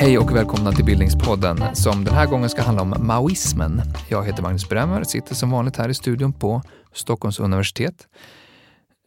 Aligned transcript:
Hej 0.00 0.18
och 0.18 0.36
välkomna 0.36 0.72
till 0.72 0.84
Bildningspodden 0.84 1.64
som 1.72 2.04
den 2.04 2.14
här 2.14 2.26
gången 2.26 2.50
ska 2.50 2.62
handla 2.62 2.82
om 2.82 2.94
maoismen. 2.98 3.82
Jag 4.08 4.26
heter 4.26 4.42
Magnus 4.42 4.68
Bremmer, 4.68 5.04
sitter 5.04 5.34
som 5.34 5.50
vanligt 5.50 5.76
här 5.76 5.88
i 5.88 5.94
studion 5.94 6.32
på 6.32 6.62
Stockholms 6.92 7.40
universitet. 7.40 8.08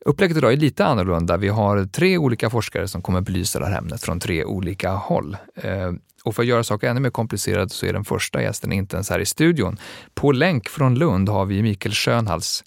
Upplägget 0.05 0.38
idag 0.38 0.54
är 0.54 0.57
lite 0.57 0.86
annorlunda. 0.86 1.38
Vi 1.38 1.47
har 1.47 1.86
tre 1.86 2.18
olika 2.18 2.50
forskare 2.50 2.88
som 2.88 3.02
kommer 3.02 3.21
belysa 3.21 3.59
det 3.59 3.65
här 3.65 3.77
ämnet 3.77 4.02
från 4.02 4.20
tre 4.20 4.45
olika 4.45 4.91
håll. 4.91 5.38
Eh, 5.55 5.91
och 6.24 6.36
för 6.36 6.44
att 6.44 6.48
göra 6.48 6.64
saker 6.64 6.90
ännu 6.90 7.00
mer 7.00 7.10
komplicerade 7.10 7.70
så 7.70 7.86
är 7.86 7.94
den 7.94 8.06
första 8.06 8.42
gästen 8.42 8.71
inte 8.71 8.96
ens 8.96 9.10
här 9.10 9.20
i 9.20 9.26
studion. 9.26 9.78
På 10.14 10.32
länk 10.32 10.70
från 10.70 10.96
Lund 10.96 11.30
har 11.30 11.46
vi 11.46 11.61
Mikael 11.61 11.93
Schönhals, 11.93 12.64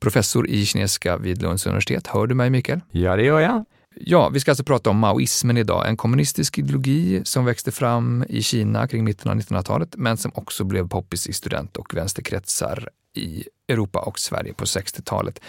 professor 0.00 0.48
i 0.48 0.66
kinesiska 0.66 1.16
vid 1.16 1.42
Lunds 1.42 1.66
universitet. 1.66 2.06
Hör 2.06 2.26
du 2.26 2.34
mig 2.34 2.50
Mikael? 2.50 2.80
Ja, 2.90 3.16
det 3.16 3.22
gör 3.22 3.40
jag. 3.40 3.64
Ja, 4.00 4.28
vi 4.28 4.40
ska 4.40 4.50
alltså 4.50 4.64
prata 4.64 4.90
om 4.90 4.98
maoismen 4.98 5.56
idag, 5.56 5.88
en 5.88 5.96
kommunistisk 5.96 6.58
ideologi 6.58 7.20
som 7.24 7.44
växte 7.44 7.72
fram 7.72 8.24
i 8.28 8.42
Kina 8.42 8.88
kring 8.88 9.04
mitten 9.04 9.30
av 9.30 9.36
1900-talet, 9.38 9.94
men 9.96 10.16
som 10.16 10.32
också 10.34 10.64
blev 10.64 10.88
poppis 10.88 11.26
i 11.26 11.32
student 11.32 11.76
och 11.76 11.94
vänsterkretsar 11.94 12.88
i 13.14 13.44
Europa 13.68 13.98
och 13.98 14.18
Sverige 14.18 14.52
på 14.52 14.64
60-talet. 14.64 15.40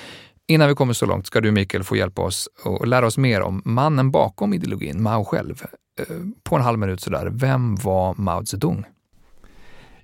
Innan 0.47 0.67
vi 0.67 0.75
kommer 0.75 0.93
så 0.93 1.05
långt 1.05 1.27
ska 1.27 1.41
du 1.41 1.51
Mikael 1.51 1.83
få 1.83 1.95
hjälpa 1.95 2.21
oss 2.21 2.49
och 2.63 2.87
lära 2.87 3.07
oss 3.07 3.17
mer 3.17 3.41
om 3.41 3.61
mannen 3.65 4.11
bakom 4.11 4.53
ideologin, 4.53 5.03
Mao 5.03 5.25
själv. 5.25 5.63
Eh, 5.97 6.05
på 6.43 6.55
en 6.55 6.61
halv 6.61 6.79
minut 6.79 7.01
sådär, 7.01 7.29
vem 7.31 7.75
var 7.75 8.15
Mao 8.17 8.45
Zedong? 8.45 8.85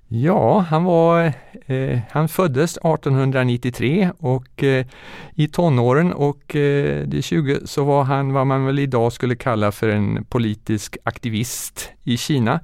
Ja, 0.08 0.58
han, 0.58 0.84
var, 0.84 1.32
eh, 1.66 1.98
han 2.10 2.28
föddes 2.28 2.76
1893 2.76 4.10
och 4.18 4.62
eh, 4.62 4.86
i 5.34 5.48
tonåren 5.48 6.12
och 6.12 6.56
eh, 6.56 7.06
de 7.06 7.22
20 7.22 7.60
så 7.64 7.84
var 7.84 8.04
han 8.04 8.32
vad 8.32 8.46
man 8.46 8.66
väl 8.66 8.78
idag 8.78 9.12
skulle 9.12 9.36
kalla 9.36 9.72
för 9.72 9.88
en 9.88 10.24
politisk 10.24 10.96
aktivist 11.04 11.90
i 12.02 12.16
Kina. 12.16 12.60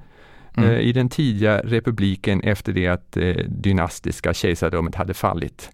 Mm. 0.57 0.69
Eh, 0.69 0.79
I 0.79 0.91
den 0.93 1.09
tidiga 1.09 1.59
republiken 1.59 2.41
efter 2.41 2.73
det 2.73 2.87
att 2.87 3.17
eh, 3.17 3.35
dynastiska 3.47 4.33
kejsardömet 4.33 4.95
hade 4.95 5.13
fallit. 5.13 5.71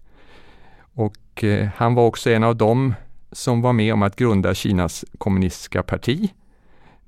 Och 0.94 1.44
eh, 1.44 1.68
han 1.76 1.94
var 1.94 2.06
också 2.06 2.30
en 2.30 2.44
av 2.44 2.56
dem 2.56 2.94
som 3.32 3.62
var 3.62 3.72
med 3.72 3.92
om 3.92 4.02
att 4.02 4.16
grunda 4.16 4.54
Kinas 4.54 5.04
kommunistiska 5.18 5.82
parti 5.82 6.30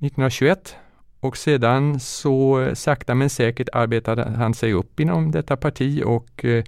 1921 0.01 0.75
och 1.19 1.37
sedan 1.37 1.99
så 1.99 2.69
sakta 2.73 3.15
men 3.15 3.29
säkert 3.29 3.69
arbetade 3.73 4.29
han 4.29 4.53
sig 4.53 4.73
upp 4.73 4.99
inom 4.99 5.31
detta 5.31 5.57
parti 5.57 6.03
och 6.05 6.45
eh, 6.45 6.63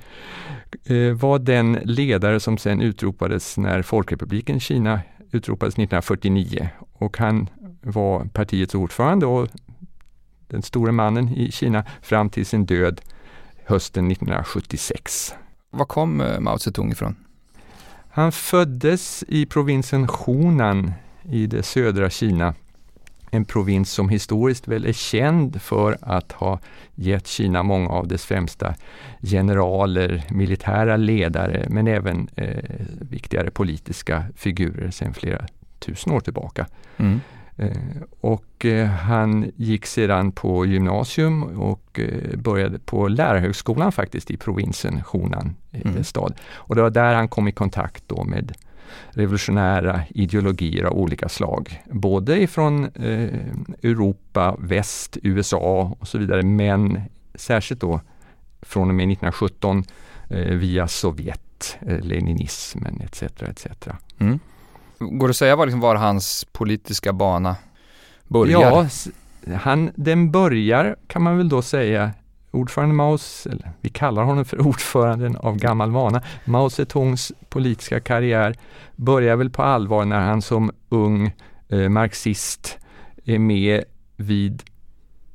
eh 0.85 1.13
var 1.13 1.39
den 1.39 1.73
ledare 1.83 2.39
som 2.39 2.57
sen 2.57 2.81
utropades 2.81 3.57
när 3.57 3.81
Folkrepubliken 3.81 4.59
Kina 4.59 5.01
utropades 5.31 5.73
1949. 5.73 6.69
Och 6.93 7.17
han 7.17 7.49
var 7.81 8.25
partiets 8.25 8.75
ordförande 8.75 9.25
och 9.25 9.47
den 10.47 10.61
store 10.61 10.91
mannen 10.91 11.29
i 11.29 11.51
Kina 11.51 11.85
fram 12.01 12.29
till 12.29 12.45
sin 12.45 12.65
död 12.65 13.01
hösten 13.65 14.11
1976. 14.11 15.33
Var 15.69 15.85
kom 15.85 16.21
eh, 16.21 16.39
Mao 16.39 16.57
Zedong 16.57 16.91
ifrån? 16.91 17.15
Han 18.09 18.31
föddes 18.31 19.23
i 19.27 19.45
provinsen 19.45 20.07
Hunan 20.25 20.91
i 21.29 21.47
det 21.47 21.63
södra 21.63 22.09
Kina 22.09 22.53
en 23.33 23.45
provins 23.45 23.91
som 23.91 24.09
historiskt 24.09 24.67
väl 24.67 24.85
är 24.85 24.93
känd 24.93 25.61
för 25.61 25.97
att 26.01 26.31
ha 26.31 26.59
gett 26.95 27.27
Kina 27.27 27.63
många 27.63 27.89
av 27.89 28.07
dess 28.07 28.25
främsta 28.25 28.75
generaler, 29.21 30.23
militära 30.29 30.97
ledare 30.97 31.65
men 31.69 31.87
även 31.87 32.29
eh, 32.35 32.63
viktigare 33.01 33.51
politiska 33.51 34.25
figurer 34.35 34.91
sedan 34.91 35.13
flera 35.13 35.45
tusen 35.79 36.13
år 36.13 36.19
tillbaka. 36.19 36.67
Mm. 36.97 37.19
Eh, 37.57 37.77
och 38.21 38.65
eh, 38.65 38.87
han 38.87 39.51
gick 39.55 39.85
sedan 39.85 40.31
på 40.31 40.65
gymnasium 40.65 41.43
och 41.43 41.99
eh, 41.99 42.37
började 42.37 42.79
på 42.79 43.07
lärarhögskolan 43.07 43.91
faktiskt 43.91 44.31
i 44.31 44.37
provinsen 44.37 45.03
Hunan, 45.11 45.55
mm. 45.71 46.03
stad. 46.03 46.33
Och 46.53 46.75
det 46.75 46.81
var 46.81 46.89
där 46.89 47.13
han 47.13 47.27
kom 47.27 47.47
i 47.47 47.51
kontakt 47.51 48.03
då 48.07 48.23
med 48.23 48.53
revolutionära 49.09 50.01
ideologier 50.09 50.83
av 50.83 50.93
olika 50.93 51.29
slag. 51.29 51.81
Både 51.85 52.41
ifrån 52.41 52.85
eh, 52.85 53.39
Europa, 53.83 54.55
väst, 54.59 55.17
USA 55.23 55.95
och 55.99 56.07
så 56.07 56.17
vidare 56.17 56.43
men 56.43 57.01
särskilt 57.35 57.81
då 57.81 58.01
från 58.61 58.89
och 58.89 58.95
med 58.95 59.03
1917 59.03 59.83
eh, 60.29 60.37
via 60.37 60.87
Sovjet, 60.87 61.77
eh, 61.81 61.99
leninismen 61.99 63.01
etc. 63.01 63.23
etc. 63.23 63.67
Mm. 64.19 64.39
Går 64.99 65.27
det 65.27 65.31
att 65.31 65.37
säga 65.37 65.55
var, 65.55 65.65
liksom, 65.65 65.79
var 65.79 65.95
hans 65.95 66.45
politiska 66.51 67.13
bana 67.13 67.55
börjar? 68.27 68.61
Ja, 68.61 68.87
han, 69.55 69.91
den 69.95 70.31
börjar 70.31 70.95
kan 71.07 71.21
man 71.21 71.37
väl 71.37 71.49
då 71.49 71.61
säga 71.61 72.11
ordförande 72.53 72.95
Maos, 72.95 73.45
eller 73.45 73.71
vi 73.81 73.89
kallar 73.89 74.23
honom 74.23 74.45
för 74.45 74.61
ordföranden 74.67 75.35
av 75.35 75.57
gammal 75.57 75.91
vana, 75.91 76.21
Mao 76.45 76.69
Zedongs 76.69 77.31
politiska 77.49 77.99
karriär 77.99 78.55
börjar 78.95 79.35
väl 79.35 79.49
på 79.49 79.63
allvar 79.63 80.05
när 80.05 80.19
han 80.19 80.41
som 80.41 80.71
ung 80.89 81.31
eh, 81.69 81.89
marxist 81.89 82.77
är 83.25 83.39
med 83.39 83.83
vid 84.15 84.63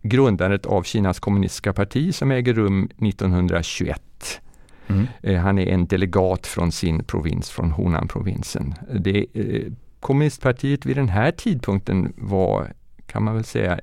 grundandet 0.02 0.66
av 0.66 0.82
Kinas 0.82 1.20
kommunistiska 1.20 1.72
parti 1.72 2.14
som 2.14 2.30
äger 2.30 2.54
rum 2.54 2.84
1921. 2.84 4.02
Mm. 4.86 5.06
Eh, 5.22 5.40
han 5.40 5.58
är 5.58 5.66
en 5.66 5.86
delegat 5.86 6.46
från 6.46 6.72
sin 6.72 7.04
provins, 7.04 7.50
från 7.50 7.72
Hunan-provinsen. 7.72 8.74
Det, 9.00 9.26
eh, 9.34 9.72
kommunistpartiet 10.00 10.86
vid 10.86 10.96
den 10.96 11.08
här 11.08 11.32
tidpunkten 11.32 12.12
var 12.16 12.72
kan 13.12 13.22
man 13.22 13.34
väl 13.34 13.44
säga, 13.44 13.80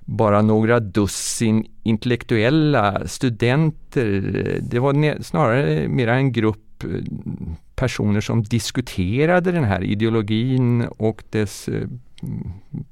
bara 0.00 0.42
några 0.42 0.80
dussin 0.80 1.66
intellektuella 1.82 3.08
studenter. 3.08 4.20
Det 4.62 4.78
var 4.78 5.22
snarare 5.22 5.88
mera 5.88 6.14
en 6.14 6.32
grupp 6.32 6.84
eh, 6.84 6.90
personer 7.74 8.20
som 8.20 8.42
diskuterade 8.42 9.52
den 9.52 9.64
här 9.64 9.84
ideologin 9.84 10.84
och 10.84 11.22
dess 11.30 11.68
eh, 11.68 11.88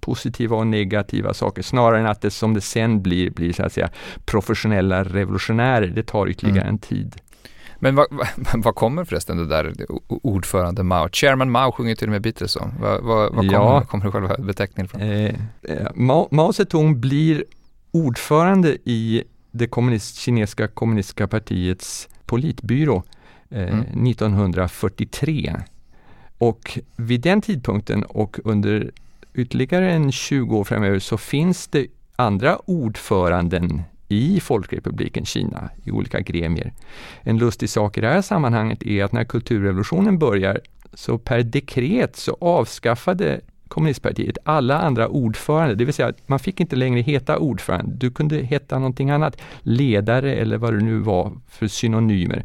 positiva 0.00 0.56
och 0.56 0.66
negativa 0.66 1.34
saker 1.34 1.62
snarare 1.62 2.00
än 2.00 2.06
att 2.06 2.21
det 2.21 2.31
som 2.31 2.54
det 2.54 2.60
sen 2.60 3.03
blir, 3.03 3.31
blir 3.31 3.53
så 3.53 3.62
att 3.62 3.72
säga 3.72 3.91
professionella 4.25 5.04
revolutionärer. 5.04 5.87
Det 5.87 6.03
tar 6.03 6.28
ytterligare 6.28 6.60
mm. 6.60 6.75
en 6.75 6.78
tid. 6.78 7.16
Men 7.78 7.94
vad, 7.94 8.06
vad 8.54 8.75
kommer 8.75 9.04
förresten 9.04 9.37
det 9.37 9.47
där 9.47 9.75
ordförande 10.09 10.82
Mao? 10.82 11.09
Chairman 11.12 11.50
Mao 11.50 11.72
sjunger 11.72 11.94
till 11.94 12.06
och 12.09 12.12
med 12.12 12.22
Beatles 12.22 12.56
om. 12.56 12.72
Vad, 12.81 13.03
vad, 13.03 13.34
vad 13.34 13.50
kommer, 13.50 13.81
kommer 13.81 14.10
själva 14.10 14.37
beteckningen 14.38 14.87
ifrån? 14.87 15.00
Eh, 15.00 15.34
eh, 15.62 15.86
Mao, 15.94 16.28
Mao 16.31 16.53
Zedong 16.53 17.00
blir 17.00 17.44
ordförande 17.91 18.76
i 18.84 19.22
det 19.50 19.66
kommunist, 19.66 20.16
kinesiska 20.16 20.69
kommunistiska 20.69 21.28
partiets 21.28 22.09
politbyrå 22.26 23.03
eh, 23.50 23.62
mm. 23.62 23.81
1943. 23.81 25.56
Och 26.38 26.78
vid 26.97 27.20
den 27.20 27.41
tidpunkten 27.41 28.04
och 28.04 28.38
under 28.44 28.91
ytterligare 29.34 29.92
en 29.92 30.12
20 30.12 30.56
år 30.56 30.65
framöver 30.65 30.98
så 30.98 31.19
finns 31.19 31.69
det 31.69 31.86
andra 32.16 32.56
ordföranden 32.56 33.82
i 34.08 34.40
Folkrepubliken 34.40 35.24
Kina 35.24 35.70
i 35.84 35.90
olika 35.90 36.20
gremier. 36.20 36.72
En 37.22 37.38
lustig 37.38 37.70
sak 37.70 37.98
i 37.98 38.00
det 38.00 38.08
här 38.08 38.22
sammanhanget 38.22 38.82
är 38.82 39.04
att 39.04 39.12
när 39.12 39.24
kulturrevolutionen 39.24 40.18
börjar 40.18 40.60
så 40.94 41.18
per 41.18 41.42
dekret 41.42 42.16
så 42.16 42.36
avskaffade 42.40 43.40
kommunistpartiet 43.68 44.38
alla 44.44 44.78
andra 44.78 45.08
ordförande, 45.08 45.74
det 45.74 45.84
vill 45.84 45.94
säga 45.94 46.12
man 46.26 46.38
fick 46.38 46.60
inte 46.60 46.76
längre 46.76 47.00
heta 47.00 47.38
ordförande, 47.38 47.96
du 47.96 48.10
kunde 48.10 48.36
heta 48.36 48.78
någonting 48.78 49.10
annat, 49.10 49.40
ledare 49.60 50.34
eller 50.34 50.59
vad 50.59 50.74
det 50.74 50.84
nu 50.84 50.98
var 50.98 51.32
för 51.48 51.68
synonymer. 51.68 52.44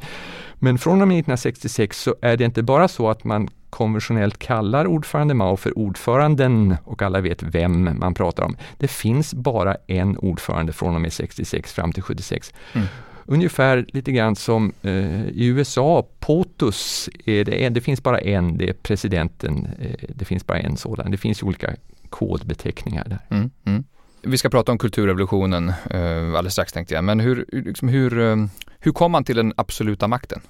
Men 0.56 0.78
från 0.78 1.02
och 1.02 1.08
med 1.08 1.16
1966 1.16 2.02
så 2.02 2.16
är 2.22 2.38
det 2.38 2.44
inte 2.44 2.64
bara 2.64 2.88
så 2.88 3.10
att 3.10 3.24
man 3.24 3.50
konventionellt 3.72 4.40
kallar 4.40 4.88
ordförande 4.88 5.34
Mao 5.34 5.58
för 5.58 5.78
ordföranden 5.78 6.76
och 6.84 7.02
alla 7.02 7.22
vet 7.22 7.44
vem 7.44 8.00
man 8.00 8.14
pratar 8.14 8.44
om. 8.44 8.56
Det 8.78 8.88
finns 8.88 9.34
bara 9.34 9.78
en 9.88 10.18
ordförande 10.18 10.74
från 10.74 10.96
och 10.96 11.02
med 11.02 11.14
66 11.14 11.74
fram 11.74 11.92
till 11.92 12.04
76. 12.04 12.54
Mm. 12.74 12.88
Ungefär 13.26 13.86
lite 13.88 14.12
grann 14.12 14.36
som 14.36 14.74
eh, 14.82 15.28
i 15.28 15.46
USA, 15.46 16.08
POTUS, 16.20 17.10
är 17.26 17.44
det, 17.44 17.70
det 17.70 17.82
finns 17.82 18.04
bara 18.04 18.20
en, 18.20 18.58
det 18.58 18.70
är 18.70 18.74
presidenten, 18.74 19.68
eh, 19.80 20.10
det 20.16 20.26
finns 20.26 20.48
bara 20.48 20.60
en 20.60 20.78
sådan. 20.78 21.12
Det 21.12 21.18
finns 21.18 21.44
olika 21.44 21.76
kodbeteckningar 22.10 23.06
där. 23.10 23.20
Mm, 23.38 23.50
mm. 23.66 23.84
Vi 24.24 24.38
ska 24.38 24.50
prata 24.50 24.72
om 24.72 24.78
kulturrevolutionen 24.78 25.70
eh, 25.70 26.28
alldeles 26.28 26.54
strax 26.54 26.74
tänkte 26.74 26.94
jag, 26.94 27.04
men 27.04 27.20
hur, 27.20 27.46
liksom, 27.52 27.88
hur, 27.88 28.20
eh, 28.20 28.36
hur 28.80 28.92
kom 28.92 29.12
man 29.12 29.24
till 29.24 29.36
den 29.36 29.54
absoluta 29.58 30.08
makten? 30.08 30.42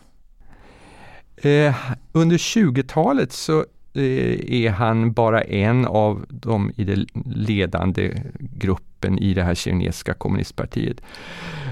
Eh, 1.42 1.76
under 2.12 2.38
20-talet 2.38 3.32
så 3.32 3.60
eh, 3.94 4.54
är 4.64 4.70
han 4.70 5.14
bara 5.14 5.42
en 5.42 5.86
av 5.86 6.26
de 6.30 6.72
i 6.76 6.84
den 6.84 7.06
ledande 7.26 8.24
gruppen 8.40 9.20
i 9.20 9.34
det 9.34 9.44
här 9.44 9.56
kinesiska 9.56 10.14
kommunistpartiet. 10.14 11.02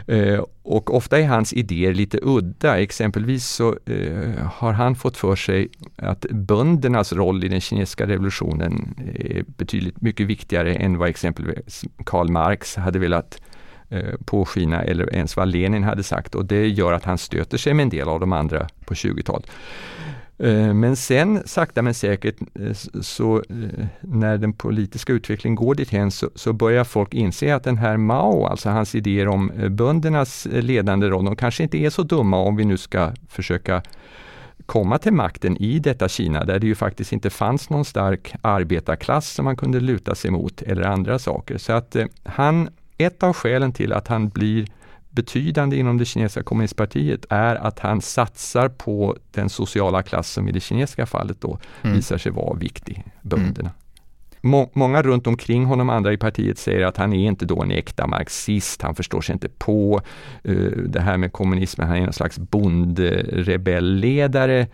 Eh, 0.07 0.43
och 0.63 0.95
ofta 0.95 1.19
är 1.19 1.27
hans 1.27 1.53
idéer 1.53 1.93
lite 1.93 2.19
udda. 2.21 2.79
Exempelvis 2.79 3.45
så 3.45 3.77
eh, 3.85 4.45
har 4.53 4.73
han 4.73 4.95
fått 4.95 5.17
för 5.17 5.35
sig 5.35 5.69
att 5.95 6.25
böndernas 6.29 7.13
roll 7.13 7.43
i 7.43 7.47
den 7.47 7.61
kinesiska 7.61 8.07
revolutionen 8.07 8.95
är 9.15 9.43
betydligt 9.57 10.01
mycket 10.01 10.27
viktigare 10.27 10.75
än 10.75 10.97
vad 10.97 11.09
exempelvis 11.09 11.85
Karl 12.05 12.29
Marx 12.29 12.75
hade 12.75 12.99
velat 12.99 13.41
eh, 13.41 13.48
Eh, 13.91 14.15
påskina 14.25 14.83
eller 14.83 15.15
ens 15.15 15.37
vad 15.37 15.47
Lenin 15.47 15.83
hade 15.83 16.03
sagt 16.03 16.35
och 16.35 16.45
det 16.45 16.67
gör 16.67 16.93
att 16.93 17.03
han 17.03 17.17
stöter 17.17 17.57
sig 17.57 17.73
med 17.73 17.83
en 17.83 17.89
del 17.89 18.09
av 18.09 18.19
de 18.19 18.33
andra 18.33 18.67
på 18.85 18.93
20-talet. 18.93 19.49
Eh, 20.37 20.73
men 20.73 20.95
sen 20.95 21.43
sakta 21.45 21.81
men 21.81 21.93
säkert 21.93 22.35
eh, 22.55 22.73
så 23.01 23.43
när 24.01 24.37
den 24.37 24.53
politiska 24.53 25.13
utvecklingen 25.13 25.55
går 25.55 25.75
dithän 25.75 26.11
så, 26.11 26.29
så 26.35 26.53
börjar 26.53 26.83
folk 26.83 27.13
inse 27.13 27.55
att 27.55 27.63
den 27.63 27.77
här 27.77 27.97
Mao, 27.97 28.45
alltså 28.45 28.69
hans 28.69 28.95
idéer 28.95 29.27
om 29.27 29.51
böndernas 29.69 30.47
ledande 30.51 31.07
roll, 31.07 31.25
de 31.25 31.35
kanske 31.35 31.63
inte 31.63 31.77
är 31.77 31.89
så 31.89 32.03
dumma 32.03 32.37
om 32.37 32.55
vi 32.55 32.65
nu 32.65 32.77
ska 32.77 33.11
försöka 33.29 33.81
komma 34.65 34.97
till 34.97 35.13
makten 35.13 35.57
i 35.57 35.79
detta 35.79 36.09
Kina 36.09 36.45
där 36.45 36.59
det 36.59 36.67
ju 36.67 36.75
faktiskt 36.75 37.13
inte 37.13 37.29
fanns 37.29 37.69
någon 37.69 37.85
stark 37.85 38.35
arbetarklass 38.41 39.29
som 39.29 39.45
man 39.45 39.55
kunde 39.55 39.79
luta 39.79 40.15
sig 40.15 40.31
mot 40.31 40.61
eller 40.61 40.83
andra 40.83 41.19
saker. 41.19 41.57
Så 41.57 41.73
att 41.73 41.95
han, 42.23 42.69
ett 42.99 43.23
av 43.23 43.33
skälen 43.33 43.73
till 43.73 43.93
att 43.93 44.07
han 44.07 44.29
blir 44.29 44.67
betydande 45.09 45.77
inom 45.77 45.97
det 45.97 46.05
kinesiska 46.05 46.43
kommunistpartiet 46.43 47.25
är 47.29 47.55
att 47.55 47.79
han 47.79 48.01
satsar 48.01 48.69
på 48.69 49.17
den 49.31 49.49
sociala 49.49 50.03
klass 50.03 50.29
som 50.29 50.49
i 50.49 50.51
det 50.51 50.59
kinesiska 50.59 51.05
fallet 51.05 51.41
då 51.41 51.59
mm. 51.81 51.95
visar 51.95 52.17
sig 52.17 52.31
vara 52.31 52.53
viktig, 52.53 53.03
bönderna. 53.21 53.71
Mm. 54.43 54.67
många 54.73 55.01
runt 55.01 55.27
omkring 55.27 55.65
honom, 55.65 55.89
andra 55.89 56.13
i 56.13 56.17
partiet, 56.17 56.57
säger 56.57 56.85
att 56.85 56.97
han 56.97 57.13
är 57.13 57.27
inte 57.27 57.45
då 57.45 57.63
en 57.63 57.71
äkta 57.71 58.07
marxist, 58.07 58.81
han 58.81 58.95
förstår 58.95 59.21
sig 59.21 59.33
inte 59.33 59.49
på 59.49 60.01
uh, 60.47 60.77
det 60.77 61.01
här 61.01 61.17
med 61.17 61.33
kommunismen, 61.33 61.87
han 61.87 61.97
är 61.97 62.07
en 62.07 62.13
slags 62.13 62.39
bondrebellledare. 62.39 64.67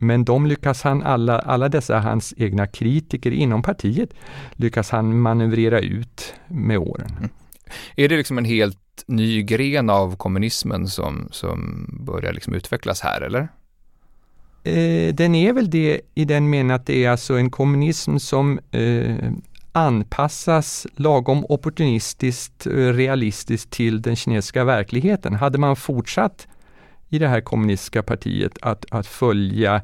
Men 0.00 0.24
de 0.24 0.46
lyckas 0.46 0.82
han, 0.82 1.02
alla, 1.02 1.38
alla 1.38 1.68
dessa 1.68 1.98
hans 1.98 2.34
egna 2.36 2.66
kritiker 2.66 3.30
inom 3.30 3.62
partiet, 3.62 4.14
lyckas 4.52 4.90
han 4.90 5.20
manövrera 5.20 5.80
ut 5.80 6.34
med 6.48 6.78
åren. 6.78 7.10
Mm. 7.18 7.30
Är 7.96 8.08
det 8.08 8.16
liksom 8.16 8.38
en 8.38 8.44
helt 8.44 8.78
ny 9.06 9.42
gren 9.42 9.90
av 9.90 10.16
kommunismen 10.16 10.88
som, 10.88 11.28
som 11.30 11.86
börjar 12.00 12.32
liksom 12.32 12.54
utvecklas 12.54 13.00
här, 13.00 13.20
eller? 13.20 13.48
Eh, 14.64 15.14
den 15.14 15.34
är 15.34 15.52
väl 15.52 15.70
det 15.70 16.00
i 16.14 16.24
den 16.24 16.50
meningen 16.50 16.74
att 16.74 16.86
det 16.86 17.04
är 17.04 17.10
alltså 17.10 17.34
en 17.34 17.50
kommunism 17.50 18.18
som 18.18 18.60
eh, 18.70 19.32
anpassas 19.72 20.86
lagom 20.96 21.44
opportunistiskt, 21.48 22.66
eh, 22.66 22.72
realistiskt 22.72 23.70
till 23.70 24.02
den 24.02 24.16
kinesiska 24.16 24.64
verkligheten. 24.64 25.34
Hade 25.34 25.58
man 25.58 25.76
fortsatt 25.76 26.48
i 27.08 27.18
det 27.18 27.28
här 27.28 27.40
kommunistiska 27.40 28.02
partiet 28.02 28.58
att, 28.62 28.86
att 28.90 29.06
följa 29.06 29.82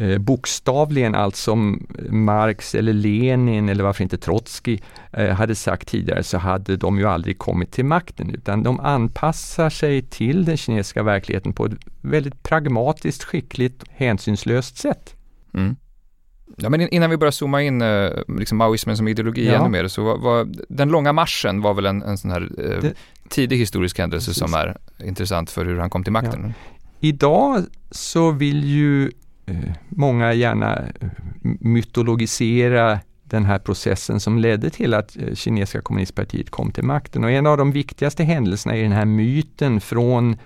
eh, 0.00 0.18
bokstavligen 0.18 1.14
allt 1.14 1.36
som 1.36 1.86
Marx 2.08 2.74
eller 2.74 2.92
Lenin 2.92 3.68
eller 3.68 3.84
varför 3.84 4.02
inte 4.02 4.18
Trotskij 4.18 4.82
eh, 5.12 5.28
hade 5.28 5.54
sagt 5.54 5.88
tidigare 5.88 6.22
så 6.22 6.38
hade 6.38 6.76
de 6.76 6.98
ju 6.98 7.06
aldrig 7.06 7.38
kommit 7.38 7.72
till 7.72 7.84
makten 7.84 8.30
utan 8.34 8.62
de 8.62 8.80
anpassar 8.80 9.70
sig 9.70 10.02
till 10.02 10.44
den 10.44 10.56
kinesiska 10.56 11.02
verkligheten 11.02 11.52
på 11.52 11.66
ett 11.66 11.72
väldigt 12.00 12.42
pragmatiskt, 12.42 13.24
skickligt, 13.24 13.84
hänsynslöst 13.90 14.76
sätt. 14.76 15.14
Mm. 15.54 15.76
Ja, 16.56 16.68
men 16.68 16.80
innan 16.80 17.10
vi 17.10 17.16
börjar 17.16 17.32
zooma 17.32 17.62
in 17.62 17.82
eh, 17.82 18.10
liksom 18.38 18.58
maoismen 18.58 18.96
som 18.96 19.08
ideologi 19.08 19.46
ja. 19.46 19.52
ännu 19.52 19.68
mer, 19.68 19.88
så 19.88 20.04
var, 20.04 20.18
var, 20.18 20.48
den 20.68 20.88
långa 20.88 21.12
marschen 21.12 21.60
var 21.60 21.74
väl 21.74 21.86
en, 21.86 22.02
en 22.02 22.18
sån 22.18 22.30
här 22.30 22.50
eh, 22.58 22.80
det, 22.82 22.94
tidig 23.28 23.56
historisk 23.56 23.98
händelse 23.98 24.30
precis. 24.30 24.42
som 24.42 24.54
är 24.54 24.76
intressant 25.04 25.50
för 25.50 25.64
hur 25.64 25.78
han 25.78 25.90
kom 25.90 26.04
till 26.04 26.12
makten. 26.12 26.44
Ja. 26.46 26.76
Idag 27.00 27.64
så 27.90 28.30
vill 28.30 28.64
ju 28.64 29.04
Eh, 29.04 29.10
många 29.88 30.32
gärna 30.32 30.76
eh, 30.76 31.08
mytologisera 31.60 32.98
den 33.24 33.44
här 33.44 33.58
processen 33.58 34.20
som 34.20 34.38
ledde 34.38 34.70
till 34.70 34.94
att 34.94 35.16
eh, 35.16 35.34
kinesiska 35.34 35.80
kommunistpartiet 35.80 36.50
kom 36.50 36.72
till 36.72 36.84
makten. 36.84 37.24
Och 37.24 37.30
en 37.30 37.46
av 37.46 37.56
de 37.56 37.72
viktigaste 37.72 38.24
händelserna 38.24 38.76
är 38.76 38.82
den 38.82 38.92
här 38.92 39.04
myten 39.04 39.80
från 39.80 40.36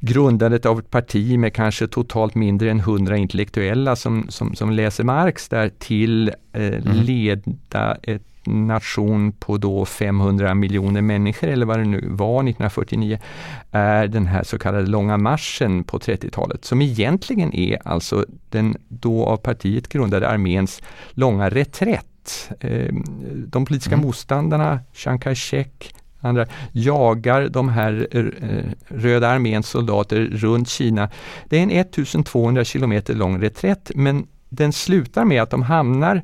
grundandet 0.00 0.66
av 0.66 0.78
ett 0.78 0.90
parti 0.90 1.38
med 1.38 1.54
kanske 1.54 1.86
totalt 1.86 2.34
mindre 2.34 2.70
än 2.70 2.80
100 2.80 3.16
intellektuella 3.16 3.96
som, 3.96 4.26
som, 4.28 4.54
som 4.54 4.70
läser 4.70 5.04
Marx 5.04 5.48
där 5.48 5.70
till 5.78 6.28
eh, 6.52 6.66
mm. 6.66 6.96
leda 6.96 7.96
ett 8.02 8.22
nation 8.46 9.32
på 9.32 9.56
då 9.56 9.84
500 9.84 10.54
miljoner 10.54 11.02
människor 11.02 11.48
eller 11.48 11.66
vad 11.66 11.78
det 11.78 11.84
nu 11.84 12.08
var 12.08 12.40
1949 12.40 13.18
är 13.70 14.06
den 14.06 14.26
här 14.26 14.42
så 14.42 14.58
kallade 14.58 14.86
långa 14.86 15.16
marschen 15.16 15.84
på 15.84 15.98
30-talet 15.98 16.64
som 16.64 16.82
egentligen 16.82 17.54
är 17.54 17.88
alltså 17.88 18.24
den 18.48 18.76
då 18.88 19.26
av 19.26 19.36
partiet 19.36 19.88
grundade 19.88 20.28
arméns 20.28 20.82
långa 21.10 21.48
reträtt. 21.48 22.50
Ehm, 22.60 23.04
de 23.46 23.64
politiska 23.64 23.94
mm. 23.94 24.06
motståndarna, 24.06 24.80
Chiang 24.92 25.18
Kai-shek, 25.18 25.94
andra 26.20 26.46
jagar 26.72 27.48
de 27.48 27.68
här 27.68 28.08
eh, 28.10 28.64
Röda 28.88 29.28
arméns 29.28 29.68
soldater 29.68 30.20
runt 30.20 30.68
Kina. 30.68 31.10
Det 31.48 31.58
är 31.58 31.62
en 31.62 31.70
1200 31.70 32.64
kilometer 32.64 33.14
lång 33.14 33.42
reträtt 33.42 33.90
men 33.94 34.26
den 34.48 34.72
slutar 34.72 35.24
med 35.24 35.42
att 35.42 35.50
de 35.50 35.62
hamnar 35.62 36.22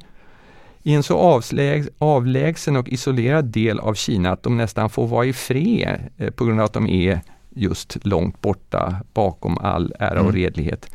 i 0.82 0.94
en 0.94 1.02
så 1.02 1.18
avlägs, 1.18 1.88
avlägsen 1.98 2.76
och 2.76 2.88
isolerad 2.88 3.44
del 3.44 3.80
av 3.80 3.94
Kina 3.94 4.30
att 4.30 4.42
de 4.42 4.56
nästan 4.56 4.90
får 4.90 5.06
vara 5.06 5.24
i 5.24 5.32
fred 5.32 6.10
eh, 6.16 6.30
på 6.30 6.44
grund 6.44 6.60
av 6.60 6.64
att 6.64 6.72
de 6.72 6.88
är 6.88 7.20
just 7.50 8.04
långt 8.06 8.40
borta 8.40 8.96
bakom 9.14 9.58
all 9.58 9.94
ära 9.98 10.20
och 10.20 10.30
mm. 10.30 10.36
redlighet. 10.36 10.90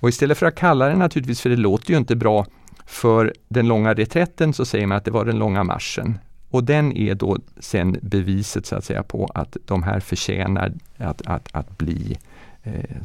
Och 0.00 0.08
istället 0.08 0.38
för 0.38 0.46
att 0.46 0.54
kalla 0.54 0.88
det 0.88 0.96
naturligtvis, 0.96 1.40
för 1.40 1.50
det 1.50 1.56
låter 1.56 1.90
ju 1.90 1.96
inte 1.96 2.16
bra, 2.16 2.46
för 2.86 3.34
den 3.48 3.68
långa 3.68 3.94
reträtten 3.94 4.52
så 4.52 4.64
säger 4.64 4.86
man 4.86 4.98
att 4.98 5.04
det 5.04 5.10
var 5.10 5.24
den 5.24 5.38
långa 5.38 5.64
marschen. 5.64 6.18
Och 6.50 6.64
den 6.64 6.96
är 6.96 7.14
då 7.14 7.38
sen 7.58 7.96
beviset 8.02 8.66
så 8.66 8.76
att 8.76 8.84
säga 8.84 9.02
på 9.02 9.30
att 9.34 9.56
de 9.64 9.82
här 9.82 10.00
förtjänar 10.00 10.72
att, 10.96 11.22
att, 11.26 11.48
att 11.52 11.78
bli 11.78 12.16
eh, 12.62 12.96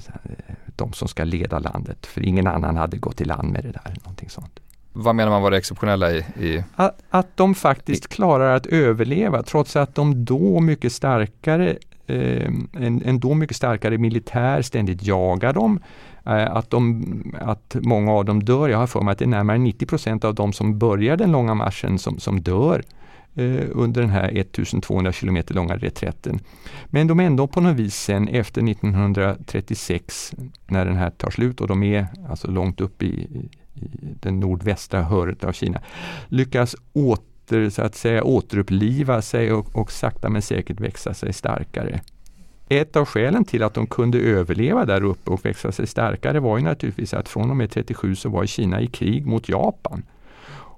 de 0.76 0.94
som 0.94 1.08
ska 1.08 1.24
leda 1.24 1.60
landet. 1.60 2.06
För 2.06 2.26
ingen 2.26 2.48
annan 2.48 2.76
hade 2.76 2.98
gått 2.98 3.22
i 3.22 3.26
land 3.26 3.52
med 3.52 3.64
det 3.64 3.72
där. 3.72 3.94
Någonting 4.04 4.30
sånt. 4.30 4.60
Vad 4.94 5.16
menar 5.16 5.32
man 5.32 5.42
var 5.42 5.52
det 5.52 5.58
exceptionella 5.58 6.12
i? 6.12 6.18
i... 6.18 6.64
Att, 6.76 7.02
att 7.10 7.38
de 7.38 7.56
faktiskt 7.56 8.08
klarar 8.08 8.56
att 8.56 8.66
överleva 8.66 9.44
trots 9.44 9.76
att 9.76 9.96
de 9.96 10.26
då 10.26 10.60
mycket 10.60 10.92
starkare 10.92 11.78
eh, 12.08 12.48
en, 12.74 13.02
en 13.06 13.20
då 13.20 13.34
mycket 13.34 13.58
starkare 13.58 13.98
militär 13.98 14.62
ständigt 14.62 15.04
jagar 15.04 15.54
dem. 15.54 15.80
Eh, 16.26 16.56
att, 16.56 16.70
de, 16.70 17.34
att 17.42 17.76
många 17.82 18.12
av 18.12 18.26
dem 18.26 18.44
dör. 18.44 18.70
Jag 18.70 18.78
har 18.78 18.88
för 18.88 19.02
mig 19.02 19.12
att 19.12 19.18
det 19.18 19.26
är 19.26 19.30
närmare 19.30 19.58
90% 19.58 20.26
av 20.26 20.36
de 20.36 20.54
som 20.54 20.80
börjar 20.80 21.18
den 21.18 21.32
långa 21.32 21.54
marschen 21.54 22.00
som, 22.00 22.20
som 22.20 22.42
dör 22.42 22.84
eh, 23.36 23.66
under 23.72 24.02
den 24.02 24.10
här 24.10 24.38
1200 24.38 25.12
km 25.12 25.38
långa 25.48 25.78
reträtten. 25.78 26.40
Men 26.86 27.08
de 27.08 27.20
är 27.20 27.24
ändå 27.24 27.48
på 27.48 27.62
något 27.62 27.76
vis 27.76 27.96
sen 27.96 28.28
efter 28.28 28.70
1936 28.70 30.34
när 30.68 30.86
den 30.86 30.96
här 30.96 31.10
tar 31.10 31.30
slut 31.30 31.62
och 31.62 31.68
de 31.68 31.84
är 31.84 32.08
alltså 32.30 32.52
långt 32.52 32.82
upp 32.82 33.04
i, 33.04 33.28
i 33.82 34.16
den 34.20 34.40
nordvästra 34.40 35.02
hörnet 35.02 35.44
av 35.44 35.52
Kina, 35.52 35.82
lyckas 36.28 36.76
åter, 36.94 37.70
så 37.70 37.82
att 37.82 37.96
säga, 37.96 38.24
återuppliva 38.24 39.22
sig 39.22 39.52
och, 39.52 39.76
och 39.76 39.92
sakta 39.92 40.30
men 40.30 40.42
säkert 40.42 40.80
växa 40.80 41.14
sig 41.14 41.34
starkare. 41.34 42.02
Ett 42.70 42.96
av 42.96 43.06
skälen 43.06 43.46
till 43.46 43.64
att 43.64 43.74
de 43.74 43.88
kunde 43.88 44.20
överleva 44.20 44.86
där 44.86 45.04
uppe 45.04 45.32
och 45.32 45.46
växa 45.46 45.72
sig 45.72 45.88
starkare 45.88 46.40
var 46.40 46.58
ju 46.58 46.64
naturligtvis 46.64 47.14
att 47.14 47.30
från 47.30 47.50
och 47.50 47.58
med 47.58 47.72
37 47.72 48.16
så 48.16 48.30
var 48.30 48.46
Kina 48.46 48.82
i 48.82 48.88
krig 48.88 49.26
mot 49.26 49.50
Japan. 49.50 50.04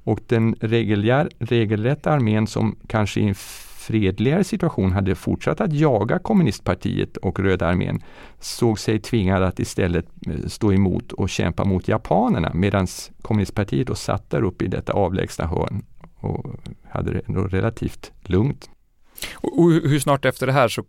Och 0.03 0.19
den 0.27 0.55
regelrätta 1.39 2.11
armén 2.11 2.47
som 2.47 2.75
kanske 2.87 3.19
i 3.19 3.33
fredligare 3.89 4.43
situation 4.43 4.91
hade 4.91 5.15
fortsatt 5.15 5.61
att 5.61 5.73
jaga 5.73 6.19
kommunistpartiet 6.19 7.17
och 7.17 7.39
Röda 7.39 7.67
armén 7.67 8.03
såg 8.39 8.79
sig 8.79 8.99
tvingad 8.99 9.43
att 9.43 9.59
istället 9.59 10.05
eh, 10.27 10.47
stå 10.47 10.73
emot 10.73 11.11
och 11.11 11.29
kämpa 11.29 11.65
mot 11.65 11.87
japanerna 11.87 12.51
medan 12.53 12.87
kommunistpartiet 13.21 13.87
då 13.87 13.95
satt 13.95 14.29
där 14.29 14.43
uppe 14.43 14.65
i 14.65 14.67
detta 14.67 14.93
avlägsna 14.93 15.47
hörn 15.47 15.81
och 16.15 16.45
hade 16.89 17.13
det 17.13 17.21
ändå 17.27 17.43
relativt 17.43 18.11
lugnt. 18.23 18.69
Och 19.33 19.71
hur 19.71 19.99
snart 19.99 20.25
efter 20.25 20.47
det 20.47 20.53
här 20.53 20.67
så, 20.67 20.83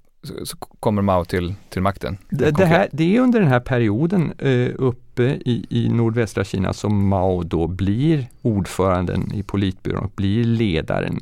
så 0.44 0.56
kommer 0.56 1.02
Mao 1.02 1.24
till, 1.24 1.54
till 1.68 1.82
makten? 1.82 2.18
Det, 2.28 2.50
det, 2.50 2.66
här, 2.66 2.88
det 2.92 3.16
är 3.16 3.20
under 3.20 3.40
den 3.40 3.48
här 3.48 3.60
perioden 3.60 4.32
eh, 4.38 4.70
uppe 4.78 5.22
i, 5.22 5.66
i 5.70 5.88
nordvästra 5.88 6.44
Kina 6.44 6.72
som 6.72 7.08
Mao 7.08 7.42
då 7.42 7.66
blir 7.66 8.26
ordföranden 8.42 9.32
i 9.34 9.42
politbyrån 9.42 10.04
och 10.04 10.12
blir 10.14 10.44
ledaren. 10.44 11.20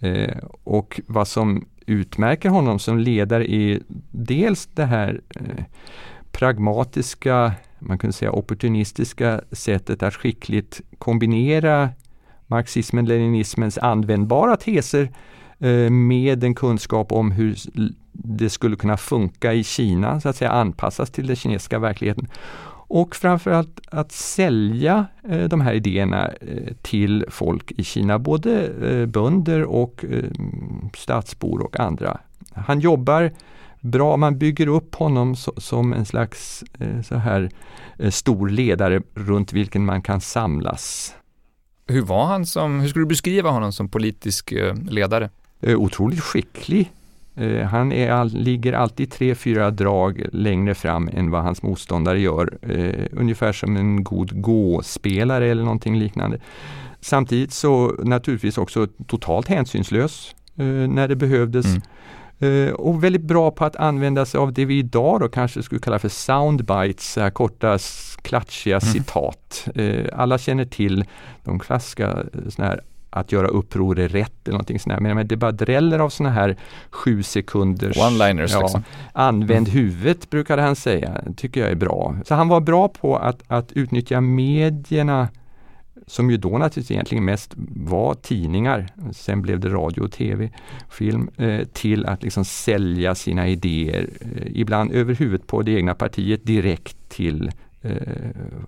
Eh, 0.00 0.38
och 0.64 1.00
vad 1.06 1.28
som 1.28 1.66
utmärker 1.86 2.48
honom 2.48 2.78
som 2.78 2.98
ledare 2.98 3.52
är 3.52 3.80
dels 4.10 4.66
det 4.66 4.84
här 4.84 5.20
eh, 5.36 5.64
pragmatiska, 6.32 7.52
man 7.78 7.98
kan 7.98 8.12
säga 8.12 8.32
opportunistiska 8.32 9.40
sättet 9.52 10.02
att 10.02 10.14
skickligt 10.14 10.80
kombinera 10.98 11.88
marxismen, 12.46 13.06
leninismens 13.06 13.78
användbara 13.78 14.56
teser 14.56 15.10
eh, 15.58 15.90
med 15.90 16.44
en 16.44 16.54
kunskap 16.54 17.12
om 17.12 17.30
hur 17.30 17.56
det 18.12 18.50
skulle 18.50 18.76
kunna 18.76 18.96
funka 18.96 19.52
i 19.52 19.64
Kina, 19.64 20.20
så 20.20 20.28
att 20.28 20.36
säga 20.36 20.50
anpassas 20.50 21.10
till 21.10 21.26
den 21.26 21.36
kinesiska 21.36 21.78
verkligheten. 21.78 22.28
Och 22.88 23.16
framförallt 23.16 23.80
att 23.90 24.12
sälja 24.12 25.06
eh, 25.28 25.44
de 25.44 25.60
här 25.60 25.72
idéerna 25.72 26.28
eh, 26.28 26.74
till 26.82 27.24
folk 27.28 27.72
i 27.72 27.84
Kina, 27.84 28.18
både 28.18 28.66
eh, 28.66 29.06
bönder 29.06 29.64
och 29.64 30.04
stadsbor 30.96 31.60
och 31.62 31.80
andra. 31.80 32.20
Han 32.54 32.80
jobbar 32.80 33.32
bra, 33.80 34.16
man 34.16 34.38
bygger 34.38 34.66
upp 34.66 34.94
honom 34.94 35.36
so 35.36 35.52
som 35.56 35.92
en 35.92 36.06
slags 36.06 36.64
så 37.04 37.14
här 37.16 37.50
stor 38.10 38.48
ledare 38.48 39.02
runt 39.14 39.52
vilken 39.52 39.84
man 39.84 40.02
kan 40.02 40.20
samlas. 40.20 41.14
Hur 41.86 42.02
var 42.02 42.24
han 42.24 42.46
som, 42.46 42.80
hur 42.80 42.88
skulle 42.88 43.04
du 43.04 43.08
beskriva 43.08 43.50
honom 43.50 43.72
som 43.72 43.88
politisk 43.88 44.54
ledare? 44.88 45.30
otroligt 45.62 46.20
skicklig. 46.20 46.92
Eh, 47.38 47.66
han 47.66 47.92
är 47.92 48.10
all, 48.10 48.28
ligger 48.28 48.72
alltid 48.72 49.10
tre, 49.10 49.34
fyra 49.34 49.70
drag 49.70 50.26
längre 50.32 50.74
fram 50.74 51.08
än 51.12 51.30
vad 51.30 51.42
hans 51.42 51.62
motståndare 51.62 52.20
gör. 52.20 52.58
Eh, 52.62 53.06
ungefär 53.12 53.52
som 53.52 53.76
en 53.76 54.04
god 54.04 54.42
gå-spelare 54.42 55.46
eller 55.46 55.62
någonting 55.62 55.98
liknande. 55.98 56.38
Samtidigt 57.00 57.52
så 57.52 57.94
naturligtvis 57.98 58.58
också 58.58 58.86
totalt 59.06 59.48
hänsynslös 59.48 60.34
eh, 60.56 60.64
när 60.66 61.08
det 61.08 61.16
behövdes. 61.16 61.66
Mm. 61.66 61.82
Uh, 62.42 62.72
och 62.72 63.04
väldigt 63.04 63.22
bra 63.22 63.50
på 63.50 63.64
att 63.64 63.76
använda 63.76 64.26
sig 64.26 64.38
av 64.38 64.52
det 64.52 64.64
vi 64.64 64.78
idag 64.78 65.20
då 65.20 65.28
kanske 65.28 65.62
skulle 65.62 65.80
kalla 65.80 65.98
för 65.98 66.08
soundbites, 66.08 67.18
korta 67.32 67.78
klatschiga 68.22 68.76
mm. 68.76 68.92
citat. 68.92 69.68
Uh, 69.78 70.06
alla 70.12 70.38
känner 70.38 70.64
till 70.64 71.04
de 71.44 71.58
klassiska 71.58 72.24
såna 72.48 72.68
här 72.68 72.80
att 73.10 73.32
göra 73.32 73.46
uppror 73.46 73.98
är 73.98 74.08
rätt 74.08 74.32
eller 74.44 74.52
någonting 74.52 74.78
sånt. 74.78 75.00
Men 75.00 75.28
det 75.28 75.36
bara 75.36 75.52
dräller 75.52 75.98
av 75.98 76.08
sådana 76.08 76.34
här 76.34 76.56
sju 76.90 77.22
sekunders 77.22 77.96
One-liners. 77.96 78.52
Ja, 78.52 78.60
liksom. 78.60 78.82
Använd 79.12 79.68
mm. 79.68 79.80
huvudet 79.80 80.30
brukade 80.30 80.62
han 80.62 80.76
säga, 80.76 81.22
tycker 81.36 81.60
jag 81.60 81.70
är 81.70 81.74
bra. 81.74 82.16
Så 82.24 82.34
han 82.34 82.48
var 82.48 82.60
bra 82.60 82.88
på 82.88 83.16
att, 83.16 83.42
att 83.46 83.72
utnyttja 83.72 84.20
medierna 84.20 85.28
som 86.06 86.30
ju 86.30 86.36
då 86.36 86.48
naturligtvis 86.48 86.90
egentligen 86.90 87.24
mest 87.24 87.54
var 87.76 88.14
tidningar, 88.14 88.86
sen 89.12 89.42
blev 89.42 89.60
det 89.60 89.68
radio, 89.68 90.00
och 90.00 90.12
tv, 90.12 90.50
film, 90.90 91.30
eh, 91.36 91.64
till 91.72 92.06
att 92.06 92.22
liksom 92.22 92.44
sälja 92.44 93.14
sina 93.14 93.48
idéer, 93.48 94.08
eh, 94.20 94.46
ibland 94.46 94.92
över 94.92 95.14
huvudet 95.14 95.46
på 95.46 95.62
det 95.62 95.72
egna 95.72 95.94
partiet 95.94 96.46
direkt 96.46 96.96
till 97.08 97.50
eh, 97.82 97.92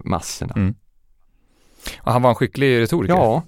massorna. 0.04 0.52
Mm. 0.56 0.74
Och 2.00 2.12
han 2.12 2.22
var 2.22 2.30
en 2.30 2.36
skicklig 2.36 2.80
retoriker? 2.80 3.14
Ja, 3.14 3.42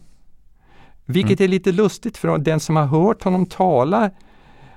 vilket 1.07 1.41
mm. 1.41 1.45
är 1.45 1.49
lite 1.49 1.73
lustigt 1.73 2.17
för 2.17 2.39
den 2.39 2.61
som 2.61 2.77
har 2.77 2.87
hört 2.87 3.23
honom 3.23 3.47
tala 3.47 4.11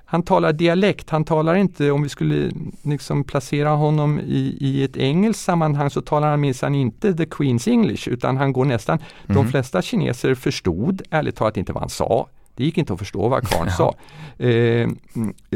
han 0.08 0.24
talar 0.24 0.54
dialekt, 0.54 1.10
han 1.10 1.24
talar 1.24 1.56
inte, 1.56 1.92
om 1.92 2.04
vi 2.04 2.10
skulle 2.10 2.52
liksom 2.82 3.24
placera 3.24 3.70
honom 3.70 4.20
i, 4.20 4.58
i 4.60 4.84
ett 4.84 4.98
engelskt 4.98 5.44
sammanhang 5.44 5.90
så 5.90 6.02
talar 6.02 6.30
han 6.30 6.42
minsann 6.42 6.76
inte 6.76 7.14
the 7.14 7.26
Queen's 7.26 7.70
English 7.70 8.10
utan 8.10 8.38
han 8.38 8.54
går 8.54 8.66
nästan, 8.66 9.00
mm. 9.00 9.36
de 9.36 9.52
flesta 9.52 9.82
kineser 9.82 10.36
förstod 10.36 11.02
ärligt 11.10 11.36
talat 11.36 11.58
inte 11.58 11.74
vad 11.74 11.82
han 11.82 11.90
sa. 11.90 12.28
Det 12.56 12.64
gick 12.64 12.78
inte 12.78 12.94
att 12.94 13.00
förstå 13.00 13.28
vad 13.28 13.48
karln 13.48 13.72
sa. 13.78 13.96
Eh, 14.44 14.90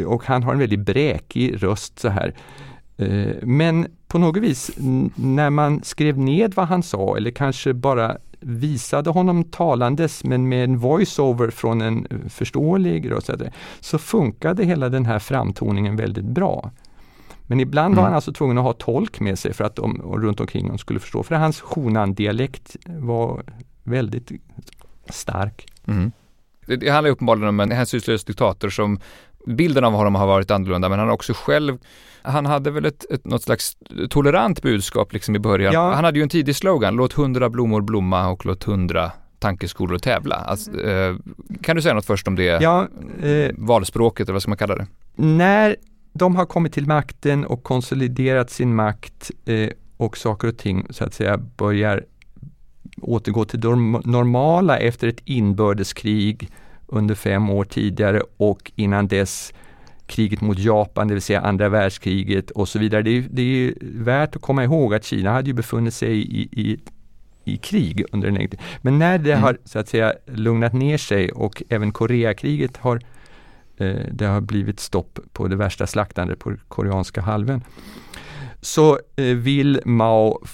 och 0.05 0.23
han 0.25 0.43
har 0.43 0.53
en 0.53 0.59
väldigt 0.59 0.79
bräkig 0.79 1.63
röst 1.63 1.99
så 1.99 2.09
här. 2.09 2.33
Eh, 2.97 3.35
men 3.43 3.87
på 4.07 4.17
något 4.17 4.37
vis 4.37 4.71
när 5.15 5.49
man 5.49 5.83
skrev 5.83 6.17
ned 6.17 6.53
vad 6.53 6.67
han 6.67 6.83
sa 6.83 7.17
eller 7.17 7.31
kanske 7.31 7.73
bara 7.73 8.17
visade 8.39 9.09
honom 9.09 9.43
talandes 9.43 10.23
men 10.23 10.49
med 10.49 10.63
en 10.63 10.77
voiceover 10.77 11.49
från 11.49 11.81
en 11.81 12.07
förståelig 12.29 13.11
röst 13.11 13.29
så 13.79 13.97
funkade 13.97 14.65
hela 14.65 14.89
den 14.89 15.05
här 15.05 15.19
framtoningen 15.19 15.95
väldigt 15.95 16.25
bra. 16.25 16.71
Men 17.49 17.59
ibland 17.59 17.93
mm. 17.93 17.97
var 17.97 18.03
han 18.03 18.15
alltså 18.15 18.33
tvungen 18.33 18.57
att 18.57 18.63
ha 18.63 18.73
tolk 18.73 19.19
med 19.19 19.39
sig 19.39 19.53
för 19.53 19.63
att 19.63 19.75
de 19.75 20.01
runt 20.01 20.39
omkring 20.39 20.63
honom 20.63 20.77
skulle 20.77 20.99
förstå. 20.99 21.23
För 21.23 21.35
hans 21.35 21.61
Honan-dialekt 21.61 22.75
var 22.85 23.43
väldigt 23.83 24.31
stark. 25.09 25.65
Mm. 25.85 26.11
Det 26.65 26.89
handlar 26.89 27.11
uppenbarligen 27.11 27.49
om 27.49 27.59
en 27.59 27.71
hänsynslös 27.71 28.23
diktator 28.23 28.69
som 28.69 28.99
bilden 29.45 29.83
av 29.83 29.93
honom 29.93 30.15
har 30.15 30.27
varit 30.27 30.51
annorlunda 30.51 30.89
men 30.89 30.99
han 30.99 31.07
har 31.07 31.15
också 31.15 31.33
själv 31.33 31.77
han 32.21 32.45
hade 32.45 32.71
väl 32.71 32.85
ett, 32.85 33.11
ett, 33.11 33.25
något 33.25 33.43
slags 33.43 33.77
tolerant 34.09 34.61
budskap 34.61 35.13
liksom 35.13 35.35
i 35.35 35.39
början. 35.39 35.73
Ja. 35.73 35.93
Han 35.93 36.03
hade 36.03 36.19
ju 36.19 36.23
en 36.23 36.29
tidig 36.29 36.55
slogan, 36.55 36.95
låt 36.95 37.13
hundra 37.13 37.49
blommor 37.49 37.81
blomma 37.81 38.27
och 38.27 38.45
låt 38.45 38.63
hundra 38.63 39.11
tankeskolor 39.39 39.97
tävla. 39.97 40.35
Alltså, 40.35 40.81
eh, 40.81 41.15
kan 41.61 41.75
du 41.75 41.81
säga 41.81 41.93
något 41.93 42.05
först 42.05 42.27
om 42.27 42.35
det 42.35 42.43
ja, 42.43 42.87
eh, 43.23 43.51
valspråket, 43.57 44.27
eller 44.27 44.33
vad 44.33 44.41
ska 44.41 44.49
man 44.49 44.57
kalla 44.57 44.75
det? 44.75 44.87
När 45.15 45.75
de 46.13 46.35
har 46.35 46.45
kommit 46.45 46.73
till 46.73 46.85
makten 46.85 47.45
och 47.45 47.63
konsoliderat 47.63 48.49
sin 48.49 48.75
makt 48.75 49.31
eh, 49.45 49.69
och 49.97 50.17
saker 50.17 50.47
och 50.47 50.57
ting 50.57 50.87
så 50.89 51.03
att 51.03 51.13
säga 51.13 51.37
börjar 51.37 52.03
återgå 53.01 53.45
till 53.45 53.59
det 53.59 53.75
normala 54.05 54.77
efter 54.77 55.07
ett 55.07 55.21
inbördeskrig 55.25 56.49
under 56.91 57.15
fem 57.15 57.49
år 57.49 57.63
tidigare 57.63 58.21
och 58.37 58.71
innan 58.75 59.07
dess 59.07 59.53
kriget 60.05 60.41
mot 60.41 60.59
Japan, 60.59 61.07
det 61.07 61.13
vill 61.13 61.21
säga 61.21 61.41
andra 61.41 61.69
världskriget 61.69 62.51
och 62.51 62.69
så 62.69 62.79
vidare. 62.79 63.01
Det 63.01 63.17
är, 63.17 63.25
det 63.29 63.41
är 63.41 63.73
värt 63.81 64.35
att 64.35 64.41
komma 64.41 64.63
ihåg 64.63 64.93
att 64.93 65.03
Kina 65.03 65.31
hade 65.31 65.47
ju 65.47 65.53
befunnit 65.53 65.93
sig 65.93 66.17
i, 66.17 66.41
i, 66.41 66.79
i 67.43 67.57
krig 67.57 68.05
under 68.11 68.27
en 68.27 68.33
längre 68.33 68.49
tid. 68.49 68.59
Men 68.81 68.99
när 68.99 69.17
det 69.17 69.31
mm. 69.31 69.43
har 69.43 69.57
så 69.65 69.79
att 69.79 69.89
säga 69.89 70.13
lugnat 70.25 70.73
ner 70.73 70.97
sig 70.97 71.31
och 71.31 71.63
även 71.69 71.91
Koreakriget 71.91 72.77
har 72.77 73.01
eh, 73.77 73.95
det 74.11 74.25
har 74.25 74.41
blivit 74.41 74.79
stopp 74.79 75.19
på 75.33 75.47
det 75.47 75.55
värsta 75.55 75.87
slaktandet 75.87 76.39
på 76.39 76.55
koreanska 76.67 77.21
halvön. 77.21 77.63
Så 78.61 78.99
eh, 79.15 79.25
vill 79.25 79.81
Mao 79.85 80.45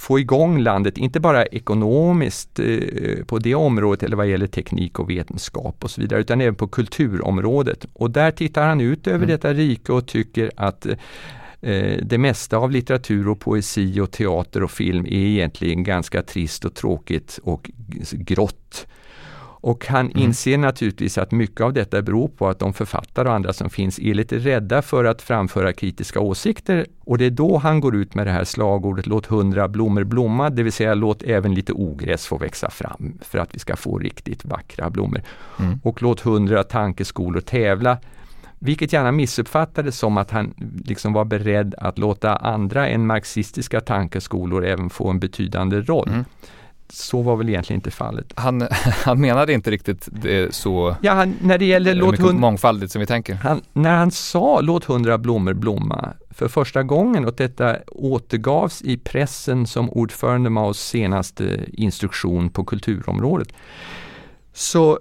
få 0.00 0.18
igång 0.18 0.58
landet, 0.58 0.98
inte 0.98 1.20
bara 1.20 1.46
ekonomiskt 1.46 2.58
eh, 2.58 3.24
på 3.26 3.38
det 3.38 3.54
området 3.54 4.02
eller 4.02 4.16
vad 4.16 4.26
gäller 4.26 4.46
teknik 4.46 4.98
och 4.98 5.10
vetenskap 5.10 5.84
och 5.84 5.90
så 5.90 6.00
vidare, 6.00 6.20
utan 6.20 6.40
även 6.40 6.54
på 6.54 6.68
kulturområdet. 6.68 7.86
Och 7.92 8.10
där 8.10 8.30
tittar 8.30 8.68
han 8.68 8.80
ut 8.80 9.06
över 9.06 9.16
mm. 9.16 9.28
detta 9.28 9.52
rike 9.52 9.92
och 9.92 10.06
tycker 10.06 10.50
att 10.56 10.86
eh, 10.86 11.96
det 12.02 12.18
mesta 12.18 12.56
av 12.56 12.70
litteratur 12.70 13.28
och 13.28 13.40
poesi 13.40 14.00
och 14.00 14.10
teater 14.10 14.62
och 14.62 14.70
film 14.70 15.06
är 15.06 15.26
egentligen 15.26 15.84
ganska 15.84 16.22
trist 16.22 16.64
och 16.64 16.74
tråkigt 16.74 17.38
och 17.42 17.70
grått. 18.12 18.86
Och 19.60 19.86
han 19.86 20.06
mm. 20.10 20.22
inser 20.22 20.58
naturligtvis 20.58 21.18
att 21.18 21.32
mycket 21.32 21.60
av 21.60 21.72
detta 21.72 22.02
beror 22.02 22.28
på 22.28 22.48
att 22.48 22.58
de 22.58 22.72
författare 22.72 23.28
och 23.28 23.34
andra 23.34 23.52
som 23.52 23.70
finns 23.70 23.98
är 23.98 24.14
lite 24.14 24.38
rädda 24.38 24.82
för 24.82 25.04
att 25.04 25.22
framföra 25.22 25.72
kritiska 25.72 26.20
åsikter 26.20 26.86
och 27.00 27.18
det 27.18 27.24
är 27.24 27.30
då 27.30 27.58
han 27.58 27.80
går 27.80 27.96
ut 27.96 28.14
med 28.14 28.26
det 28.26 28.30
här 28.30 28.44
slagordet 28.44 29.06
låt 29.06 29.26
hundra 29.26 29.68
blommor 29.68 30.04
blomma, 30.04 30.50
det 30.50 30.62
vill 30.62 30.72
säga 30.72 30.94
låt 30.94 31.22
även 31.22 31.54
lite 31.54 31.72
ogräs 31.72 32.26
få 32.26 32.38
växa 32.38 32.70
fram 32.70 33.18
för 33.22 33.38
att 33.38 33.54
vi 33.54 33.58
ska 33.58 33.76
få 33.76 33.98
riktigt 33.98 34.44
vackra 34.44 34.90
blommor. 34.90 35.22
Mm. 35.58 35.80
Och 35.82 36.02
låt 36.02 36.20
hundra 36.20 36.64
tankeskolor 36.64 37.40
tävla 37.40 37.98
vilket 38.58 38.92
gärna 38.92 39.12
missuppfattades 39.12 39.98
som 39.98 40.16
att 40.16 40.30
han 40.30 40.54
liksom 40.84 41.12
var 41.12 41.24
beredd 41.24 41.74
att 41.78 41.98
låta 41.98 42.36
andra 42.36 42.88
än 42.88 43.06
marxistiska 43.06 43.80
tankeskolor 43.80 44.64
även 44.64 44.90
få 44.90 45.08
en 45.08 45.20
betydande 45.20 45.80
roll. 45.80 46.08
Mm 46.08 46.24
så 46.92 47.22
var 47.22 47.36
väl 47.36 47.48
egentligen 47.48 47.78
inte 47.78 47.90
fallet. 47.90 48.32
Han, 48.34 48.68
han 49.04 49.20
menade 49.20 49.52
inte 49.52 49.70
riktigt 49.70 50.08
det 50.12 50.54
så 50.54 50.96
ja, 51.02 51.12
han, 51.12 51.36
när 51.40 51.58
det 51.58 51.64
gäller 51.64 51.94
låt 51.94 52.18
hund... 52.18 52.40
mångfaldigt 52.40 52.92
som 52.92 53.00
vi 53.00 53.06
tänker. 53.06 53.34
Han, 53.34 53.62
när 53.72 53.96
han 53.96 54.10
sa 54.10 54.60
låt 54.60 54.84
hundra 54.84 55.18
blommor 55.18 55.54
blomma 55.54 56.12
för 56.30 56.48
första 56.48 56.82
gången 56.82 57.24
och 57.24 57.34
detta 57.34 57.76
återgavs 57.86 58.82
i 58.82 58.96
pressen 58.96 59.66
som 59.66 59.90
ordförande 59.90 60.50
Maos 60.50 60.80
senaste 60.80 61.60
instruktion 61.72 62.50
på 62.50 62.64
kulturområdet 62.64 63.48
så 64.52 64.98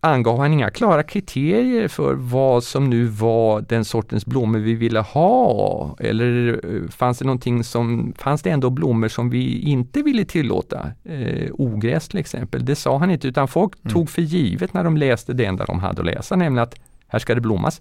angav 0.00 0.38
han 0.38 0.52
inga 0.52 0.70
klara 0.70 1.02
kriterier 1.02 1.88
för 1.88 2.14
vad 2.14 2.64
som 2.64 2.90
nu 2.90 3.04
var 3.04 3.60
den 3.60 3.84
sortens 3.84 4.26
blommor 4.26 4.58
vi 4.58 4.74
ville 4.74 5.00
ha. 5.00 5.96
Eller 5.98 6.60
eh, 6.64 6.88
fanns 6.90 7.18
det 7.18 7.24
någonting 7.24 7.64
som, 7.64 8.14
fanns 8.18 8.42
det 8.42 8.50
ändå 8.50 8.70
blommor 8.70 9.08
som 9.08 9.30
vi 9.30 9.60
inte 9.60 10.02
ville 10.02 10.24
tillåta? 10.24 10.90
Eh, 11.04 11.50
ogräs 11.52 12.08
till 12.08 12.18
exempel, 12.18 12.64
det 12.64 12.76
sa 12.76 12.98
han 12.98 13.10
inte 13.10 13.28
utan 13.28 13.48
folk 13.48 13.72
mm. 13.82 13.94
tog 13.94 14.10
för 14.10 14.22
givet 14.22 14.74
när 14.74 14.84
de 14.84 14.96
läste 14.96 15.32
det 15.32 15.44
enda 15.44 15.64
de 15.64 15.78
hade 15.78 16.00
att 16.00 16.06
läsa, 16.06 16.36
nämligen 16.36 16.62
att 16.62 16.74
här 17.08 17.18
ska 17.18 17.34
det 17.34 17.40
blommas. 17.40 17.80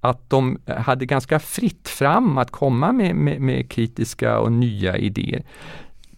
Att 0.00 0.30
de 0.30 0.58
hade 0.66 1.06
ganska 1.06 1.38
fritt 1.38 1.88
fram 1.88 2.38
att 2.38 2.50
komma 2.50 2.92
med, 2.92 3.16
med, 3.16 3.40
med 3.40 3.70
kritiska 3.70 4.38
och 4.38 4.52
nya 4.52 4.96
idéer. 4.96 5.42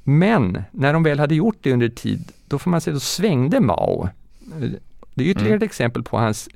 Men 0.03 0.63
när 0.71 0.93
de 0.93 1.03
väl 1.03 1.19
hade 1.21 1.35
gjort 1.35 1.59
det 1.61 1.73
under 1.73 1.89
tid, 1.89 2.33
då 2.49 2.59
får 2.59 2.71
man 2.71 2.81
säga, 2.81 2.95
då 2.95 3.01
svängde 3.01 3.61
Mao 3.61 4.09
det 5.14 5.25
är 5.25 5.28
ytterligare 5.28 5.54
mm. 5.54 5.56
ett 5.56 5.70
exempel 5.70 6.02
på 6.02 6.18
hans 6.18 6.49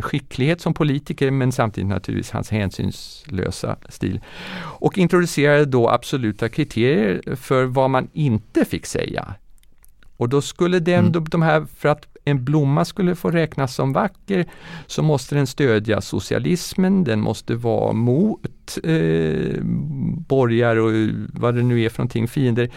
skicklighet 0.00 0.60
som 0.60 0.74
politiker 0.74 1.30
men 1.30 1.52
samtidigt 1.52 1.88
naturligtvis 1.88 2.30
hans 2.30 2.50
hänsynslösa 2.50 3.76
stil. 3.88 4.20
Och 4.60 4.98
introducerade 4.98 5.64
då 5.64 5.88
absoluta 5.88 6.48
kriterier 6.48 7.36
för 7.36 7.64
vad 7.64 7.90
man 7.90 8.08
inte 8.12 8.64
fick 8.64 8.86
säga. 8.86 9.34
Och 10.16 10.28
då 10.28 10.42
skulle 10.42 10.78
den, 10.78 11.06
mm. 11.06 11.24
de 11.24 11.42
här, 11.42 11.66
för 11.76 11.88
att 11.88 12.07
en 12.30 12.44
blomma 12.44 12.84
skulle 12.84 13.14
få 13.14 13.30
räknas 13.30 13.74
som 13.74 13.92
vacker 13.92 14.46
så 14.86 15.02
måste 15.02 15.34
den 15.34 15.46
stödja 15.46 16.00
socialismen, 16.00 17.04
den 17.04 17.20
måste 17.20 17.54
vara 17.54 17.92
mot 17.92 18.78
eh, 18.84 19.62
borgar 20.28 20.76
och 20.76 20.92
vad 21.32 21.54
det 21.54 21.62
nu 21.62 21.82
är 21.82 21.88
för 21.88 21.98
någonting, 21.98 22.28
fiender 22.28 22.70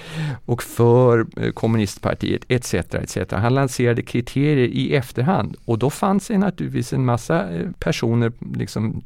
och 0.45 0.63
för 0.63 1.27
eh, 1.37 1.51
kommunistpartiet 1.51 2.41
etc. 2.47 2.73
etc. 2.73 3.17
Han 3.31 3.53
lanserade 3.53 4.01
kriterier 4.01 4.67
i 4.67 4.95
efterhand 4.95 5.55
och 5.65 5.79
då 5.79 5.89
fanns 5.89 6.27
det 6.27 6.37
naturligtvis 6.37 6.93
en 6.93 7.05
massa 7.05 7.49
eh, 7.49 7.67
personer, 7.79 8.31
liksom, 8.55 9.01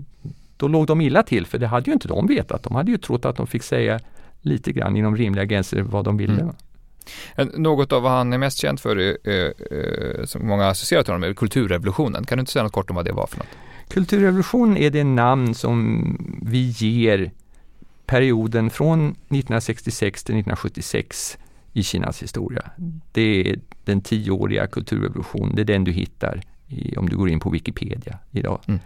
då 0.57 0.67
låg 0.67 0.87
de 0.87 1.01
illa 1.01 1.23
till 1.23 1.45
för 1.45 1.57
det 1.57 1.67
hade 1.67 1.85
ju 1.89 1.93
inte 1.93 2.07
de 2.07 2.27
vetat. 2.27 2.63
De 2.63 2.75
hade 2.75 2.91
ju 2.91 2.97
trott 2.97 3.25
att 3.25 3.35
de 3.35 3.47
fick 3.47 3.63
säga 3.63 3.99
lite 4.41 4.71
grann 4.71 4.97
inom 4.97 5.17
rimliga 5.17 5.45
gränser 5.45 5.81
vad 5.81 6.05
de 6.05 6.17
ville. 6.17 6.41
Mm. 6.41 6.55
Något 7.53 7.91
av 7.91 8.01
vad 8.01 8.11
han 8.11 8.33
är 8.33 8.37
mest 8.37 8.57
känd 8.57 8.79
för, 8.79 8.99
är, 8.99 9.17
är, 9.23 9.53
eh, 10.19 10.25
som 10.25 10.47
många 10.47 10.67
associerar 10.67 11.03
till 11.03 11.13
honom, 11.13 11.29
är 11.29 11.33
kulturrevolutionen. 11.33 12.25
Kan 12.25 12.37
du 12.37 12.39
inte 12.39 12.51
säga 12.51 12.63
något 12.63 12.71
kort 12.71 12.89
om 12.89 12.95
vad 12.95 13.05
det 13.05 13.11
var 13.11 13.27
för 13.27 13.37
något? 13.37 13.47
Kulturrevolution 13.89 14.77
är 14.77 14.89
det 14.89 15.03
namn 15.03 15.55
som 15.55 16.39
vi 16.41 16.59
ger 16.67 17.31
perioden 18.05 18.69
från 18.69 19.09
1966 19.09 20.23
till 20.23 20.35
1976 20.35 21.37
i 21.73 21.83
Kinas 21.83 22.23
historia. 22.23 22.71
Det 23.11 23.49
är 23.49 23.59
den 23.83 24.01
tioåriga 24.01 24.67
kulturrevolutionen, 24.67 25.55
det 25.55 25.61
är 25.61 25.65
den 25.65 25.83
du 25.83 25.91
hittar 25.91 26.41
i, 26.75 26.97
om 26.97 27.09
du 27.09 27.17
går 27.17 27.29
in 27.29 27.39
på 27.39 27.49
Wikipedia 27.49 28.19
idag. 28.31 28.59
Mm. 28.67 28.79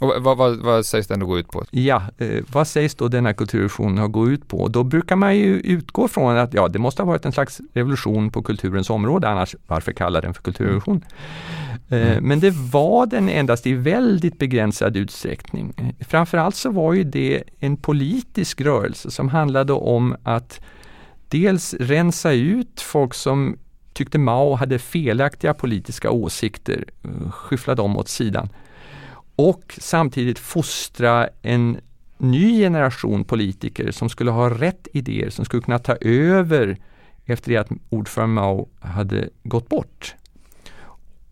Och 0.00 0.14
vad, 0.22 0.36
vad, 0.36 0.56
vad, 0.56 0.86
sägs 0.86 1.06
den 1.06 1.20
då 1.20 1.26
gå 1.26 1.38
ut 1.38 1.48
på? 1.48 1.64
Ja, 1.70 2.02
eh, 2.18 2.44
vad 2.52 2.66
sägs 2.66 2.94
då 2.94 3.08
denna 3.08 3.32
kulturrevolution 3.34 3.98
har 3.98 4.08
gått 4.08 4.28
ut 4.28 4.48
på? 4.48 4.68
Då 4.68 4.84
brukar 4.84 5.16
man 5.16 5.36
ju 5.36 5.60
utgå 5.60 6.08
från 6.08 6.36
att 6.36 6.54
ja, 6.54 6.68
det 6.68 6.78
måste 6.78 7.02
ha 7.02 7.06
varit 7.06 7.24
en 7.24 7.32
slags 7.32 7.60
revolution 7.72 8.30
på 8.30 8.42
kulturens 8.42 8.90
område, 8.90 9.28
annars 9.28 9.56
varför 9.66 9.92
kalla 9.92 10.20
den 10.20 10.34
för 10.34 10.42
kulturrevolution? 10.42 11.04
Mm. 11.88 12.08
Eh, 12.08 12.20
men 12.20 12.40
det 12.40 12.50
var 12.50 13.06
den 13.06 13.28
endast 13.28 13.66
i 13.66 13.72
väldigt 13.72 14.38
begränsad 14.38 14.96
utsträckning. 14.96 15.94
Framförallt 16.00 16.54
så 16.54 16.70
var 16.70 16.92
ju 16.92 17.04
det 17.04 17.42
en 17.58 17.76
politisk 17.76 18.60
rörelse 18.60 19.10
som 19.10 19.28
handlade 19.28 19.72
om 19.72 20.16
att 20.22 20.60
dels 21.28 21.74
rensa 21.74 22.32
ut 22.32 22.80
folk 22.80 23.14
som 23.14 23.56
tyckte 23.92 24.18
Mao 24.18 24.54
hade 24.54 24.78
felaktiga 24.78 25.54
politiska 25.54 26.10
åsikter, 26.10 26.84
eh, 27.04 27.30
skyffla 27.30 27.74
dem 27.74 27.96
åt 27.96 28.08
sidan. 28.08 28.48
Och 29.36 29.74
samtidigt 29.78 30.38
fostra 30.38 31.28
en 31.42 31.80
ny 32.18 32.58
generation 32.58 33.24
politiker 33.24 33.90
som 33.90 34.08
skulle 34.08 34.30
ha 34.30 34.50
rätt 34.50 34.88
idéer, 34.92 35.30
som 35.30 35.44
skulle 35.44 35.62
kunna 35.62 35.78
ta 35.78 35.96
över 36.00 36.76
efter 37.24 37.50
det 37.50 37.56
att 37.56 37.70
ordförande 37.88 38.34
Mao 38.34 38.68
hade 38.80 39.28
gått 39.42 39.68
bort. 39.68 40.14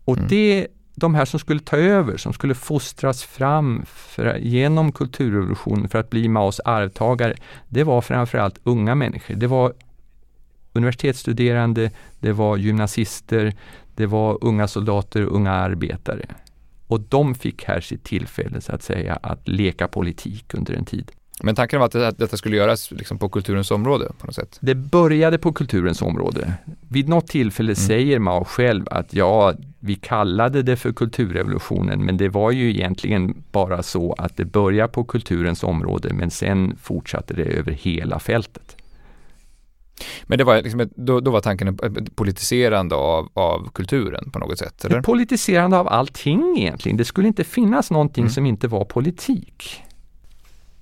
Och 0.05 0.17
mm. 0.17 0.27
det, 0.29 0.67
de 0.95 1.15
här 1.15 1.25
som 1.25 1.39
skulle 1.39 1.59
ta 1.59 1.77
över, 1.77 2.17
som 2.17 2.33
skulle 2.33 2.55
fostras 2.55 3.23
fram 3.23 3.85
för, 3.87 4.37
genom 4.37 4.91
kulturrevolutionen 4.91 5.89
för 5.89 5.99
att 5.99 6.09
bli 6.09 6.27
Maos 6.27 6.59
arvtagare, 6.65 7.35
det 7.67 7.83
var 7.83 8.01
framförallt 8.01 8.59
unga 8.63 8.95
människor. 8.95 9.35
Det 9.35 9.47
var 9.47 9.73
universitetsstuderande, 10.73 11.91
det 12.19 12.31
var 12.31 12.57
gymnasister, 12.57 13.53
det 13.95 14.05
var 14.05 14.37
unga 14.41 14.67
soldater, 14.67 15.21
unga 15.21 15.51
arbetare. 15.51 16.25
Och 16.87 17.01
de 17.01 17.35
fick 17.35 17.63
här 17.63 17.81
sitt 17.81 18.03
tillfälle 18.03 18.61
så 18.61 18.71
att 18.71 18.83
säga 18.83 19.15
att 19.23 19.47
leka 19.47 19.87
politik 19.87 20.53
under 20.53 20.73
en 20.73 20.85
tid. 20.85 21.11
Men 21.43 21.55
tanken 21.55 21.79
var 21.79 21.85
att 21.85 22.17
detta 22.17 22.37
skulle 22.37 22.57
göras 22.57 22.91
liksom 22.91 23.17
på 23.17 23.29
kulturens 23.29 23.71
område 23.71 24.11
på 24.19 24.25
något 24.25 24.35
sätt? 24.35 24.57
Det 24.61 24.75
började 24.75 25.37
på 25.37 25.53
kulturens 25.53 26.01
område. 26.01 26.53
Vid 26.89 27.09
något 27.09 27.27
tillfälle 27.27 27.71
mm. 27.71 27.75
säger 27.75 28.19
Mao 28.19 28.43
själv 28.45 28.85
att 28.91 29.13
ja, 29.13 29.53
vi 29.79 29.95
kallade 29.95 30.61
det 30.61 30.75
för 30.75 30.93
kulturrevolutionen 30.93 32.05
men 32.05 32.17
det 32.17 32.29
var 32.29 32.51
ju 32.51 32.69
egentligen 32.69 33.43
bara 33.51 33.83
så 33.83 34.13
att 34.13 34.37
det 34.37 34.45
började 34.45 34.93
på 34.93 35.03
kulturens 35.03 35.63
område 35.63 36.13
men 36.13 36.31
sen 36.31 36.77
fortsatte 36.81 37.33
det 37.33 37.43
över 37.43 37.71
hela 37.71 38.19
fältet. 38.19 38.75
Men 40.23 40.37
det 40.37 40.43
var 40.43 40.61
liksom 40.61 40.79
ett, 40.79 40.91
då, 40.95 41.19
då, 41.19 41.31
var 41.31 41.41
tanken 41.41 41.67
ett 41.67 42.15
politiserande 42.15 42.95
av, 42.95 43.29
av 43.33 43.69
kulturen 43.73 44.31
på 44.31 44.39
något 44.39 44.59
sätt? 44.59 44.85
Eller? 44.85 44.99
Ett 44.99 45.05
politiserande 45.05 45.77
av 45.77 45.87
allting 45.87 46.57
egentligen. 46.57 46.97
Det 46.97 47.05
skulle 47.05 47.27
inte 47.27 47.43
finnas 47.43 47.91
någonting 47.91 48.21
mm. 48.21 48.31
som 48.31 48.45
inte 48.45 48.67
var 48.67 48.85
politik. 48.85 49.83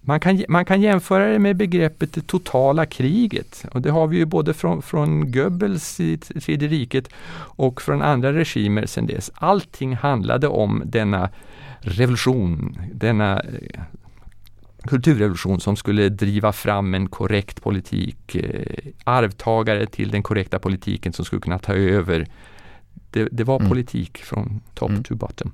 Man 0.07 0.19
kan, 0.19 0.43
man 0.49 0.65
kan 0.65 0.81
jämföra 0.81 1.27
det 1.27 1.39
med 1.39 1.55
begreppet 1.55 2.13
det 2.13 2.21
totala 2.21 2.85
kriget 2.85 3.65
och 3.71 3.81
det 3.81 3.91
har 3.91 4.07
vi 4.07 4.17
ju 4.17 4.25
både 4.25 4.53
från, 4.53 4.81
från 4.81 5.31
Goebbels 5.31 5.99
i 5.99 6.17
Tredje 6.17 6.67
riket 6.67 7.09
och 7.39 7.81
från 7.81 8.01
andra 8.01 8.33
regimer 8.33 8.85
sedan 8.85 9.07
dess. 9.07 9.31
Allting 9.35 9.95
handlade 9.95 10.47
om 10.47 10.81
denna 10.85 11.29
revolution, 11.79 12.77
denna 12.93 13.39
eh, 13.39 13.81
kulturrevolution 14.87 15.59
som 15.59 15.75
skulle 15.75 16.09
driva 16.09 16.51
fram 16.51 16.93
en 16.93 17.09
korrekt 17.09 17.61
politik, 17.61 18.35
eh, 18.35 18.91
arvtagare 19.03 19.85
till 19.85 20.11
den 20.11 20.23
korrekta 20.23 20.59
politiken 20.59 21.13
som 21.13 21.25
skulle 21.25 21.41
kunna 21.41 21.59
ta 21.59 21.73
över. 21.73 22.27
Det, 23.11 23.27
det 23.31 23.43
var 23.43 23.59
mm. 23.59 23.69
politik 23.69 24.17
från 24.17 24.61
top 24.73 24.89
mm. 24.89 25.03
to 25.03 25.15
bottom. 25.15 25.51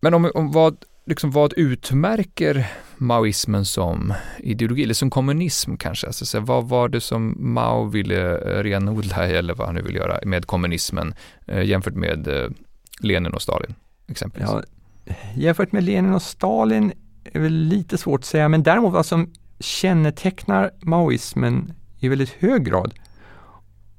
Men 0.00 0.14
om, 0.14 0.30
om 0.34 0.52
vad, 0.52 0.76
liksom 1.06 1.30
vad 1.30 1.52
utmärker 1.56 2.66
maoismen 2.96 3.64
som 3.64 4.14
ideologi, 4.38 4.82
eller 4.82 4.94
som 4.94 5.10
kommunism 5.10 5.76
kanske? 5.76 6.06
Alltså, 6.06 6.26
så 6.26 6.40
vad 6.40 6.68
var 6.68 6.88
det 6.88 7.00
som 7.00 7.36
Mao 7.38 7.84
ville 7.84 8.34
renodla, 8.62 9.26
eller 9.26 9.54
vad 9.54 9.66
han 9.66 9.74
nu 9.74 9.82
vill 9.82 9.94
göra, 9.94 10.18
med 10.24 10.46
kommunismen 10.46 11.14
eh, 11.46 11.62
jämfört 11.62 11.94
med 11.94 12.28
eh, 12.28 12.50
Lenin 13.00 13.32
och 13.32 13.42
Stalin? 13.42 13.74
Exempelvis? 14.08 14.50
Ja, 14.50 14.62
jämfört 15.34 15.72
med 15.72 15.84
Lenin 15.84 16.14
och 16.14 16.22
Stalin 16.22 16.92
är 17.32 17.40
väl 17.40 17.52
lite 17.52 17.98
svårt 17.98 18.20
att 18.20 18.24
säga, 18.24 18.48
men 18.48 18.62
däremot 18.62 18.92
vad 18.92 19.06
som 19.06 19.32
kännetecknar 19.60 20.70
maoismen 20.80 21.72
i 21.98 22.08
väldigt 22.08 22.36
hög 22.38 22.64
grad 22.64 22.94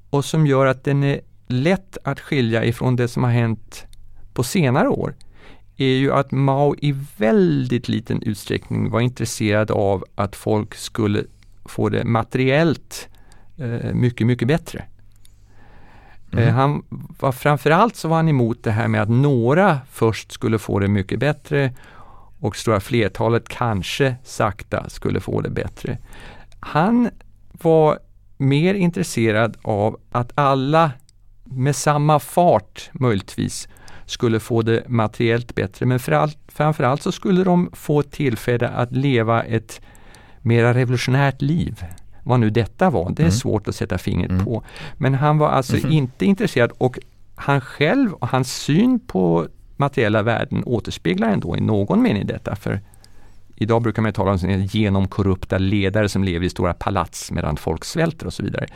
och 0.09 0.25
som 0.25 0.47
gör 0.47 0.65
att 0.65 0.83
den 0.83 1.03
är 1.03 1.21
lätt 1.47 1.97
att 2.03 2.19
skilja 2.19 2.65
ifrån 2.65 2.95
det 2.95 3.07
som 3.07 3.23
har 3.23 3.31
hänt 3.31 3.85
på 4.33 4.43
senare 4.43 4.89
år 4.89 5.15
är 5.77 5.85
ju 5.85 6.13
att 6.13 6.31
Mao 6.31 6.75
i 6.77 6.95
väldigt 7.17 7.87
liten 7.87 8.21
utsträckning 8.21 8.89
var 8.89 8.99
intresserad 8.99 9.71
av 9.71 10.05
att 10.15 10.35
folk 10.35 10.75
skulle 10.75 11.23
få 11.65 11.89
det 11.89 12.05
materiellt 12.05 13.07
eh, 13.57 13.93
mycket, 13.93 14.27
mycket 14.27 14.47
bättre. 14.47 14.83
Mm. 16.31 16.47
Eh, 16.47 16.53
han 16.53 16.83
var 17.19 17.31
framförallt 17.31 17.95
så 17.95 18.07
var 18.07 18.15
han 18.15 18.29
emot 18.29 18.63
det 18.63 18.71
här 18.71 18.87
med 18.87 19.01
att 19.01 19.09
några 19.09 19.79
först 19.91 20.31
skulle 20.31 20.59
få 20.59 20.79
det 20.79 20.87
mycket 20.87 21.19
bättre 21.19 21.73
och 22.39 22.55
stora 22.55 22.79
flertalet 22.79 23.49
kanske 23.49 24.15
sakta 24.23 24.89
skulle 24.89 25.19
få 25.19 25.41
det 25.41 25.49
bättre. 25.49 25.97
Han 26.59 27.09
var 27.51 27.99
mer 28.37 28.73
intresserad 28.73 29.57
av 29.61 29.99
att 30.11 30.31
alla 30.35 30.91
med 31.43 31.75
samma 31.75 32.19
fart 32.19 32.89
möjligtvis 32.93 33.67
skulle 34.05 34.39
få 34.39 34.61
det 34.61 34.89
materiellt 34.89 35.55
bättre 35.55 35.85
men 35.85 35.99
framförallt 36.47 37.01
så 37.01 37.11
skulle 37.11 37.43
de 37.43 37.69
få 37.73 38.01
tillfälle 38.01 38.67
att 38.67 38.91
leva 38.91 39.43
ett 39.43 39.81
mera 40.41 40.73
revolutionärt 40.73 41.41
liv. 41.41 41.83
Vad 42.23 42.39
nu 42.39 42.49
detta 42.49 42.89
var, 42.89 43.09
det 43.09 43.21
är 43.21 43.25
mm. 43.25 43.31
svårt 43.31 43.67
att 43.67 43.75
sätta 43.75 43.97
fingret 43.97 44.31
mm. 44.31 44.45
på. 44.45 44.63
Men 44.97 45.13
han 45.13 45.37
var 45.37 45.49
alltså 45.49 45.77
mm. 45.77 45.91
inte 45.91 46.25
intresserad 46.25 46.71
och 46.77 46.99
han 47.35 47.61
själv 47.61 48.13
och 48.13 48.27
hans 48.27 48.53
syn 48.53 48.99
på 48.99 49.47
materiella 49.79 50.21
värden 50.21 50.63
återspeglar 50.65 51.29
ändå 51.29 51.57
i 51.57 51.61
någon 51.61 52.01
mening 52.01 52.27
detta. 52.27 52.55
För 52.55 52.79
Idag 53.61 53.81
brukar 53.81 54.01
man 54.01 54.13
tala 54.13 54.31
om 54.31 54.37
genomkorrupta 54.65 55.57
ledare 55.57 56.09
som 56.09 56.23
lever 56.23 56.45
i 56.45 56.49
stora 56.49 56.73
palats 56.73 57.31
medan 57.31 57.57
folk 57.57 57.85
svälter 57.85 58.25
och 58.25 58.33
så 58.33 58.43
vidare. 58.43 58.67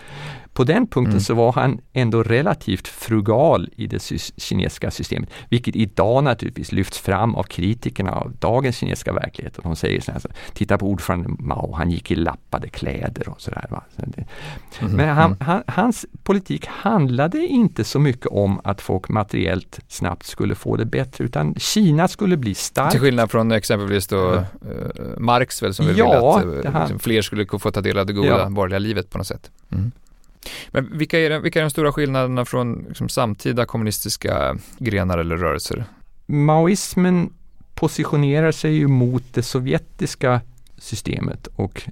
På 0.54 0.64
den 0.64 0.88
punkten 0.88 1.12
mm. 1.12 1.22
så 1.22 1.34
var 1.34 1.52
han 1.52 1.80
ändå 1.94 2.24
relativt 2.24 2.88
frugal 2.88 3.70
i 3.76 3.88
det 3.88 4.12
kinesiska 4.38 4.92
systemet, 4.92 5.30
vilket 5.50 5.76
idag 5.76 6.24
naturligtvis 6.24 6.72
lyfts 6.72 6.98
fram 6.98 7.36
av 7.36 7.44
kritikerna 7.44 8.12
av 8.12 8.32
dagens 8.40 8.78
kinesiska 8.78 9.14
verklighet. 9.14 9.58
Och 9.58 9.64
de 9.64 9.76
säger 9.76 10.02
så 10.02 10.12
här, 10.12 10.20
så, 10.20 10.30
titta 10.54 10.78
på 10.78 10.88
ordförande 10.88 11.30
Mao, 11.40 11.74
han 11.74 11.92
gick 11.92 12.12
i 12.12 12.16
lappade 12.16 12.70
kläder 12.70 13.30
och 13.30 13.42
sådär. 13.42 13.66
Så 14.72 14.86
mm. 14.86 14.98
Men 14.98 15.10
han, 15.10 15.26
mm. 15.26 15.38
han, 15.42 15.64
hans 15.68 16.06
politik 16.24 16.66
handlade 16.68 17.48
inte 17.48 17.84
så 17.84 18.00
mycket 18.00 18.28
om 18.28 18.62
att 18.64 18.82
folk 18.82 19.10
materiellt 19.10 19.80
snabbt 19.88 20.26
skulle 20.26 20.56
få 20.56 20.76
det 20.76 20.86
bättre, 20.86 21.24
utan 21.24 21.56
Kina 21.56 22.08
skulle 22.08 22.38
bli 22.38 22.56
starkt. 22.56 22.92
Till 22.92 23.02
skillnad 23.02 23.32
från 23.32 23.52
exempelvis 23.52 24.08
då 24.08 24.34
uh, 24.34 24.44
Marx 25.18 25.64
väl, 25.64 25.74
som 25.74 25.86
ja, 25.86 25.94
vill 25.94 26.04
att 26.04 26.66
uh, 26.66 26.80
liksom, 26.82 27.00
fler 27.00 27.22
skulle 27.22 27.46
få 27.46 27.72
ta 27.72 27.82
del 27.82 27.98
av 27.98 28.06
det 28.06 28.14
goda 28.14 28.28
ja. 28.28 28.50
borgerliga 28.50 28.80
livet 28.80 29.10
på 29.10 29.18
något 29.18 29.28
sätt. 29.28 29.52
Mm. 29.72 29.92
Men 30.72 30.98
vilka 30.98 31.20
är, 31.20 31.40
vilka 31.40 31.60
är 31.60 31.64
de 31.64 31.70
stora 31.70 31.92
skillnaderna 31.92 32.46
från 32.46 32.86
liksom, 32.88 33.10
samtida 33.10 33.66
kommunistiska 33.66 34.58
grenar 34.78 35.18
eller 35.18 35.38
rörelser? 35.38 35.86
Maoismen 36.26 37.30
positionerar 37.74 38.52
sig 38.52 38.74
ju 38.74 38.88
mot 38.88 39.24
det 39.34 39.44
sovjetiska 39.44 40.42
systemet 40.78 41.48
och 41.48 41.84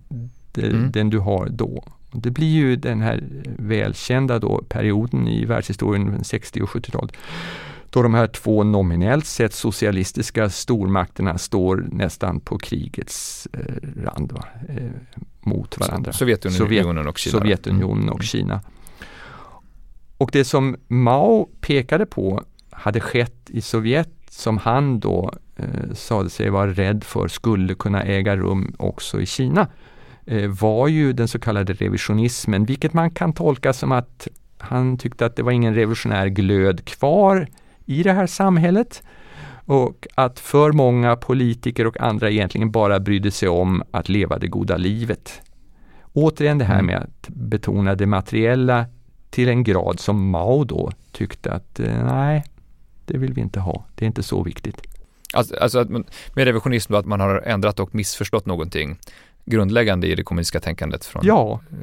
det, 0.52 0.68
mm. 0.68 0.92
den 0.92 1.10
du 1.10 1.20
har 1.20 1.50
då. 1.50 1.84
Det 2.14 2.32
blir 2.32 2.48
ju 2.48 2.76
den 2.76 3.02
här 3.02 3.24
välkända 3.58 4.40
då 4.40 4.64
perioden 4.70 5.28
i 5.28 5.46
världshistorien, 5.46 6.24
60 6.24 6.62
och 6.62 6.70
70-talet, 6.70 7.12
då 7.92 8.02
de 8.02 8.14
här 8.14 8.28
två 8.28 8.64
nominellt 8.64 9.26
sett 9.26 9.54
socialistiska 9.54 10.50
stormakterna 10.50 11.38
står 11.38 11.88
nästan 11.92 12.40
på 12.40 12.58
krigets 12.58 13.48
eh, 13.54 14.02
rand 14.04 14.32
va? 14.32 14.46
Eh, 14.70 14.92
mot 15.40 15.80
varandra. 15.80 16.14
Sovjetunionen 16.14 17.08
och 17.08 17.18
Kina. 17.18 17.40
Sovjetunionen 17.40 18.10
och 18.10 18.16
mm. 18.16 18.24
Kina. 18.24 18.62
Och 20.18 20.30
det 20.34 20.46
som 20.46 20.76
Mao 20.88 21.50
pekade 21.62 22.06
på 22.06 22.44
hade 22.70 23.00
skett 23.00 23.50
i 23.50 23.62
Sovjet 23.62 24.10
som 24.30 24.58
han 24.58 25.00
då 25.00 25.34
eh, 25.56 25.94
sade 25.94 26.30
sig 26.30 26.50
vara 26.50 26.72
rädd 26.72 27.04
för 27.04 27.28
skulle 27.28 27.76
kunna 27.76 28.04
äga 28.04 28.36
rum 28.36 28.76
också 28.80 29.22
i 29.22 29.26
Kina 29.26 29.68
eh, 30.26 30.50
var 30.50 30.88
ju 30.88 31.14
den 31.14 31.28
så 31.28 31.40
kallade 31.40 31.74
revisionismen, 31.74 32.66
vilket 32.66 32.94
man 32.94 33.12
kan 33.12 33.34
tolka 33.34 33.74
som 33.74 33.92
att 33.92 34.28
han 34.58 34.98
tyckte 34.98 35.26
att 35.26 35.36
det 35.36 35.44
var 35.44 35.52
ingen 35.52 35.76
revolutionär 35.76 36.28
glöd 36.28 36.86
kvar 36.86 37.48
i 37.92 38.04
det 38.04 38.14
här 38.14 38.28
samhället 38.28 39.04
och 39.66 40.08
att 40.16 40.40
för 40.40 40.72
många 40.72 41.16
politiker 41.16 41.88
och 41.88 42.02
andra 42.02 42.30
egentligen 42.30 42.72
bara 42.72 43.00
brydde 43.00 43.32
sig 43.32 43.50
om 43.50 43.84
att 43.92 44.10
leva 44.10 44.40
det 44.40 44.48
goda 44.48 44.78
livet. 44.78 45.42
Återigen 46.14 46.58
det 46.58 46.66
här 46.66 46.80
mm. 46.80 46.86
med 46.86 46.98
att 46.98 47.30
betona 47.30 47.96
det 47.96 48.06
materiella 48.06 48.86
till 49.30 49.50
en 49.50 49.64
grad 49.64 50.00
som 50.00 50.30
Mao 50.30 50.64
då 50.64 50.92
tyckte 51.12 51.52
att 51.52 51.80
eh, 51.80 52.06
nej, 52.06 52.44
det 53.06 53.18
vill 53.18 53.34
vi 53.34 53.42
inte 53.42 53.60
ha. 53.60 53.86
Det 53.96 54.06
är 54.06 54.08
inte 54.08 54.24
så 54.24 54.44
viktigt. 54.44 54.82
Alltså, 55.34 55.56
alltså 55.56 55.86
med 56.36 56.46
revisionism 56.46 56.94
då 56.94 57.00
att 57.00 57.06
man 57.06 57.20
har 57.20 57.42
ändrat 57.46 57.80
och 57.80 57.96
missförstått 57.96 58.46
någonting 58.46 58.98
grundläggande 59.46 60.08
i 60.08 60.16
det 60.16 60.24
kommunistiska 60.24 60.60
tänkandet 60.60 61.06
från 61.06 61.22
ja. 61.26 61.60
Eh, 61.72 61.78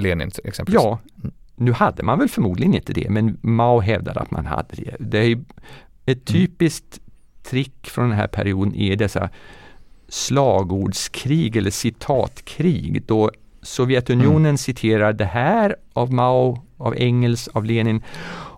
Lenin 0.00 0.30
exempelvis? 0.44 0.82
Ja, 0.82 0.98
mm. 1.22 1.32
Nu 1.58 1.72
hade 1.72 2.02
man 2.02 2.18
väl 2.18 2.28
förmodligen 2.28 2.74
inte 2.74 2.92
det, 2.92 3.10
men 3.10 3.38
Mao 3.40 3.80
hävdade 3.80 4.20
att 4.20 4.30
man 4.30 4.46
hade 4.46 4.76
det. 4.76 4.96
Det 4.98 5.18
är 5.18 5.40
ett 6.06 6.24
typiskt 6.24 6.98
mm. 6.98 7.10
trick 7.42 7.86
från 7.86 8.08
den 8.08 8.18
här 8.18 8.26
perioden 8.26 8.74
är 8.74 8.96
dessa 8.96 9.30
slagordskrig 10.08 11.56
eller 11.56 11.70
citatkrig 11.70 13.02
då 13.06 13.30
Sovjetunionen 13.62 14.44
mm. 14.46 14.58
citerar 14.58 15.12
det 15.12 15.24
här 15.24 15.76
av 15.92 16.12
Mao, 16.12 16.62
av 16.76 16.94
Engels, 16.96 17.48
av 17.48 17.64
Lenin 17.64 18.02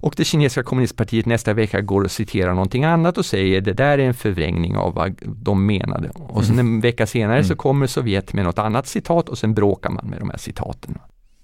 och 0.01 0.15
det 0.17 0.25
kinesiska 0.25 0.63
kommunistpartiet 0.63 1.27
nästa 1.27 1.53
vecka 1.53 1.81
går 1.81 2.05
och 2.05 2.11
citerar 2.11 2.55
någonting 2.55 2.85
annat 2.85 3.19
och 3.19 3.27
säger 3.27 3.61
det 3.61 3.73
där 3.73 3.99
är 3.99 4.07
en 4.07 4.15
förvrängning 4.15 4.77
av 4.77 4.95
vad 4.95 5.15
de 5.23 5.67
menade. 5.67 6.11
Och 6.15 6.45
sen 6.45 6.59
en 6.59 6.81
vecka 6.81 7.07
senare 7.07 7.37
mm. 7.37 7.49
så 7.49 7.57
kommer 7.57 7.87
Sovjet 7.87 8.33
med 8.33 8.45
något 8.45 8.59
annat 8.59 8.87
citat 8.87 9.29
och 9.29 9.39
sen 9.39 9.55
bråkar 9.55 9.91
man 9.91 10.07
med 10.07 10.19
de 10.21 10.31
här 10.31 10.39
citaten. 10.39 10.99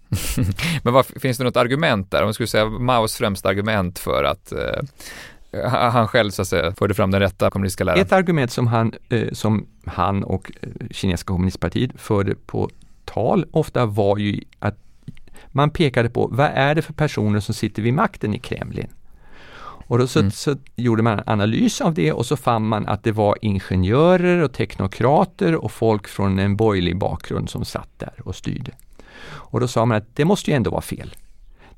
Men 0.82 0.92
vad, 0.92 1.06
finns 1.06 1.38
det 1.38 1.44
något 1.44 1.56
argument 1.56 2.10
där? 2.10 2.22
Om 2.22 2.26
man 2.26 2.34
skulle 2.34 2.46
säga 2.46 2.66
Maos 2.66 3.16
främsta 3.16 3.48
argument 3.48 3.98
för 3.98 4.24
att 4.24 4.52
eh, 4.52 5.70
han 5.70 6.08
själv 6.08 6.30
så 6.30 6.42
att 6.42 6.48
säga 6.48 6.72
förde 6.72 6.94
fram 6.94 7.10
den 7.10 7.20
rätta 7.20 7.50
kommunistiska 7.50 7.84
läran? 7.84 8.00
Ett 8.00 8.12
argument 8.12 8.52
som 8.52 8.66
han, 8.66 8.92
eh, 9.08 9.32
som 9.32 9.66
han 9.84 10.24
och 10.24 10.52
eh, 10.60 10.68
kinesiska 10.90 11.28
kommunistpartiet 11.28 11.90
förde 11.96 12.34
på 12.34 12.70
tal 13.04 13.46
ofta 13.50 13.86
var 13.86 14.18
ju 14.18 14.40
att 14.58 14.78
man 15.46 15.70
pekade 15.70 16.10
på 16.10 16.28
vad 16.32 16.50
är 16.54 16.74
det 16.74 16.82
för 16.82 16.92
personer 16.92 17.40
som 17.40 17.54
sitter 17.54 17.82
vid 17.82 17.94
makten 17.94 18.34
i 18.34 18.38
Kremlin? 18.38 18.88
Och 19.88 19.98
då 19.98 20.06
så, 20.06 20.18
mm. 20.18 20.30
så, 20.30 20.56
gjorde 20.76 21.02
man 21.02 21.18
en 21.18 21.24
analys 21.26 21.80
av 21.80 21.94
det 21.94 22.12
och 22.12 22.26
så 22.26 22.36
fann 22.36 22.66
man 22.66 22.86
att 22.86 23.04
det 23.04 23.12
var 23.12 23.36
ingenjörer 23.42 24.42
och 24.42 24.52
teknokrater 24.52 25.54
och 25.54 25.72
folk 25.72 26.08
från 26.08 26.38
en 26.38 26.56
borgerlig 26.56 26.98
bakgrund 26.98 27.50
som 27.50 27.64
satt 27.64 27.88
där 27.98 28.14
och 28.24 28.36
styrde. 28.36 28.72
Och 29.50 29.60
då 29.60 29.68
sa 29.68 29.84
man 29.84 29.96
att 29.96 30.16
det 30.16 30.24
måste 30.24 30.50
ju 30.50 30.56
ändå 30.56 30.70
vara 30.70 30.82
fel 30.82 31.14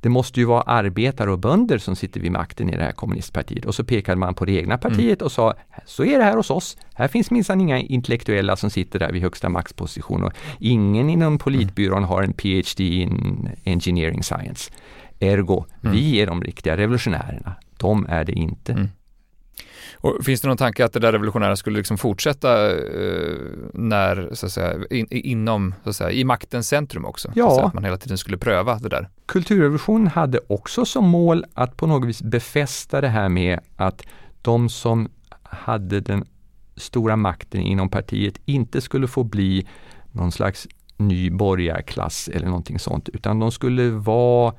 det 0.01 0.09
måste 0.09 0.41
ju 0.41 0.47
vara 0.47 0.63
arbetare 0.63 1.33
och 1.33 1.39
bönder 1.39 1.79
som 1.79 1.97
sitter 1.97 2.21
vid 2.21 2.33
makten 2.33 2.71
i 2.71 2.77
det 2.77 2.83
här 2.83 2.93
kommunistpartiet. 2.93 3.65
Och 3.65 3.75
så 3.75 3.85
pekade 3.85 4.17
man 4.17 4.35
på 4.35 4.45
det 4.45 4.53
egna 4.53 4.79
partiet 4.79 5.21
mm. 5.21 5.27
och 5.27 5.33
sa, 5.33 5.55
så 5.85 6.05
är 6.05 6.19
det 6.19 6.25
här 6.25 6.37
hos 6.37 6.51
oss. 6.51 6.77
Här 6.95 7.09
finns 7.09 7.31
minsann 7.31 7.61
inga 7.61 7.79
intellektuella 7.79 8.57
som 8.57 8.71
sitter 8.71 8.99
där 8.99 9.13
vid 9.13 9.23
högsta 9.23 9.49
maktposition 9.49 10.25
och 10.25 10.33
ingen 10.59 11.11
inom 11.11 11.39
politbyrån 11.39 12.05
har 12.05 12.23
en 12.23 12.33
PhD 12.33 12.85
in 12.85 13.49
engineering 13.65 14.23
science. 14.23 14.73
Ergo, 15.21 15.65
mm. 15.83 15.97
vi 15.97 16.21
är 16.21 16.27
de 16.27 16.43
riktiga 16.43 16.77
revolutionärerna. 16.77 17.55
De 17.77 18.07
är 18.09 18.25
det 18.25 18.33
inte. 18.33 18.73
Mm. 18.73 18.89
Och 20.01 20.25
finns 20.25 20.41
det 20.41 20.49
någon 20.49 20.57
tanke 20.57 20.85
att 20.85 20.93
det 20.93 21.01
där 21.01 21.13
revolutionära 21.13 21.57
skulle 21.57 21.79
liksom 21.79 21.99
fortsätta 21.99 22.71
eh, 22.71 23.37
när, 23.73 24.29
så 24.33 24.47
att 24.47 24.53
säga, 24.53 24.75
in, 24.91 25.07
inom, 25.11 25.75
så 25.85 25.91
att 25.91 25.97
säga, 25.97 26.11
i 26.11 26.25
maktens 26.25 26.69
centrum 26.69 27.05
också? 27.05 27.33
Ja. 27.35 27.67
att 27.67 27.75
man 27.75 27.85
hela 27.85 27.97
tiden 27.97 28.19
skulle 28.19 28.39
pröva 28.39 28.79
det 28.79 28.89
där. 28.89 29.09
Kulturrevolutionen 29.27 30.07
hade 30.07 30.41
också 30.47 30.85
som 30.85 31.09
mål 31.09 31.45
att 31.55 31.77
på 31.77 31.87
något 31.87 32.09
vis 32.09 32.23
befästa 32.23 33.01
det 33.01 33.09
här 33.09 33.29
med 33.29 33.61
att 33.77 34.03
de 34.43 34.69
som 34.69 35.09
hade 35.43 36.01
den 36.01 36.25
stora 36.77 37.17
makten 37.17 37.61
inom 37.61 37.89
partiet 37.89 38.41
inte 38.45 38.81
skulle 38.81 39.09
få 39.09 39.25
bli 39.25 39.67
någon 40.13 40.33
slags 40.33 40.69
ny 40.97 41.31
borgarklass 41.31 42.29
eller 42.29 42.47
någonting 42.47 42.79
sånt, 42.79 43.09
utan 43.09 43.39
de 43.39 43.53
skulle 43.53 43.91
vara 43.91 44.55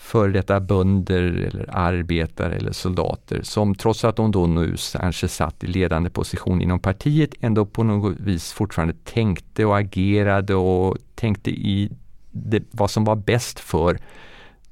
före 0.00 0.32
detta 0.32 0.60
bönder 0.60 1.22
eller 1.22 1.66
arbetare 1.72 2.54
eller 2.54 2.72
soldater 2.72 3.40
som 3.42 3.74
trots 3.74 4.04
att 4.04 4.16
de 4.16 4.30
då 4.30 4.46
nu 4.46 4.76
kanske 4.92 5.28
satt 5.28 5.64
i 5.64 5.66
ledande 5.66 6.10
position 6.10 6.62
inom 6.62 6.80
partiet 6.80 7.30
ändå 7.40 7.66
på 7.66 7.82
något 7.82 8.20
vis 8.20 8.52
fortfarande 8.52 8.94
tänkte 9.04 9.64
och 9.64 9.78
agerade 9.78 10.54
och 10.54 10.96
tänkte 11.14 11.50
i 11.50 11.90
det, 12.30 12.62
vad 12.70 12.90
som 12.90 13.04
var 13.04 13.16
bäst 13.16 13.60
för 13.60 13.98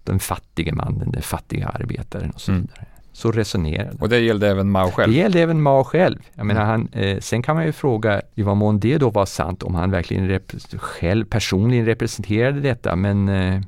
den 0.04 0.18
fattige 0.18 0.72
mannen, 0.72 1.10
den 1.10 1.22
fattiga 1.22 1.68
arbetaren 1.68 2.30
och 2.30 2.40
så 2.40 2.50
mm. 2.52 2.62
vidare. 2.62 2.78
Mm. 2.78 2.92
Så 3.12 3.32
resonerade 3.32 3.96
Och 4.00 4.08
det 4.08 4.18
gällde 4.18 4.48
även 4.48 4.70
Mao 4.70 4.90
själv? 4.90 5.12
Det 5.12 5.18
gällde 5.18 5.40
även 5.40 5.62
Mao 5.62 5.84
själv. 5.84 6.18
Jag 6.34 6.46
menar, 6.46 6.62
mm. 6.62 6.70
han, 6.92 7.02
eh, 7.02 7.18
sen 7.20 7.42
kan 7.42 7.56
man 7.56 7.66
ju 7.66 7.72
fråga 7.72 8.22
i 8.34 8.42
vad 8.42 8.56
mån 8.56 8.80
det 8.80 8.98
då 8.98 9.10
var 9.10 9.26
sant, 9.26 9.62
om 9.62 9.74
han 9.74 9.90
verkligen 9.90 10.40
själv 10.78 11.24
personligen 11.24 11.86
representerade 11.86 12.60
detta, 12.60 12.96
men 12.96 13.28
eh, 13.28 13.60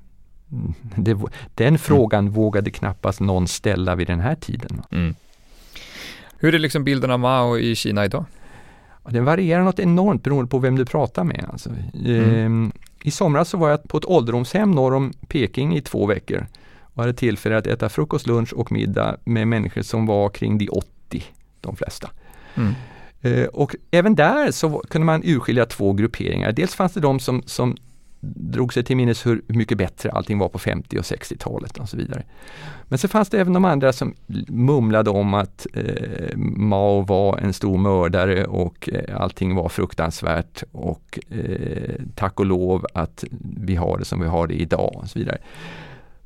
det, 0.96 1.14
den 1.54 1.66
mm. 1.66 1.78
frågan 1.78 2.20
mm. 2.20 2.32
vågade 2.32 2.70
knappast 2.70 3.20
någon 3.20 3.48
ställa 3.48 3.94
vid 3.94 4.06
den 4.06 4.20
här 4.20 4.34
tiden. 4.34 4.82
Mm. 4.90 5.14
Hur 6.38 6.54
är 6.54 6.58
liksom 6.58 6.84
bilden 6.84 7.10
av 7.10 7.20
Mao 7.20 7.58
i 7.58 7.74
Kina 7.74 8.04
idag? 8.04 8.24
Den 9.08 9.24
varierar 9.24 9.62
något 9.62 9.78
enormt 9.78 10.22
beroende 10.22 10.50
på 10.50 10.58
vem 10.58 10.76
du 10.76 10.84
pratar 10.84 11.24
med. 11.24 11.44
Alltså. 11.52 11.70
Mm. 11.94 12.34
Ehm, 12.34 12.72
I 13.02 13.10
somras 13.10 13.48
så 13.48 13.56
var 13.56 13.70
jag 13.70 13.82
på 13.82 13.98
ett 13.98 14.04
ålderdomshem 14.04 14.70
norr 14.70 14.94
om 14.94 15.12
Peking 15.28 15.76
i 15.76 15.80
två 15.80 16.06
veckor 16.06 16.46
och 16.82 17.02
hade 17.02 17.14
tillfälle 17.14 17.56
att 17.56 17.66
äta 17.66 17.88
frukost, 17.88 18.26
lunch 18.26 18.52
och 18.52 18.72
middag 18.72 19.16
med 19.24 19.48
människor 19.48 19.82
som 19.82 20.06
var 20.06 20.28
kring 20.28 20.58
de 20.58 20.68
80, 20.68 21.24
de 21.60 21.76
flesta. 21.76 22.10
Mm. 22.54 22.74
Ehm, 23.22 23.48
och 23.52 23.76
även 23.90 24.14
där 24.14 24.50
så 24.50 24.82
kunde 24.88 25.06
man 25.06 25.22
urskilja 25.24 25.66
två 25.66 25.92
grupperingar. 25.92 26.52
Dels 26.52 26.74
fanns 26.74 26.92
det 26.92 27.00
de 27.00 27.20
som, 27.20 27.42
som 27.46 27.76
drog 28.20 28.72
sig 28.72 28.84
till 28.84 28.96
minnes 28.96 29.26
hur 29.26 29.42
mycket 29.46 29.78
bättre 29.78 30.10
allting 30.10 30.38
var 30.38 30.48
på 30.48 30.58
50 30.58 30.98
och 30.98 31.04
60-talet 31.04 31.78
och 31.78 31.88
så 31.88 31.96
vidare. 31.96 32.22
Men 32.82 32.98
så 32.98 33.08
fanns 33.08 33.28
det 33.28 33.40
även 33.40 33.52
de 33.52 33.64
andra 33.64 33.92
som 33.92 34.14
mumlade 34.48 35.10
om 35.10 35.34
att 35.34 35.66
eh, 35.74 36.36
Mao 36.36 37.00
var 37.00 37.38
en 37.38 37.52
stor 37.52 37.78
mördare 37.78 38.44
och 38.44 38.88
eh, 38.92 39.20
allting 39.20 39.54
var 39.54 39.68
fruktansvärt 39.68 40.62
och 40.72 41.18
eh, 41.28 41.94
tack 42.14 42.40
och 42.40 42.46
lov 42.46 42.86
att 42.94 43.24
vi 43.56 43.76
har 43.76 43.98
det 43.98 44.04
som 44.04 44.20
vi 44.20 44.26
har 44.26 44.46
det 44.46 44.54
idag 44.54 44.96
och 44.96 45.08
så 45.08 45.18
vidare. 45.18 45.38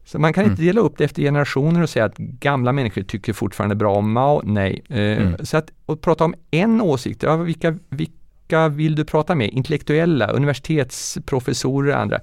Så 0.05 0.19
man 0.19 0.33
kan 0.33 0.45
inte 0.45 0.63
mm. 0.63 0.67
dela 0.67 0.81
upp 0.81 0.99
det 0.99 1.05
efter 1.05 1.23
generationer 1.23 1.83
och 1.83 1.91
säga 1.91 2.05
att 2.05 2.17
gamla 2.17 2.73
människor 2.73 3.03
tycker 3.03 3.33
fortfarande 3.33 3.75
bra 3.75 3.95
om 3.95 4.13
Mao. 4.13 4.43
Nej. 4.45 4.83
Eh, 4.89 4.99
mm. 4.99 5.35
Så 5.43 5.57
att, 5.57 5.71
att 5.87 6.01
prata 6.01 6.25
om 6.25 6.35
en 6.51 6.81
åsikt, 6.81 7.23
ja, 7.23 7.37
vilka, 7.37 7.79
vilka 7.89 8.13
vilka 8.45 8.69
vill 8.69 8.95
du 8.95 9.05
prata 9.05 9.35
med? 9.35 9.51
Intellektuella, 9.51 10.27
universitetsprofessorer 10.27 11.95
och 11.95 12.01
andra? 12.01 12.21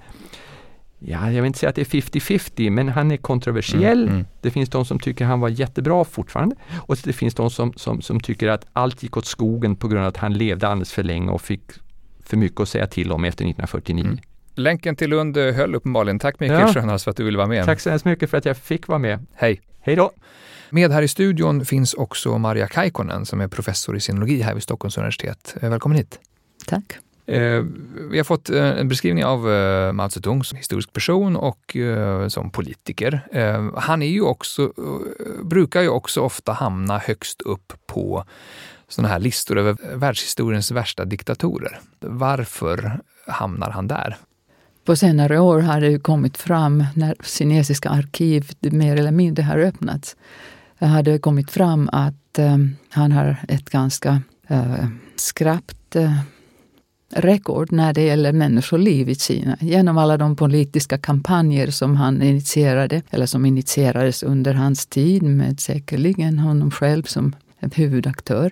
Ja, 0.99 1.31
jag 1.31 1.41
vill 1.41 1.45
inte 1.45 1.60
säga 1.60 1.69
att 1.69 1.75
det 1.75 1.81
är 1.81 2.01
50-50, 2.01 2.69
men 2.69 2.89
han 2.89 3.12
är 3.12 3.17
kontroversiell. 3.17 4.03
Mm, 4.03 4.13
mm. 4.13 4.25
Det 4.41 4.51
finns 4.51 4.69
de 4.69 4.86
som 4.86 4.99
tycker 4.99 5.25
han 5.25 5.39
var 5.39 5.49
jättebra 5.49 6.03
fortfarande 6.03 6.55
och 6.88 6.97
det 7.03 7.13
finns 7.13 7.36
de 7.36 7.49
som, 7.49 7.73
som, 7.73 8.01
som 8.01 8.19
tycker 8.19 8.47
att 8.47 8.65
allt 8.73 9.03
gick 9.03 9.17
åt 9.17 9.25
skogen 9.25 9.75
på 9.75 9.88
grund 9.88 10.03
av 10.03 10.10
att 10.10 10.17
han 10.17 10.34
levde 10.34 10.67
alldeles 10.67 10.91
för 10.91 11.03
länge 11.03 11.31
och 11.31 11.41
fick 11.41 11.62
för 12.23 12.38
mycket 12.38 12.60
att 12.60 12.69
säga 12.69 12.88
till 12.88 13.12
om 13.12 13.25
efter 13.25 13.45
1949. 13.45 14.05
Mm. 14.05 14.19
Länken 14.55 14.95
till 14.95 15.10
Lund 15.10 15.38
höll 15.38 15.75
uppenbarligen. 15.75 16.19
Tack 16.19 16.39
Mikael 16.39 16.60
ja. 16.60 16.73
Schönhaus 16.73 17.03
för 17.03 17.12
att 17.12 17.17
du 17.17 17.23
ville 17.23 17.38
vara 17.38 17.47
med. 17.47 17.65
Tack 17.65 17.79
så 17.79 17.89
hemskt 17.89 18.05
mycket 18.05 18.29
för 18.29 18.38
att 18.38 18.45
jag 18.45 18.57
fick 18.57 18.88
vara 18.88 18.99
med. 18.99 19.25
Hej! 19.34 19.62
Hej 19.81 19.95
då! 19.95 20.12
Med 20.73 20.91
här 20.91 21.01
i 21.01 21.07
studion 21.07 21.65
finns 21.65 21.93
också 21.93 22.38
Maria 22.38 22.67
Kaikkonen 22.67 23.25
som 23.25 23.41
är 23.41 23.47
professor 23.47 23.97
i 23.97 23.99
sinologi 23.99 24.41
här 24.41 24.53
vid 24.53 24.63
Stockholms 24.63 24.97
universitet. 24.97 25.55
Eh, 25.62 25.69
välkommen 25.69 25.97
hit. 25.97 26.19
Tack. 26.67 26.97
Eh, 27.25 27.63
vi 28.12 28.17
har 28.17 28.23
fått 28.23 28.49
eh, 28.49 28.79
en 28.79 28.88
beskrivning 28.88 29.25
av 29.25 29.39
Mao 29.93 30.10
Zedong 30.10 30.43
som 30.43 30.57
historisk 30.57 30.93
person 30.93 31.36
och 31.36 31.77
som 32.27 32.49
politiker. 32.51 33.21
Han 33.77 34.01
är 34.01 34.07
ju 34.07 34.21
också, 34.21 34.73
brukar 35.43 35.81
ju 35.81 35.89
också 35.89 36.21
ofta 36.21 36.53
hamna 36.53 36.97
högst 36.97 37.41
upp 37.41 37.73
på 37.88 38.25
sådana 38.88 39.10
här 39.10 39.19
listor 39.19 39.57
över 39.57 39.95
världshistoriens 39.95 40.71
värsta 40.71 41.05
diktatorer. 41.05 41.79
Varför 41.99 42.99
hamnar 43.27 43.69
han 43.69 43.88
där? 43.88 44.17
på 44.86 44.95
senare 44.95 45.39
år 45.39 45.60
har 45.60 45.81
det 45.81 45.99
kommit 45.99 46.38
fram, 46.38 46.86
när 46.95 47.15
kinesiska 47.23 47.89
arkiv 47.89 48.51
mer 48.60 48.97
eller 48.97 49.12
mindre 49.12 49.43
har 49.43 49.57
öppnats, 49.57 50.15
hade 50.87 51.19
kommit 51.19 51.51
fram 51.51 51.89
att 51.91 52.39
eh, 52.39 52.57
han 52.89 53.11
har 53.11 53.37
ett 53.47 53.69
ganska 53.69 54.21
eh, 54.47 54.85
skrappt 55.15 55.95
eh, 55.95 56.17
rekord 57.13 57.71
när 57.71 57.93
det 57.93 58.01
gäller 58.01 58.33
människoliv 58.33 59.09
i 59.09 59.15
Kina. 59.15 59.57
Genom 59.59 59.97
alla 59.97 60.17
de 60.17 60.35
politiska 60.35 60.97
kampanjer 60.97 61.71
som 61.71 61.95
han 61.95 62.21
initierade, 62.21 63.01
eller 63.09 63.25
som 63.25 63.45
initierades 63.45 64.23
under 64.23 64.53
hans 64.53 64.85
tid 64.85 65.23
med 65.23 65.59
säkerligen 65.59 66.39
honom 66.39 66.71
själv 66.71 67.03
som 67.03 67.35
huvudaktör, 67.73 68.51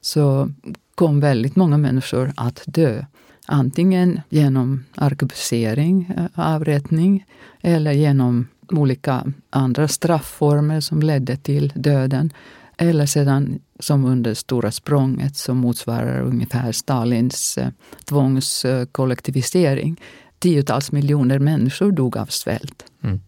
så 0.00 0.50
kom 0.94 1.20
väldigt 1.20 1.56
många 1.56 1.78
människor 1.78 2.32
att 2.36 2.62
dö. 2.66 3.04
Antingen 3.46 4.20
genom 4.28 4.84
arkebusering, 4.94 6.14
eh, 6.16 6.24
avrättning, 6.34 7.24
eller 7.60 7.92
genom 7.92 8.48
olika 8.70 9.32
andra 9.50 9.88
strafformer 9.88 10.80
som 10.80 11.02
ledde 11.02 11.36
till 11.36 11.72
döden. 11.74 12.32
Eller 12.76 13.06
sedan 13.06 13.60
som 13.78 14.04
under 14.04 14.34
Stora 14.34 14.70
språnget 14.70 15.36
som 15.36 15.56
motsvarar 15.56 16.22
ungefär 16.22 16.72
Stalins 16.72 17.58
eh, 17.58 17.68
tvångskollektivisering. 18.04 20.00
Tiotals 20.38 20.92
miljoner 20.92 21.38
människor 21.38 21.92
dog 21.92 22.16
av 22.16 22.26
svält. 22.26 22.84
Mm. 23.02 23.20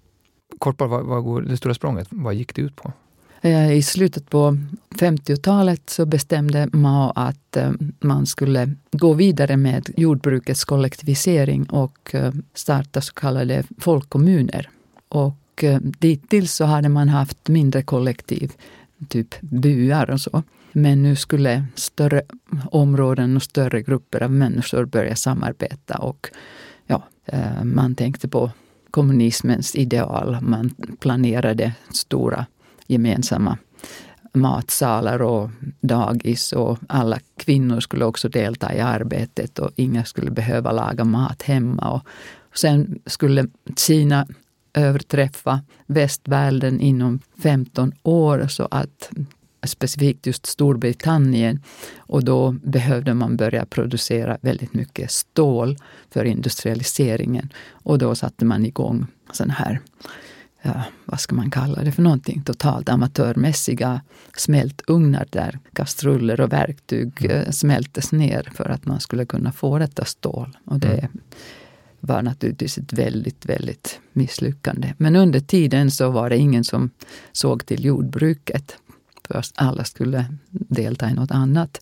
Kort 0.58 0.76
bara, 0.76 0.88
vad, 0.88 1.04
vad 1.04 1.24
går 1.24 1.42
det 1.42 1.56
Stora 1.56 1.74
språnget, 1.74 2.08
vad 2.10 2.34
gick 2.34 2.54
det 2.54 2.62
ut 2.62 2.76
på? 2.76 2.92
Eh, 3.44 3.72
I 3.72 3.82
slutet 3.82 4.30
på 4.30 4.58
50-talet 4.98 5.90
så 5.90 6.06
bestämde 6.06 6.68
Mao 6.72 7.12
att 7.14 7.56
eh, 7.56 7.70
man 8.00 8.26
skulle 8.26 8.74
gå 8.92 9.12
vidare 9.12 9.56
med 9.56 9.90
jordbrukets 9.96 10.64
kollektivisering 10.64 11.66
och 11.66 12.14
eh, 12.14 12.32
starta 12.54 13.00
så 13.00 13.12
kallade 13.12 13.64
folkkommuner. 13.78 14.68
Och 15.12 15.64
eh, 15.64 15.78
dittills 15.80 16.54
så 16.54 16.64
hade 16.64 16.88
man 16.88 17.08
haft 17.08 17.48
mindre 17.48 17.82
kollektiv, 17.82 18.52
typ 19.08 19.34
byar 19.40 20.10
och 20.10 20.20
så. 20.20 20.42
Men 20.72 21.02
nu 21.02 21.16
skulle 21.16 21.64
större 21.74 22.22
områden 22.70 23.36
och 23.36 23.42
större 23.42 23.82
grupper 23.82 24.22
av 24.22 24.30
människor 24.30 24.84
börja 24.84 25.16
samarbeta 25.16 25.98
och 25.98 26.30
ja, 26.86 27.02
eh, 27.26 27.64
man 27.64 27.94
tänkte 27.94 28.28
på 28.28 28.50
kommunismens 28.90 29.74
ideal. 29.74 30.38
Man 30.40 30.74
planerade 31.00 31.72
stora 31.90 32.46
gemensamma 32.86 33.58
matsalar 34.34 35.22
och 35.22 35.50
dagis 35.80 36.52
och 36.52 36.78
alla 36.88 37.18
kvinnor 37.36 37.80
skulle 37.80 38.04
också 38.04 38.28
delta 38.28 38.74
i 38.74 38.80
arbetet 38.80 39.58
och 39.58 39.70
inga 39.76 40.04
skulle 40.04 40.30
behöva 40.30 40.72
laga 40.72 41.04
mat 41.04 41.42
hemma. 41.42 41.90
Och 41.90 42.02
sen 42.58 42.98
skulle 43.06 43.46
Kina 43.76 44.26
överträffa 44.74 45.60
västvärlden 45.86 46.80
inom 46.80 47.20
15 47.42 47.92
år 48.02 48.46
så 48.46 48.68
att 48.70 49.10
specifikt 49.66 50.26
just 50.26 50.46
Storbritannien. 50.46 51.62
Och 51.96 52.24
då 52.24 52.52
behövde 52.62 53.14
man 53.14 53.36
börja 53.36 53.66
producera 53.66 54.38
väldigt 54.40 54.74
mycket 54.74 55.10
stål 55.10 55.76
för 56.10 56.24
industrialiseringen. 56.24 57.52
Och 57.70 57.98
då 57.98 58.14
satte 58.14 58.44
man 58.44 58.66
igång 58.66 59.06
sån 59.32 59.50
här 59.50 59.80
ja, 60.62 60.82
vad 61.04 61.20
ska 61.20 61.34
man 61.34 61.50
kalla 61.50 61.84
det 61.84 61.92
för 61.92 62.02
någonting, 62.02 62.42
totalt 62.42 62.88
amatörmässiga 62.88 64.00
smältugnar 64.36 65.26
där 65.30 65.58
kastruller 65.72 66.40
och 66.40 66.52
verktyg 66.52 67.24
mm. 67.24 67.36
Eh, 67.36 67.50
smältes 67.50 68.12
ner 68.12 68.50
för 68.54 68.64
att 68.64 68.86
man 68.86 69.00
skulle 69.00 69.26
kunna 69.26 69.52
få 69.52 69.78
detta 69.78 70.04
stål. 70.04 70.56
Och 70.64 70.80
det 70.80 70.98
mm. 70.98 71.20
Var 72.04 72.22
naturligtvis 72.22 72.78
ett 72.78 72.92
väldigt, 72.92 73.46
väldigt 73.46 74.00
misslyckande. 74.12 74.94
Men 74.98 75.16
under 75.16 75.40
tiden 75.40 75.90
så 75.90 76.10
var 76.10 76.30
det 76.30 76.36
ingen 76.36 76.64
som 76.64 76.90
såg 77.32 77.66
till 77.66 77.84
jordbruket. 77.84 78.76
För 79.24 79.44
alla 79.54 79.84
skulle 79.84 80.24
delta 80.50 81.10
i 81.10 81.14
något 81.14 81.30
annat. 81.30 81.80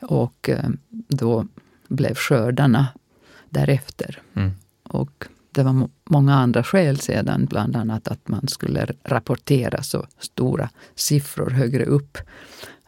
Och 0.00 0.48
eh, 0.48 0.70
då 1.08 1.46
blev 1.88 2.14
skördarna 2.14 2.86
därefter. 3.50 4.22
Mm. 4.34 4.50
Och 4.82 5.26
det 5.52 5.62
var 5.62 5.88
många 6.04 6.34
andra 6.34 6.64
skäl 6.64 6.98
sedan, 6.98 7.46
bland 7.46 7.76
annat 7.76 8.08
att 8.08 8.28
man 8.28 8.48
skulle 8.48 8.86
rapportera 9.04 9.82
så 9.82 10.06
stora 10.18 10.70
siffror 10.94 11.50
högre 11.50 11.84
upp. 11.84 12.18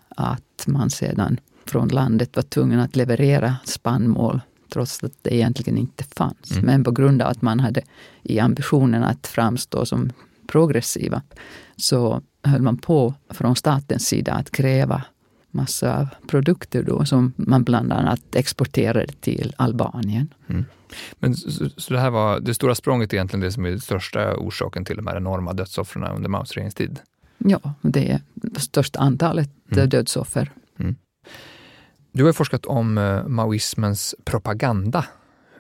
Att 0.09 0.65
man 0.67 0.91
sedan 0.91 1.41
från 1.67 1.89
landet 1.89 2.37
var 2.37 2.43
tvungen 2.43 2.81
att 2.81 2.97
leverera 2.97 3.57
spannmål 3.65 4.41
trots 4.73 5.05
att 5.05 5.13
det 5.23 5.35
egentligen 5.35 5.79
inte 5.79 6.05
fanns. 6.05 6.51
Mm. 6.53 6.65
Men 6.65 6.85
på 6.85 6.91
grund 6.91 7.23
av 7.23 7.29
att 7.29 7.43
man 7.43 7.61
hade 7.61 7.83
i 8.23 8.39
ambitionen 8.39 9.03
att 9.03 9.27
framstå 9.27 9.87
som 9.87 10.13
progressiva 10.47 11.23
så 11.77 12.23
höll 12.43 12.63
man 12.63 12.77
på 12.77 13.15
från 13.31 13.57
statens 13.57 14.07
sida 14.07 14.33
att 14.33 14.51
kräva 14.51 15.03
massa 15.51 16.01
av 16.01 16.09
produkter 16.27 16.83
då 16.83 17.05
som 17.05 17.33
man 17.37 17.65
bland 17.65 17.93
annat 17.93 18.35
exporterade 18.35 19.13
till 19.21 19.55
Albanien. 19.59 20.35
Mm. 20.49 20.65
Men 21.19 21.35
så, 21.35 21.71
så, 21.77 21.93
det 21.95 22.01
här 22.01 22.11
var 22.11 22.41
det 22.41 22.55
stora 22.55 22.75
språnget 22.75 23.15
egentligen 23.15 23.41
det 23.41 23.53
som 23.53 23.65
är 23.65 23.71
den 23.71 23.81
största 23.81 24.37
orsaken 24.37 24.85
till 24.85 24.97
de 24.97 25.07
här 25.07 25.17
enorma 25.17 25.53
dödsoffren 25.53 26.05
under 26.05 26.29
Maos 26.29 26.53
regeringstid? 26.53 27.01
Ja, 27.39 27.75
det 27.83 28.11
är 28.11 28.21
det 28.35 28.61
största 28.61 28.99
antalet 28.99 29.51
mm. 29.73 29.89
dödsoffer. 29.89 30.53
Mm. 30.79 30.95
Du 32.13 32.25
har 32.25 32.33
forskat 32.33 32.67
om 32.67 32.99
eh, 32.99 33.27
maoismens 33.27 34.15
propaganda 34.25 35.05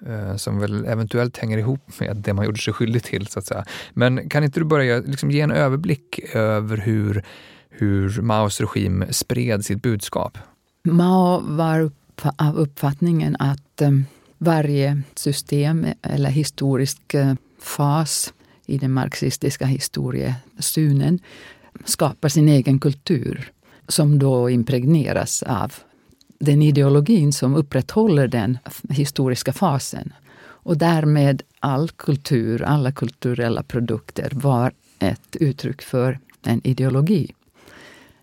eh, 0.06 0.36
som 0.36 0.58
väl 0.58 0.84
eventuellt 0.84 1.36
hänger 1.36 1.58
ihop 1.58 2.00
med 2.00 2.16
det 2.16 2.34
man 2.34 2.44
gjorde 2.44 2.58
sig 2.58 2.72
skyldig 2.72 3.02
till. 3.02 3.26
så 3.26 3.38
att 3.38 3.46
säga. 3.46 3.64
Men 3.94 4.28
kan 4.28 4.44
inte 4.44 4.60
du 4.60 4.64
börja 4.64 4.98
liksom, 4.98 5.30
ge 5.30 5.40
en 5.40 5.50
överblick 5.50 6.20
över 6.34 6.76
hur, 6.76 7.24
hur 7.70 8.22
Maos 8.22 8.60
regim 8.60 9.04
spred 9.10 9.64
sitt 9.64 9.82
budskap? 9.82 10.38
Mao 10.82 11.40
var 11.40 11.90
av 12.36 12.56
uppfattningen 12.56 13.36
att 13.38 13.82
eh, 13.82 13.90
varje 14.38 15.02
system 15.14 15.86
eller 16.02 16.30
historisk 16.30 17.14
fas 17.60 18.32
i 18.66 18.78
den 18.78 18.92
marxistiska 18.92 19.66
historiesynen 19.66 21.18
skapar 21.84 22.28
sin 22.28 22.48
egen 22.48 22.78
kultur 22.78 23.52
som 23.88 24.18
då 24.18 24.50
impregneras 24.50 25.42
av 25.42 25.74
den 26.38 26.62
ideologin 26.62 27.32
som 27.32 27.54
upprätthåller 27.54 28.28
den 28.28 28.58
historiska 28.90 29.52
fasen. 29.52 30.12
Och 30.40 30.78
därmed 30.78 31.42
all 31.60 31.88
kultur, 31.88 32.62
alla 32.62 32.92
kulturella 32.92 33.62
produkter 33.62 34.30
var 34.34 34.72
ett 34.98 35.36
uttryck 35.36 35.82
för 35.82 36.18
en 36.42 36.66
ideologi. 36.66 37.32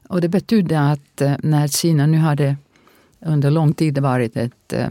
Och 0.08 0.22
det 0.22 0.30
betydde 0.30 0.80
att 0.80 1.22
eh, 1.22 1.34
när 1.44 1.68
Kina 1.68 2.06
nu 2.06 2.18
hade 2.18 2.58
under 3.20 3.52
lång 3.52 3.74
tid 3.74 3.98
varit 3.98 4.38
ett 4.38 4.74
eh, 4.74 4.90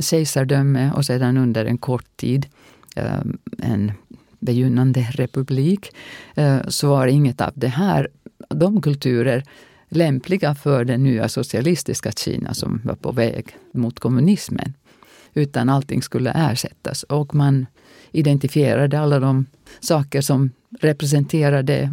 kejsardöme 0.00 0.92
och 0.96 1.04
sedan 1.04 1.36
under 1.36 1.64
en 1.64 1.78
kort 1.78 2.16
tid 2.16 2.46
eh, 2.96 3.20
en 3.58 3.92
begynnande 4.38 5.00
republik, 5.00 5.90
så 6.68 6.88
var 6.88 7.06
inget 7.06 7.40
av 7.40 7.52
det 7.54 7.68
här, 7.68 8.08
de 8.48 8.82
kulturer 8.82 9.44
lämpliga 9.94 10.54
för 10.54 10.84
det 10.84 10.98
nya 10.98 11.28
socialistiska 11.28 12.12
Kina 12.12 12.54
som 12.54 12.80
var 12.84 12.94
på 12.94 13.12
väg 13.12 13.56
mot 13.72 14.00
kommunismen. 14.00 14.74
Utan 15.34 15.68
allting 15.68 16.02
skulle 16.02 16.30
ersättas 16.30 17.02
och 17.02 17.34
man 17.34 17.66
identifierade 18.12 19.00
alla 19.00 19.20
de 19.20 19.46
saker 19.80 20.20
som 20.20 20.50
representerade 20.80 21.92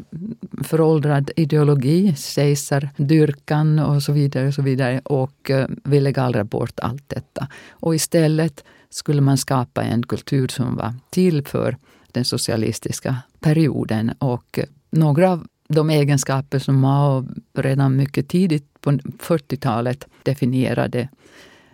föråldrad 0.63 1.31
ideologi, 1.35 2.15
kejsardyrkan 2.17 3.79
och 3.79 4.03
så 4.03 4.11
vidare. 4.11 4.47
Och 4.47 4.53
så 4.53 4.61
vidare 4.61 5.01
och 5.05 5.49
eh, 5.49 5.67
ville 5.83 6.11
gallra 6.11 6.43
bort 6.43 6.79
allt 6.79 7.09
detta. 7.09 7.47
Och 7.69 7.95
istället 7.95 8.63
skulle 8.89 9.21
man 9.21 9.37
skapa 9.37 9.83
en 9.83 10.03
kultur 10.03 10.47
som 10.47 10.75
var 10.75 10.93
till 11.09 11.45
för 11.45 11.77
den 12.11 12.25
socialistiska 12.25 13.15
perioden. 13.39 14.11
Och 14.19 14.59
eh, 14.59 14.65
några 14.91 15.31
av 15.31 15.47
de 15.73 15.89
egenskaper 15.89 16.59
som 16.59 16.79
Mao 16.79 17.27
redan 17.53 17.95
mycket 17.95 18.27
tidigt 18.27 18.81
på 18.81 18.91
40-talet 18.91 20.07
definierade 20.23 21.09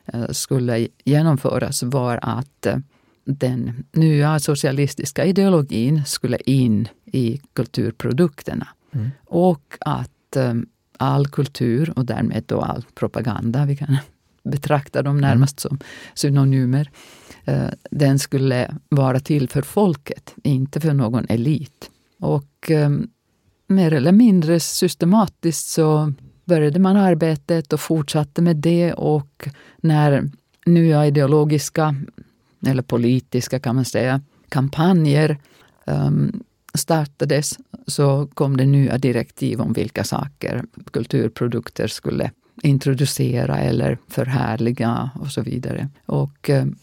eh, 0.06 0.28
skulle 0.30 0.88
genomföras 1.04 1.84
var 1.84 2.20
att 2.22 2.66
eh, 2.66 2.78
den 3.26 3.86
nya 3.92 4.40
socialistiska 4.40 5.26
ideologin 5.26 6.06
skulle 6.06 6.38
in 6.38 6.88
i 7.06 7.42
kulturprodukterna. 7.54 8.68
Mm. 8.92 9.10
Och 9.26 9.78
att 9.80 10.36
um, 10.36 10.66
all 10.98 11.28
kultur 11.28 11.94
och 11.96 12.06
därmed 12.06 12.44
då 12.48 12.62
all 12.62 12.86
propaganda, 12.96 13.66
vi 13.66 13.76
kan 13.76 13.98
betrakta 14.44 15.02
dem 15.02 15.18
närmast 15.18 15.66
mm. 15.66 15.70
som 15.70 15.88
synonymer, 16.14 16.90
den 17.92 18.20
skulle 18.20 18.76
vara 18.90 19.20
till 19.20 19.50
för 19.50 19.62
folket, 19.62 20.34
inte 20.44 20.80
för 20.80 20.94
någon 20.94 21.26
elit. 21.30 21.90
Och 22.20 22.72
mer 23.68 23.94
eller 23.94 24.12
mindre 24.12 24.60
systematiskt 24.60 25.68
så 25.68 26.14
började 26.46 26.80
man 26.80 26.98
arbetet 26.98 27.74
och 27.74 27.80
fortsatte 27.80 28.42
med 28.42 28.56
det 28.56 28.94
och 28.94 29.50
när 29.78 30.30
nya 30.66 31.08
ideologiska 31.08 31.96
eller 32.68 32.84
politiska 32.84 33.60
kan 33.60 33.76
man 33.76 33.86
säga, 33.86 34.22
kampanjer 34.50 35.38
um, 35.86 36.44
startades 36.74 37.58
så 37.88 38.28
kom 38.34 38.58
det 38.58 38.66
nya 38.66 38.98
direktiv 38.98 39.62
om 39.62 39.74
vilka 39.74 40.04
saker 40.04 40.64
kulturprodukter 40.92 41.88
skulle 41.88 42.32
introducera 42.64 43.58
eller 43.58 43.98
förhärliga 44.08 45.10
och 45.20 45.28
så 45.28 45.42
vidare. 45.42 45.90
Och 46.06 46.50
ehm, 46.50 46.76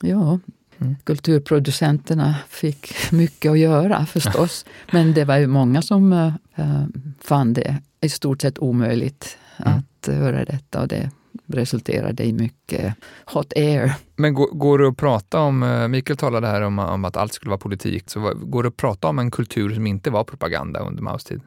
ja, 0.00 0.38
mm. 0.78 0.96
kulturproducenterna 1.04 2.34
fick 2.48 3.12
mycket 3.12 3.50
att 3.50 3.58
göra 3.58 4.06
förstås. 4.06 4.64
Men 4.90 5.14
det 5.14 5.24
var 5.24 5.36
ju 5.36 5.46
många 5.46 5.82
som 5.82 6.12
uh, 6.12 6.84
fann 7.20 7.52
det 7.52 7.76
i 8.00 8.08
stort 8.08 8.42
sett 8.42 8.58
omöjligt 8.58 9.38
mm. 9.56 9.78
att 9.78 10.08
göra 10.08 10.44
detta. 10.44 10.80
Och 10.80 10.88
det 10.88 11.10
resulterade 11.46 12.24
i 12.24 12.32
mycket 12.32 12.94
hot 13.24 13.52
air. 13.56 13.94
Men 14.16 14.34
går, 14.34 14.46
går 14.46 14.78
det 14.78 14.88
att 14.88 14.96
prata 14.96 15.40
om, 15.40 15.62
eh, 15.62 15.88
Mikael 15.88 16.16
talade 16.16 16.46
här 16.46 16.62
om, 16.62 16.78
om 16.78 17.04
att 17.04 17.16
allt 17.16 17.32
skulle 17.32 17.50
vara 17.50 17.58
politik, 17.58 18.10
så 18.10 18.34
går 18.34 18.62
det 18.62 18.68
att 18.68 18.76
prata 18.76 19.08
om 19.08 19.18
en 19.18 19.30
kultur 19.30 19.74
som 19.74 19.86
inte 19.86 20.10
var 20.10 20.24
propaganda 20.24 20.80
under 20.80 21.02
Maos 21.02 21.24
tid? 21.24 21.40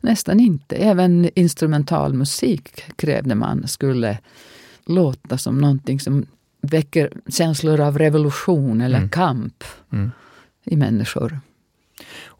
Nästan 0.00 0.40
inte. 0.40 0.76
Även 0.76 1.30
instrumentalmusik 1.34 2.82
krävde 2.96 3.34
man 3.34 3.68
skulle 3.68 4.18
låta 4.86 5.38
som 5.38 5.58
någonting 5.58 6.00
som 6.00 6.26
väcker 6.66 7.12
känslor 7.28 7.80
av 7.80 7.98
revolution 7.98 8.80
eller 8.80 8.98
mm. 8.98 9.08
kamp 9.08 9.64
mm. 9.92 10.10
i 10.64 10.76
människor. 10.76 11.40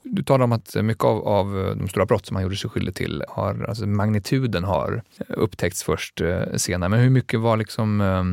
Du 0.02 0.22
talar 0.22 0.44
om 0.44 0.52
att 0.52 0.76
mycket 0.82 1.04
av, 1.04 1.28
av, 1.28 1.76
de 1.78 1.88
stora 1.88 2.06
brott 2.06 2.26
som 2.26 2.36
han 2.36 2.42
gjorde 2.42 2.56
sig 2.56 2.70
skyldig 2.70 2.94
till, 2.94 3.24
har, 3.28 3.64
alltså 3.68 3.86
magnituden 3.86 4.64
har 4.64 5.02
upptäckts 5.28 5.82
först 5.82 6.20
eh, 6.20 6.42
senare. 6.56 6.88
Men 6.88 7.00
hur 7.00 7.10
mycket 7.10 7.40
var 7.40 7.56
liksom, 7.56 8.00
eh, 8.00 8.24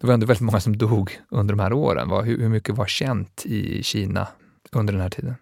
det 0.00 0.06
var 0.06 0.14
ändå 0.14 0.26
väldigt 0.26 0.40
många 0.40 0.60
som 0.60 0.76
dog 0.76 1.20
under 1.28 1.54
de 1.54 1.62
här 1.62 1.72
åren. 1.72 2.10
Hur, 2.10 2.38
hur 2.38 2.48
mycket 2.48 2.76
var 2.76 2.86
känt 2.86 3.46
i 3.46 3.82
Kina 3.82 4.28
under 4.72 4.92
den 4.92 5.02
här 5.02 5.10
tiden? 5.10 5.34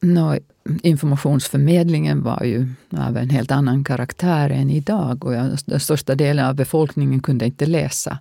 No, 0.00 0.36
informationsförmedlingen 0.82 2.22
var 2.22 2.42
ju 2.44 2.68
av 2.90 3.16
en 3.16 3.30
helt 3.30 3.50
annan 3.50 3.84
karaktär 3.84 4.50
än 4.50 4.70
idag 4.70 5.24
och 5.24 5.32
den 5.66 5.80
största 5.80 6.14
delen 6.14 6.46
av 6.46 6.54
befolkningen 6.54 7.20
kunde 7.20 7.44
inte 7.44 7.66
läsa. 7.66 8.18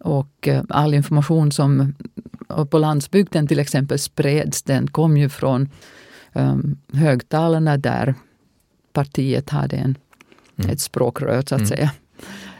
Och 0.00 0.48
eh, 0.48 0.62
all 0.68 0.94
information 0.94 1.52
som 1.52 1.94
på 2.70 2.78
landsbygden 2.78 3.46
till 3.46 3.58
exempel 3.58 3.98
spreds, 3.98 4.62
den 4.62 4.86
kom 4.86 5.16
ju 5.16 5.28
från 5.28 5.68
um, 6.32 6.76
högtalarna 6.92 7.76
där 7.76 8.14
partiet 8.92 9.50
hade 9.50 9.76
en, 9.76 9.94
mm. 10.56 10.70
ett 10.70 10.80
språkrör 10.80 11.42
så 11.46 11.54
att 11.54 11.60
mm. 11.60 11.66
säga. 11.66 11.90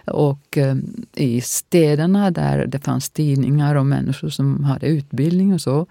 Och 0.07 0.57
um, 0.57 1.05
i 1.15 1.41
städerna 1.41 2.31
där 2.31 2.67
det 2.67 2.79
fanns 2.79 3.11
tidningar 3.11 3.75
och 3.75 3.87
människor 3.87 4.29
som 4.29 4.65
hade 4.65 4.87
utbildning 4.87 5.55
och 5.55 5.61
så, 5.61 5.87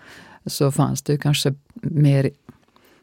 så 0.45 0.71
fanns 0.71 1.01
det 1.01 1.17
kanske 1.17 1.53
mer 1.73 2.29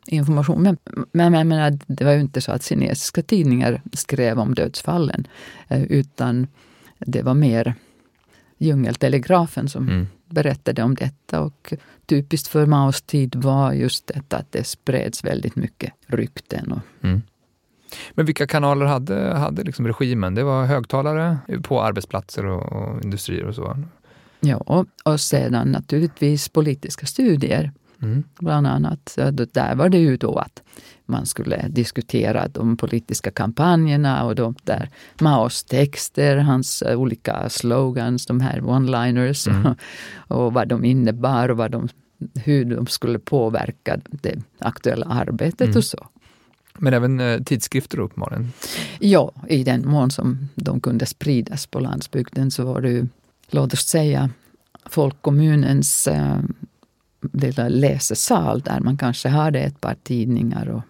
information. 0.07 0.63
Men, 0.63 0.77
men 1.13 1.35
jag 1.35 1.47
menar, 1.47 1.79
det 1.87 2.05
var 2.05 2.13
ju 2.13 2.21
inte 2.21 2.41
så 2.41 2.53
att 2.53 2.65
kinesiska 2.65 3.23
tidningar 3.23 3.83
skrev 3.93 4.39
om 4.39 4.55
dödsfallen, 4.55 5.27
eh, 5.69 5.83
utan 5.83 6.47
det 6.99 7.23
var 7.23 7.35
mer 7.35 7.75
djungeltelegrafen 8.59 9.69
som 9.69 9.89
mm. 9.89 10.07
berättade 10.27 10.83
om 10.83 10.95
detta. 10.95 11.41
Och 11.41 11.75
typiskt 12.07 12.49
för 12.49 12.67
Maos 12.67 13.03
tid 13.03 13.37
var 13.37 13.73
just 13.73 14.07
detta 14.07 14.37
att 14.37 14.53
det 14.53 14.65
spreds 14.65 15.25
väldigt 15.25 15.57
mycket 15.57 15.93
rykten. 16.07 16.73
Och 16.73 17.05
mm. 17.05 17.23
Men 18.11 18.27
vilka 18.27 18.47
kanaler 18.47 18.87
hade, 18.87 19.35
hade 19.35 19.63
liksom 19.63 19.87
regimen? 19.87 20.35
Det 20.35 20.45
var 20.45 20.65
högtalare 20.65 21.39
på 21.63 21.83
arbetsplatser 21.83 22.47
och, 22.47 22.73
och 22.73 23.05
industrier 23.05 23.45
och 23.45 23.55
så? 23.55 23.77
Ja, 24.41 24.85
och 25.05 25.21
sedan 25.21 25.73
naturligtvis 25.73 26.49
politiska 26.49 27.07
studier. 27.07 27.73
Mm. 28.03 28.25
Bland 28.39 28.67
annat. 28.67 29.19
Där 29.53 29.75
var 29.75 29.89
det 29.89 29.99
ju 29.99 30.17
då 30.17 30.39
att 30.39 30.63
man 31.07 31.27
skulle 31.27 31.69
diskutera 31.69 32.49
de 32.49 32.77
politiska 32.77 33.31
kampanjerna 33.31 34.25
och 34.25 34.35
de 34.35 34.55
där 34.65 34.91
Maos 35.21 35.65
texter, 35.65 36.37
hans 36.37 36.83
eh, 36.83 37.01
olika 37.01 37.49
slogans, 37.49 38.27
de 38.27 38.41
här 38.41 38.61
one-liners 38.61 39.49
mm. 39.49 39.75
och, 40.29 40.53
vad 40.53 40.69
de 40.69 40.85
innebar 40.85 41.49
och 41.49 41.57
vad 41.57 41.71
de, 41.71 41.89
hur 42.35 42.65
de 42.65 42.87
skulle 42.87 43.19
påverka 43.19 44.01
det 44.11 44.43
aktuella 44.59 45.07
arbetet 45.07 45.61
mm. 45.61 45.77
och 45.77 45.85
så. 45.85 46.07
Men 46.79 46.95
även 46.95 47.21
eh, 47.21 47.43
tidskrifter 47.43 47.99
uppenbarligen? 47.99 48.53
Ja, 49.01 49.33
i 49.49 49.65
den 49.65 49.89
mån 49.89 50.11
som 50.11 50.49
de 50.55 50.81
kunde 50.81 51.07
spridas 51.07 51.67
på 51.67 51.81
landsbygden 51.81 52.51
så 52.51 52.65
var 52.65 52.81
det 52.81 52.91
ju, 52.91 53.07
låt 53.51 53.73
oss 53.73 53.87
säga, 53.87 54.31
folkkommunens 54.87 56.07
eh, 56.07 56.39
lilla 57.33 57.69
läsesal 57.69 58.61
där 58.61 58.81
man 58.81 58.97
kanske 58.97 59.29
hade 59.29 59.59
ett 59.59 59.81
par 59.81 59.97
tidningar 60.03 60.69
och 60.69 60.83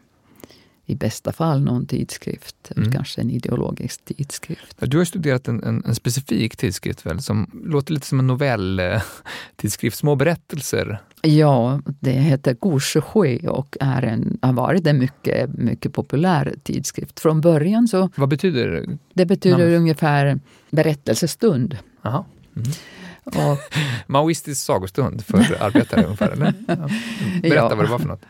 i 0.87 0.95
bästa 0.95 1.33
fall 1.33 1.63
någon 1.63 1.87
tidskrift, 1.87 2.73
mm. 2.77 2.93
kanske 2.93 3.21
en 3.21 3.31
ideologisk 3.31 4.05
tidskrift. 4.05 4.77
Du 4.79 4.99
har 4.99 5.05
studerat 5.05 5.49
en, 5.49 5.63
en, 5.65 5.85
en 5.87 5.95
specifik 5.95 6.57
tidskrift 6.57 7.07
väl, 7.07 7.23
som 7.23 7.51
låter 7.65 7.93
lite 7.93 8.07
som 8.07 8.19
en 8.19 8.27
novelltidskrift, 8.27 9.99
små 9.99 10.15
berättelser. 10.15 11.03
Ja, 11.23 11.81
det 12.01 12.11
heter 12.11 12.55
Gouche 12.55 13.01
och 13.49 13.77
är 13.81 14.03
en, 14.03 14.39
har 14.43 14.53
varit 14.53 14.87
en 14.87 14.99
mycket, 14.99 15.51
mycket 15.59 15.93
populär 15.93 16.55
tidskrift. 16.63 17.21
Från 17.21 17.41
början 17.41 17.89
så... 17.89 18.11
Vad 18.17 18.29
betyder 18.29 18.69
det? 18.69 18.99
Det 19.15 19.27
betyder 19.27 19.59
namn? 19.59 19.75
ungefär 19.75 20.41
berättelsestund. 20.71 21.79
Aha. 22.03 22.27
Mm. 22.57 22.69
Och, 23.25 23.59
Maoistisk 24.07 24.65
sagostund 24.65 25.25
för 25.25 25.63
arbetare 25.63 26.05
ungefär, 26.05 26.31
eller? 26.31 26.55
Berätta 27.43 27.57
ja. 27.57 27.69
vad 27.69 27.85
det 27.85 27.91
var 27.91 27.99
för 27.99 28.09
något. 28.09 28.23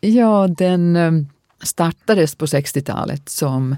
Ja, 0.00 0.48
den 0.58 0.96
um, 0.96 1.28
startades 1.62 2.34
på 2.34 2.46
60-talet 2.46 3.28
som 3.28 3.76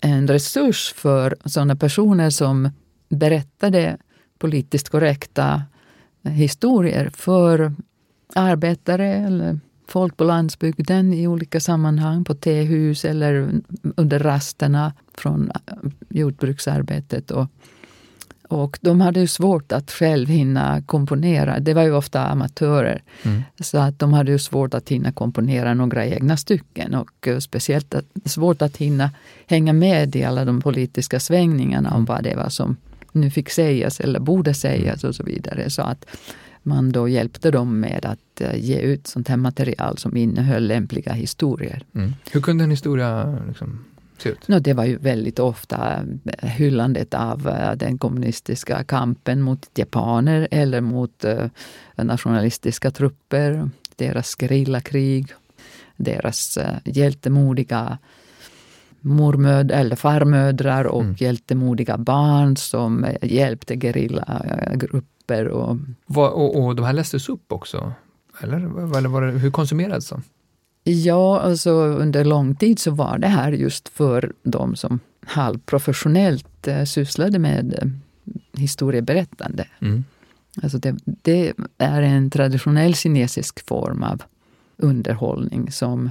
en 0.00 0.28
resurs 0.28 0.92
för 0.96 1.36
sådana 1.44 1.76
personer 1.76 2.30
som 2.30 2.70
berättade 3.08 3.98
politiskt 4.38 4.88
korrekta 4.88 5.62
historier 6.22 7.10
för 7.14 7.72
arbetare 8.34 9.14
eller 9.14 9.60
folk 9.88 10.16
på 10.16 10.24
landsbygden 10.24 11.12
i 11.12 11.26
olika 11.26 11.60
sammanhang, 11.60 12.24
på 12.24 12.34
tehus 12.34 13.04
eller 13.04 13.60
under 13.96 14.18
rasterna 14.18 14.92
från 15.14 15.50
jordbruksarbetet. 16.08 17.30
Och 17.30 17.46
och 18.48 18.78
de 18.80 19.00
hade 19.00 19.20
ju 19.20 19.26
svårt 19.26 19.72
att 19.72 19.90
själv 19.90 20.28
hinna 20.28 20.82
komponera. 20.86 21.60
Det 21.60 21.74
var 21.74 21.82
ju 21.82 21.92
ofta 21.92 22.26
amatörer. 22.26 23.02
Mm. 23.22 23.42
Så 23.60 23.78
att 23.78 23.98
de 23.98 24.12
hade 24.12 24.32
ju 24.32 24.38
svårt 24.38 24.74
att 24.74 24.88
hinna 24.88 25.12
komponera 25.12 25.74
några 25.74 26.06
egna 26.06 26.36
stycken. 26.36 26.94
Och 26.94 27.28
eh, 27.28 27.38
speciellt 27.38 27.94
att, 27.94 28.04
svårt 28.24 28.62
att 28.62 28.76
hinna 28.76 29.10
hänga 29.46 29.72
med 29.72 30.16
i 30.16 30.24
alla 30.24 30.44
de 30.44 30.60
politiska 30.60 31.20
svängningarna 31.20 31.94
om 31.94 32.04
vad 32.04 32.24
det 32.24 32.36
var 32.36 32.48
som 32.48 32.76
nu 33.12 33.30
fick 33.30 33.50
sägas 33.50 34.00
eller 34.00 34.20
borde 34.20 34.54
sägas 34.54 35.04
och 35.04 35.14
så 35.14 35.22
vidare. 35.22 35.70
Så 35.70 35.82
att 35.82 36.06
man 36.62 36.92
då 36.92 37.08
hjälpte 37.08 37.50
dem 37.50 37.80
med 37.80 38.04
att 38.04 38.40
eh, 38.40 38.64
ge 38.64 38.78
ut 38.78 39.06
sånt 39.06 39.28
här 39.28 39.36
material 39.36 39.98
som 39.98 40.16
innehöll 40.16 40.66
lämpliga 40.66 41.12
historier. 41.12 41.82
Mm. 41.94 42.14
Hur 42.30 42.40
kunde 42.40 42.64
en 42.64 42.70
historia 42.70 43.38
liksom 43.48 43.84
se 44.22 44.28
ut? 44.28 44.48
No, 44.48 44.58
det 44.58 44.74
var 44.74 44.84
ju 44.84 44.98
väldigt 44.98 45.38
ofta 45.38 46.04
eh, 46.24 46.48
hyllandet 46.48 47.14
av 47.14 47.48
eh, 47.48 47.72
den 47.72 47.98
kommunistiska 47.98 48.84
kampen 48.84 49.42
mot 49.42 49.70
japaner 49.74 50.48
eller 50.50 50.80
mot 50.80 51.24
uh, 51.24 51.46
nationalistiska 51.96 52.90
trupper, 52.90 53.70
deras 53.96 54.36
gerillakrig, 54.36 55.32
deras 55.96 56.58
hjältemodiga 56.84 57.98
mormöd 59.00 59.70
eller 59.70 59.96
farmödrar 59.96 60.84
och 60.84 61.02
mm. 61.02 61.16
hjältemodiga 61.18 61.98
barn 61.98 62.56
som 62.56 63.06
hjälpte 63.22 63.76
gerillagrupper. 63.76 65.48
Och, 65.48 65.76
och, 66.16 66.64
och 66.64 66.76
de 66.76 66.84
här 66.84 66.92
lästes 66.92 67.28
upp 67.28 67.52
också? 67.52 67.92
Eller, 68.40 68.56
eller 68.96 69.20
det, 69.20 69.38
hur 69.38 69.50
konsumerades 69.50 70.08
de? 70.08 70.22
Ja, 70.84 71.40
alltså 71.40 71.70
under 71.72 72.24
lång 72.24 72.54
tid 72.54 72.78
så 72.78 72.90
var 72.90 73.18
det 73.18 73.26
här 73.26 73.52
just 73.52 73.88
för 73.88 74.32
de 74.42 74.76
som 74.76 75.00
halvprofessionellt 75.26 76.68
eh, 76.68 76.84
sysslade 76.84 77.38
med 77.38 77.74
eh, 77.82 77.88
historieberättande. 78.60 79.66
Mm. 79.80 80.04
Alltså 80.62 80.78
det, 80.78 80.96
det, 81.04 81.52
är 81.78 82.02
en 82.02 82.30
traditionell 82.30 82.94
kinesisk 82.94 83.66
form 83.66 84.02
av 84.02 84.22
underhållning 84.76 85.72
som 85.72 86.10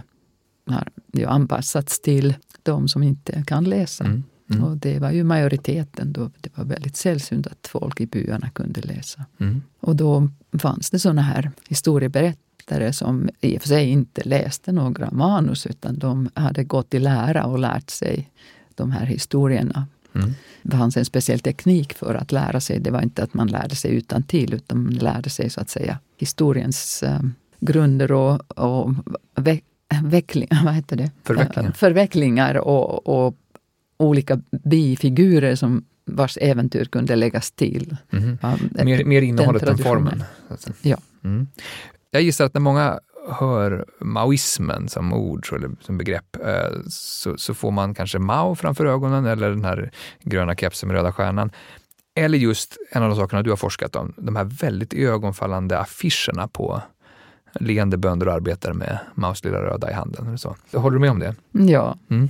har 0.67 0.87
ju 1.13 1.25
anpassats 1.25 1.99
till 1.99 2.35
de 2.63 2.87
som 2.87 3.03
inte 3.03 3.43
kan 3.47 3.63
läsa. 3.63 4.03
Mm. 4.03 4.23
Mm. 4.49 4.63
Och 4.63 4.77
det 4.77 4.99
var 4.99 5.11
ju 5.11 5.23
majoriteten 5.23 6.13
då. 6.13 6.31
Det 6.41 6.57
var 6.57 6.65
väldigt 6.65 6.95
sällsynt 6.95 7.47
att 7.47 7.67
folk 7.67 8.01
i 8.01 8.05
byarna 8.05 8.49
kunde 8.49 8.81
läsa. 8.81 9.25
Mm. 9.37 9.61
Och 9.79 9.95
då 9.95 10.29
fanns 10.59 10.89
det 10.89 10.99
såna 10.99 11.21
här 11.21 11.51
historieberättare 11.67 12.46
författare 12.67 12.93
som 12.93 13.29
i 13.41 13.57
och 13.57 13.61
för 13.61 13.67
sig 13.67 13.89
inte 13.89 14.21
läste 14.25 14.71
några 14.71 15.11
manus 15.11 15.65
utan 15.65 15.99
de 15.99 16.29
hade 16.33 16.63
gått 16.63 16.93
i 16.93 16.99
lära 16.99 17.45
och 17.45 17.59
lärt 17.59 17.89
sig 17.89 18.29
de 18.75 18.91
här 18.91 19.05
historierna 19.05 19.87
Mm. 20.15 20.33
Det 20.63 20.77
fanns 20.77 20.97
en 20.97 21.05
speciell 21.05 21.39
teknik 21.39 21.93
för 21.93 22.15
att 22.15 22.31
lära 22.31 22.59
sig. 22.59 22.79
Det 22.79 22.91
var 22.91 23.01
inte 23.01 23.23
att 23.23 23.33
man 23.33 23.47
lärde 23.47 23.75
sig 23.75 23.95
utan 23.95 24.23
till 24.23 24.53
utan 24.53 24.83
man 24.83 24.93
lärde 24.93 25.29
sig 25.29 25.49
så 25.49 25.61
att 25.61 25.69
säga 25.69 25.99
historiens 26.17 27.03
eh, 27.03 27.19
grunder 27.59 28.11
och, 28.11 28.59
och 28.59 28.93
ve 29.35 29.61
veckling, 30.03 30.47
vad 30.65 30.73
heter 30.73 30.95
det? 30.97 31.11
Förvecklingar. 31.23 31.69
Eh, 31.69 31.73
förvecklingar 31.73 32.55
och, 32.57 33.07
och 33.07 33.35
olika 33.97 34.41
bifigurer 34.63 35.55
som 35.55 35.83
vars 36.05 36.37
äventyr 36.41 36.85
kunde 36.85 37.15
läggas 37.15 37.51
till. 37.51 37.97
Ja, 38.41 38.57
Mer, 38.85 39.03
mer 39.03 39.21
innehållet 39.21 39.63
än 39.63 39.77
formen. 39.77 40.23
Ja. 40.81 40.97
Mm. 41.23 41.47
Jag 42.17 42.23
gissar 42.23 42.45
att 42.45 42.53
när 42.53 42.61
många 42.61 42.99
hör 43.29 43.85
maoismen 43.99 44.89
som 44.89 45.13
ord 45.13 45.47
eller 45.53 45.71
som 45.81 45.97
begrepp 45.97 46.35
eh, 46.45 46.79
så, 46.89 47.37
så 47.37 47.53
får 47.53 47.71
man 47.71 47.93
kanske 47.93 48.19
Mao 48.19 48.55
framför 48.55 48.85
ögonen 48.85 49.25
eller 49.25 49.49
den 49.49 49.65
här 49.65 49.91
gröna 50.23 50.55
kepsen 50.55 50.87
med 50.87 50.95
röda 50.95 51.11
stjärnan. 51.11 51.51
Eller 52.15 52.37
just 52.37 52.77
en 52.91 53.03
av 53.03 53.09
de 53.09 53.15
sakerna 53.15 53.41
du 53.41 53.49
har 53.49 53.57
forskat 53.57 53.95
om, 53.95 54.13
de 54.17 54.35
här 54.35 54.43
väldigt 54.43 54.93
ögonfallande 54.93 55.79
affischerna 55.79 56.47
på 56.47 56.81
leende 57.53 57.97
bönder 57.97 58.27
och 58.27 58.33
arbetare 58.33 58.73
med 58.73 58.99
Maos 59.15 59.43
lilla 59.43 59.61
röda 59.61 59.91
i 59.91 59.93
handen. 59.93 60.27
Eller 60.27 60.37
så. 60.37 60.55
Håller 60.73 60.95
du 60.95 60.99
med 60.99 61.11
om 61.11 61.19
det? 61.19 61.35
Ja, 61.51 61.97
Mm. 62.09 62.29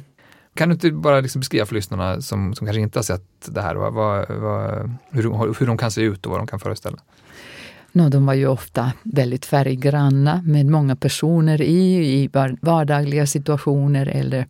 Kan 0.55 0.69
du 0.69 0.73
inte 0.73 0.91
bara 0.91 1.21
liksom 1.21 1.39
beskriva 1.39 1.65
för 1.65 1.75
lyssnarna 1.75 2.21
som, 2.21 2.55
som 2.55 2.67
kanske 2.67 2.81
inte 2.81 2.99
har 2.99 3.03
sett 3.03 3.25
det 3.45 3.61
här, 3.61 3.75
vad, 3.75 3.93
vad, 3.93 4.29
vad, 4.29 4.91
hur, 5.09 5.23
de, 5.23 5.55
hur 5.59 5.67
de 5.67 5.77
kan 5.77 5.91
se 5.91 6.01
ut 6.01 6.25
och 6.25 6.31
vad 6.31 6.39
de 6.39 6.47
kan 6.47 6.59
föreställa? 6.59 6.97
No, 7.97 8.09
de 8.09 8.25
var 8.25 8.33
ju 8.33 8.47
ofta 8.47 8.91
väldigt 9.03 9.45
färggranna 9.45 10.41
med 10.45 10.65
många 10.65 10.95
personer 10.95 11.61
i, 11.61 11.95
i 12.23 12.29
vardagliga 12.61 13.27
situationer 13.27 14.05
eller 14.05 14.45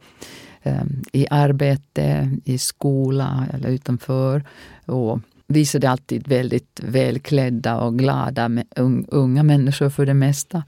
um, 0.63 1.01
i 1.11 1.27
arbete, 1.29 2.37
i 2.45 2.57
skola 2.57 3.47
eller 3.53 3.69
utanför. 3.69 4.43
Och 4.85 5.19
visade 5.47 5.89
alltid 5.89 6.27
väldigt 6.27 6.79
välklädda 6.83 7.79
och 7.79 7.99
glada 7.99 8.49
med, 8.49 8.65
unga 9.07 9.43
människor 9.43 9.89
för 9.89 10.05
det 10.05 10.13
mesta. 10.13 10.63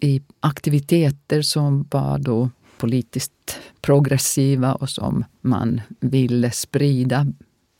I 0.00 0.22
aktiviteter 0.40 1.42
som 1.42 1.88
var 1.90 2.18
då 2.18 2.50
politiskt 2.76 3.60
progressiva 3.80 4.74
och 4.74 4.90
som 4.90 5.24
man 5.40 5.80
ville 6.00 6.50
sprida 6.50 7.26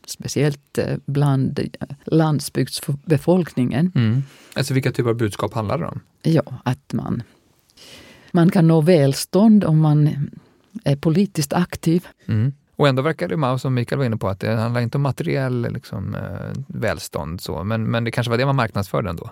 speciellt 0.09 0.77
eh, 0.77 0.97
bland 1.05 1.59
eh, 1.59 1.65
landsbygdsbefolkningen. 2.05 3.91
Mm. 3.95 4.23
Alltså 4.53 4.73
vilka 4.73 4.91
typer 4.91 5.09
av 5.09 5.15
budskap 5.15 5.53
handlar 5.53 5.77
det 5.77 5.85
om? 5.85 5.99
Ja, 6.21 6.43
att 6.63 6.93
man, 6.93 7.23
man 8.31 8.51
kan 8.51 8.67
nå 8.67 8.81
välstånd 8.81 9.63
om 9.63 9.79
man 9.79 10.29
är 10.83 10.95
politiskt 10.95 11.53
aktiv. 11.53 12.07
Mm. 12.25 12.53
Och 12.75 12.87
ändå 12.87 13.01
verkar 13.01 13.27
det 13.27 13.37
Mao, 13.37 13.59
som 13.59 13.73
Mikael 13.73 13.99
var 13.99 14.05
inne 14.05 14.17
på, 14.17 14.29
att 14.29 14.39
det 14.39 14.55
handlar 14.55 14.81
inte 14.81 14.97
om 14.97 15.01
materiell 15.01 15.67
liksom, 15.73 16.15
eh, 16.15 16.63
välstånd, 16.67 17.41
så. 17.41 17.63
Men, 17.63 17.83
men 17.83 18.03
det 18.03 18.11
kanske 18.11 18.31
var 18.31 18.37
det 18.37 18.45
man 18.45 18.55
marknadsförde 18.55 19.09
ändå? 19.09 19.29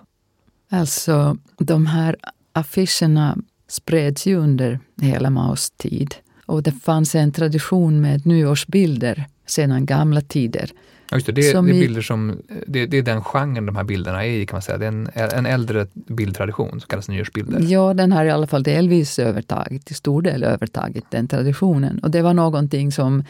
Alltså, 0.70 1.36
de 1.58 1.86
här 1.86 2.16
affischerna 2.52 3.38
spreds 3.68 4.26
ju 4.26 4.36
under 4.36 4.80
hela 5.00 5.30
Maos 5.30 5.70
tid. 5.70 6.14
Och 6.46 6.62
det 6.62 6.72
fanns 6.72 7.14
en 7.14 7.32
tradition 7.32 8.00
med 8.00 8.26
nyårsbilder 8.26 9.26
sedan 9.46 9.86
gamla 9.86 10.20
tider. 10.20 10.70
Ja, 11.10 11.16
just 11.16 11.26
det, 11.26 11.32
det, 11.32 11.52
det, 11.52 11.58
är 11.58 11.68
i- 11.68 11.80
bilder 11.80 12.02
som, 12.02 12.38
det, 12.66 12.86
det 12.86 12.98
är 12.98 13.02
den 13.02 13.22
genren 13.22 13.66
de 13.66 13.76
här 13.76 13.84
bilderna 13.84 14.24
är 14.24 14.28
i, 14.30 14.46
kan 14.46 14.54
man 14.54 14.62
säga. 14.62 14.78
Det 14.78 14.84
är 14.86 14.88
en, 14.88 15.08
en 15.14 15.46
äldre 15.46 15.86
bildtradition 15.94 16.70
som 16.70 16.80
kallas 16.88 17.08
nyårsbilder. 17.08 17.60
Ja, 17.62 17.94
den 17.94 18.12
har 18.12 18.24
i 18.24 18.30
alla 18.30 18.46
fall 18.46 18.62
delvis 18.62 19.18
övertagit, 19.18 19.86
till 19.86 19.96
stor 19.96 20.22
del 20.22 20.44
övertagit 20.44 21.04
den 21.10 21.28
traditionen. 21.28 21.98
Och 21.98 22.10
det 22.10 22.22
var 22.22 22.34
någonting 22.34 22.92
som 22.92 23.24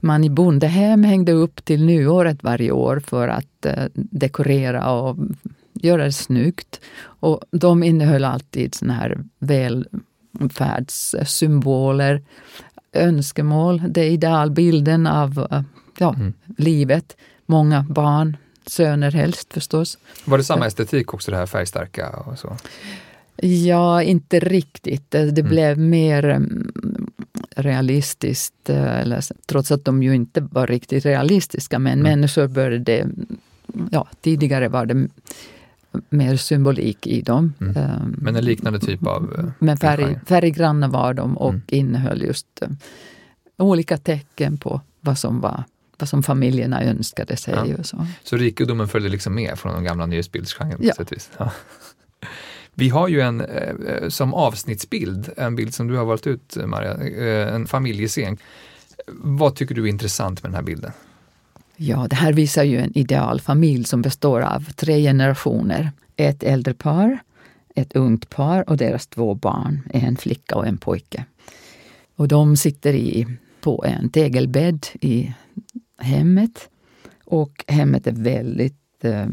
man 0.00 0.24
i 0.24 0.30
bondehem 0.30 1.04
hängde 1.04 1.32
upp 1.32 1.64
till 1.64 1.84
nyåret 1.84 2.42
varje 2.42 2.70
år 2.70 3.00
för 3.06 3.28
att 3.28 3.66
eh, 3.66 3.84
dekorera 3.94 4.90
och 4.92 5.16
göra 5.74 6.04
det 6.04 6.12
snyggt. 6.12 6.80
Och 7.00 7.40
de 7.50 7.82
innehöll 7.82 8.24
alltid 8.24 8.74
såna 8.74 8.92
här 8.92 9.18
välfärdssymboler, 9.38 12.22
önskemål, 12.92 13.82
det 13.88 14.00
är 14.00 14.10
idealbilden 14.10 15.06
av 15.06 15.46
eh, 15.50 15.62
ja, 15.98 16.14
Mm. 16.14 16.32
livet. 16.56 17.16
Många 17.46 17.86
barn, 17.88 18.36
söner 18.66 19.10
helst 19.10 19.52
förstås. 19.52 19.98
Var 20.24 20.38
det 20.38 20.44
samma 20.44 20.66
estetik 20.66 21.14
också, 21.14 21.30
det 21.30 21.36
här 21.36 21.46
färgstarka 21.46 22.08
och 22.10 22.38
så? 22.38 22.56
Ja, 23.42 24.02
inte 24.02 24.40
riktigt. 24.40 25.10
Det, 25.10 25.30
det 25.30 25.40
Mm. 25.40 25.50
blev 25.50 25.78
mer 25.78 26.24
mm, 26.24 26.70
realistiskt, 27.56 28.70
eh, 28.70 29.00
eller, 29.00 29.24
trots 29.46 29.70
att 29.72 29.84
de 29.84 30.02
ju 30.02 30.14
inte 30.14 30.40
var 30.40 30.66
riktigt 30.66 31.04
realistiska. 31.06 31.78
Men 31.78 31.92
Mm. 32.00 32.02
människor 32.02 32.46
började... 32.48 33.06
Ja, 33.90 34.08
tidigare 34.20 34.68
var 34.68 34.86
det 34.86 35.08
mer 36.10 36.36
symbolik 36.36 37.06
i 37.06 37.20
dem. 37.22 37.52
Mm. 37.60 37.76
Ehm, 37.76 38.16
Men 38.18 38.36
en 38.36 38.44
liknande 38.44 38.80
typ 38.80 39.06
av... 39.06 39.34
eh, 39.38 39.44
men 39.58 39.76
färg, 39.76 40.18
färggranna 40.26 40.88
var 40.88 41.14
de 41.14 41.38
och 41.38 41.50
Mm. 41.50 41.62
innehöll 41.66 42.22
just 42.22 42.46
eh, 42.62 42.68
olika 43.56 43.96
tecken 43.96 44.56
på 44.58 44.80
vad 45.00 45.18
som, 45.18 45.40
var, 45.40 45.64
vad 45.98 46.08
som 46.08 46.22
familjerna 46.22 46.82
önskade 46.84 47.36
sig. 47.36 47.54
Ja. 47.66 47.76
Och 47.78 47.86
så. 47.86 48.06
Så 48.24 48.36
rikedomen 48.36 48.88
följde 48.88 49.08
liksom 49.08 49.34
med 49.34 49.58
från 49.58 49.72
de 49.74 49.84
gamla 49.84 50.06
nyhetsbildsgenren 50.06 50.78
Ja. 50.82 50.94
Ja. 51.38 51.50
Vi 52.74 52.88
har 52.88 53.08
ju 53.08 53.20
en 53.20 53.40
eh, 53.40 54.08
som 54.08 54.34
avsnittsbild, 54.34 55.30
en 55.36 55.56
bild 55.56 55.74
som 55.74 55.88
du 55.88 55.96
har 55.96 56.04
valt 56.04 56.26
ut 56.26 56.56
Maria, 56.66 56.94
en 57.48 57.66
familjescen. 57.66 58.36
Vad 59.12 59.54
tycker 59.56 59.74
du 59.74 59.84
är 59.84 59.88
intressant 59.88 60.42
med 60.42 60.50
den 60.50 60.56
här 60.56 60.62
bilden? 60.62 60.92
Ja, 61.80 62.06
det 62.10 62.16
här 62.16 62.32
visar 62.32 62.62
ju 62.64 62.78
en 62.78 62.98
idealfamilj 62.98 63.84
som 63.84 64.02
består 64.02 64.40
av 64.40 64.60
tre 64.72 65.02
generationer. 65.02 65.92
Ett 66.16 66.42
äldre 66.42 66.74
par, 66.74 67.18
ett 67.74 67.92
ungt 67.96 68.30
par 68.30 68.68
och 68.70 68.76
deras 68.76 69.06
två 69.06 69.34
barn, 69.34 69.80
en 69.94 70.16
flicka 70.16 70.56
och 70.56 70.66
en 70.66 70.78
pojke. 70.78 71.24
Och 72.16 72.28
de 72.28 72.56
sitter 72.56 72.92
i, 72.94 73.26
på 73.60 73.84
en 73.84 74.08
tegelbädd 74.08 74.86
i 75.00 75.32
hemmet. 75.98 76.68
Och 77.24 77.64
hemmet 77.68 78.06
är 78.06 78.12
väldigt 78.12 79.04
eh, 79.04 79.26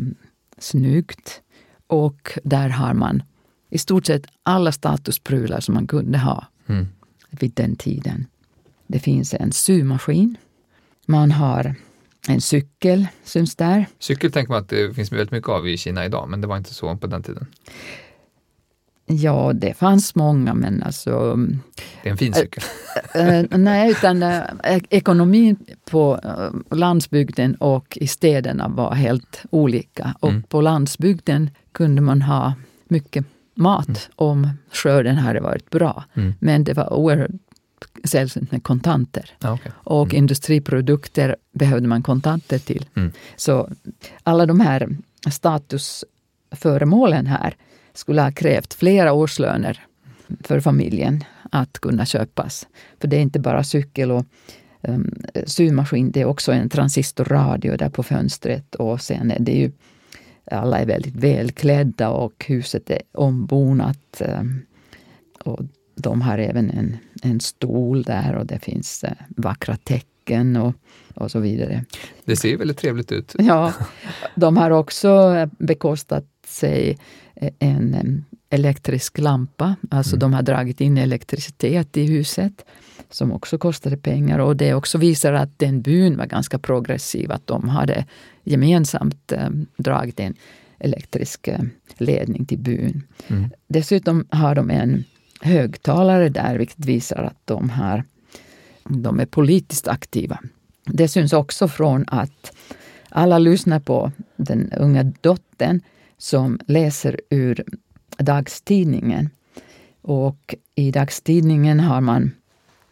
snyggt. 0.57 1.41
Och 1.87 2.31
där 2.43 2.69
har 2.69 2.93
man 2.93 3.23
i 3.69 3.77
stort 3.77 4.05
sett 4.05 4.25
alla 4.43 4.71
statusprylar 4.71 5.59
som 5.59 5.73
man 5.75 5.87
kunde 5.87 6.17
ha 6.17 6.45
Mm. 6.67 6.87
vid 7.29 7.51
den 7.53 7.75
tiden. 7.75 8.25
Det 8.87 8.99
finns 8.99 9.33
en 9.33 9.51
symaskin. 9.51 10.37
Man 11.05 11.31
har 11.31 11.75
en 12.27 12.41
cykel, 12.41 13.07
syns 13.23 13.55
där. 13.55 13.85
Cykel 13.99 14.31
tänker 14.31 14.53
man 14.53 14.61
att 14.61 14.69
det 14.69 14.95
finns 14.95 15.11
väldigt 15.11 15.31
mycket 15.31 15.49
av 15.49 15.67
i 15.67 15.77
Kina 15.77 16.05
idag, 16.05 16.29
men 16.29 16.41
det 16.41 16.47
var 16.47 16.57
inte 16.57 16.73
så 16.73 16.95
på 16.97 17.07
den 17.07 17.23
tiden. 17.23 17.47
Ja, 19.07 19.51
det 19.55 19.73
fanns 19.73 20.15
många, 20.15 20.53
men 20.53 20.83
alltså... 20.83 21.35
Det 22.03 22.09
är 22.09 22.11
en 22.11 22.17
fin 22.17 22.33
cykel. 22.33 22.63
eh, 23.13 23.57
nej, 23.59 23.91
utan 23.91 24.23
eh, 24.23 24.41
ekonomin 24.89 25.55
på 25.91 26.19
eh, 26.23 26.77
landsbygden 26.77 27.55
och 27.55 27.97
i 28.01 28.07
städerna 28.07 28.67
var 28.67 28.93
helt 28.93 29.41
olika. 29.49 30.15
Och 30.19 30.29
Mm. 30.29 30.43
på 30.43 30.61
landsbygden 30.61 31.49
kunde 31.71 32.01
man 32.01 32.21
ha 32.21 32.53
mycket 32.87 33.25
mat 33.55 34.09
om 34.15 34.49
skörden 34.71 35.15
hade 35.17 35.39
varit 35.39 35.69
bra. 35.69 36.03
Mm. 36.13 36.33
Men 36.39 36.63
det 36.63 36.73
var 36.73 36.93
oerhört 36.93 37.31
sällsynt 38.03 38.51
med 38.51 38.63
kontanter. 38.63 39.29
Okej. 39.43 39.71
Och 39.75 40.05
Mm. 40.07 40.17
industriprodukter 40.17 41.35
behövde 41.51 41.87
man 41.87 42.03
kontanter 42.03 42.59
till. 42.59 42.85
Mm. 42.95 43.11
Så 43.35 43.69
alla 44.23 44.45
de 44.45 44.59
här 44.59 44.89
statusföremålen 45.31 47.27
här 47.27 47.55
skulle 47.93 48.21
ha 48.21 48.31
krävt 48.31 48.73
flera 48.73 49.13
årslöner 49.13 49.83
för 50.43 50.59
familjen 50.59 51.23
att 51.51 51.79
kunna 51.79 52.05
köpas. 52.05 52.67
För 53.01 53.07
det 53.07 53.15
är 53.17 53.21
inte 53.21 53.39
bara 53.39 53.63
cykel 53.63 54.11
och 54.11 54.25
um, 54.81 55.13
symaskin, 55.45 56.11
det 56.11 56.21
är 56.21 56.25
också 56.25 56.51
en 56.51 56.69
transistorradio 56.69 57.77
där 57.77 57.89
på 57.89 58.03
fönstret 58.03 58.75
och 58.75 59.01
sen 59.01 59.31
är 59.31 59.39
det 59.39 59.51
ju 59.51 59.71
alla 60.51 60.79
är 60.79 60.85
väldigt 60.85 61.15
välklädda 61.15 62.09
och 62.09 62.45
huset 62.47 62.89
är 62.89 63.01
ombonat. 63.11 64.21
um, 64.39 64.61
och 65.43 65.59
de 65.95 66.21
har 66.21 66.37
även 66.37 66.69
en, 66.69 66.97
en 67.21 67.39
stol 67.39 68.03
där 68.03 68.35
och 68.35 68.45
det 68.45 68.59
finns 68.59 69.03
eh, 69.03 69.11
vackra 69.29 69.75
tecken 69.75 70.55
och, 70.55 70.73
och 71.13 71.31
så 71.31 71.39
vidare. 71.39 71.85
Det 72.25 72.35
ser 72.35 72.57
väldigt 72.57 72.77
trevligt 72.77 73.11
ut. 73.11 73.35
Ja, 73.39 73.73
de 74.35 74.57
har 74.57 74.71
också 74.71 75.35
eh, 75.35 75.49
bekostat 75.59 76.25
sig 76.47 76.97
eh, 77.35 77.49
en 77.59 78.25
elektrisk 78.49 79.17
lampa. 79.17 79.75
Alltså 79.91 80.15
Mm. 80.15 80.19
de 80.19 80.33
har 80.33 80.41
dragit 80.41 80.81
in 80.81 80.97
elektricitet 80.97 81.97
i 81.97 82.05
huset 82.05 82.65
som 83.09 83.31
också 83.31 83.57
kostade 83.57 83.97
pengar. 83.97 84.39
Och 84.39 84.55
det 84.55 84.73
också 84.73 84.97
visar 84.97 85.33
att 85.33 85.59
den 85.59 85.81
byn 85.81 86.17
var 86.17 86.25
ganska 86.25 86.59
progressiv, 86.59 87.31
att 87.31 87.47
de 87.47 87.69
hade 87.69 88.05
gemensamt 88.43 89.33
dragit 89.77 90.19
en 90.19 90.33
elektrisk 90.79 91.49
ledning 91.97 92.45
till 92.45 92.57
byn. 92.59 93.03
Mm. 93.27 93.49
Dessutom 93.67 94.25
har 94.29 94.55
de 94.55 94.69
en 94.69 95.03
högtalare 95.41 96.29
där, 96.29 96.57
vilket 96.57 96.85
visar 96.85 97.23
att 97.23 97.39
de, 97.45 97.69
här, 97.69 98.03
de 98.83 99.19
är 99.19 99.25
politiskt 99.25 99.87
aktiva. 99.87 100.39
det 100.85 101.07
syns 101.07 101.33
också 101.33 101.67
från 101.67 102.05
att 102.07 102.51
alla 103.09 103.39
lyssnar 103.39 103.79
på 103.79 104.11
den 104.35 104.73
unga 104.77 105.03
dottern 105.21 105.81
som 106.17 106.59
läser 106.65 107.21
ur 107.29 107.63
dagstidningen. 108.17 109.29
Och 110.01 110.55
i 110.75 110.91
dagstidningen 110.91 111.79
har 111.79 112.01
man 112.01 112.31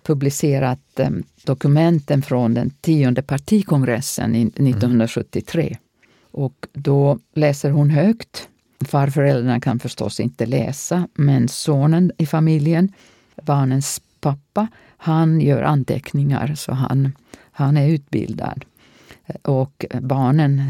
publicerat 0.03 0.99
eh, 0.99 1.09
dokumenten 1.43 2.21
från 2.21 2.53
den 2.53 2.69
tionde 2.69 3.21
partikongressen 3.21 4.35
1973. 4.35 5.77
Och 6.31 6.67
då 6.73 7.19
läser 7.33 7.69
hon 7.69 7.89
högt. 7.89 8.49
Farföräldrarna 8.85 9.59
kan 9.59 9.79
förstås 9.79 10.19
inte 10.19 10.45
läsa, 10.45 11.07
men 11.13 11.47
sonen 11.47 12.11
i 12.17 12.25
familjen, 12.25 12.93
barnens 13.41 14.01
pappa, 14.21 14.67
han 14.97 15.41
gör 15.41 15.61
anteckningar 15.61 16.55
så 16.55 16.71
han, 16.71 17.11
han 17.51 17.77
är 17.77 17.87
utbildad. 17.87 18.65
Och 19.41 19.85
barnen, 20.01 20.61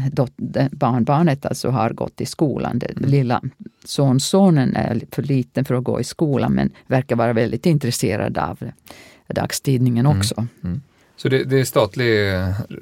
barnbarnet 0.72 1.46
alltså 1.46 1.70
har 1.70 1.90
gått 1.90 2.20
i 2.20 2.26
skolan. 2.26 2.78
Den 2.78 2.96
mm. 2.96 3.10
lilla 3.10 3.42
sonsonen 3.84 4.76
är 4.76 5.02
för 5.10 5.22
liten 5.22 5.64
för 5.64 5.74
att 5.74 5.84
gå 5.84 6.00
i 6.00 6.04
skolan 6.04 6.52
men 6.52 6.70
verkar 6.86 7.16
vara 7.16 7.32
väldigt 7.32 7.66
intresserad 7.66 8.38
av 8.38 8.70
dagstidningen 9.26 10.06
mm. 10.06 10.18
också. 10.18 10.34
Mm. 10.36 10.48
Mm. 10.64 10.82
Så 11.16 11.28
det, 11.28 11.44
det, 11.44 11.60
är 11.60 11.64
statlig 11.64 12.32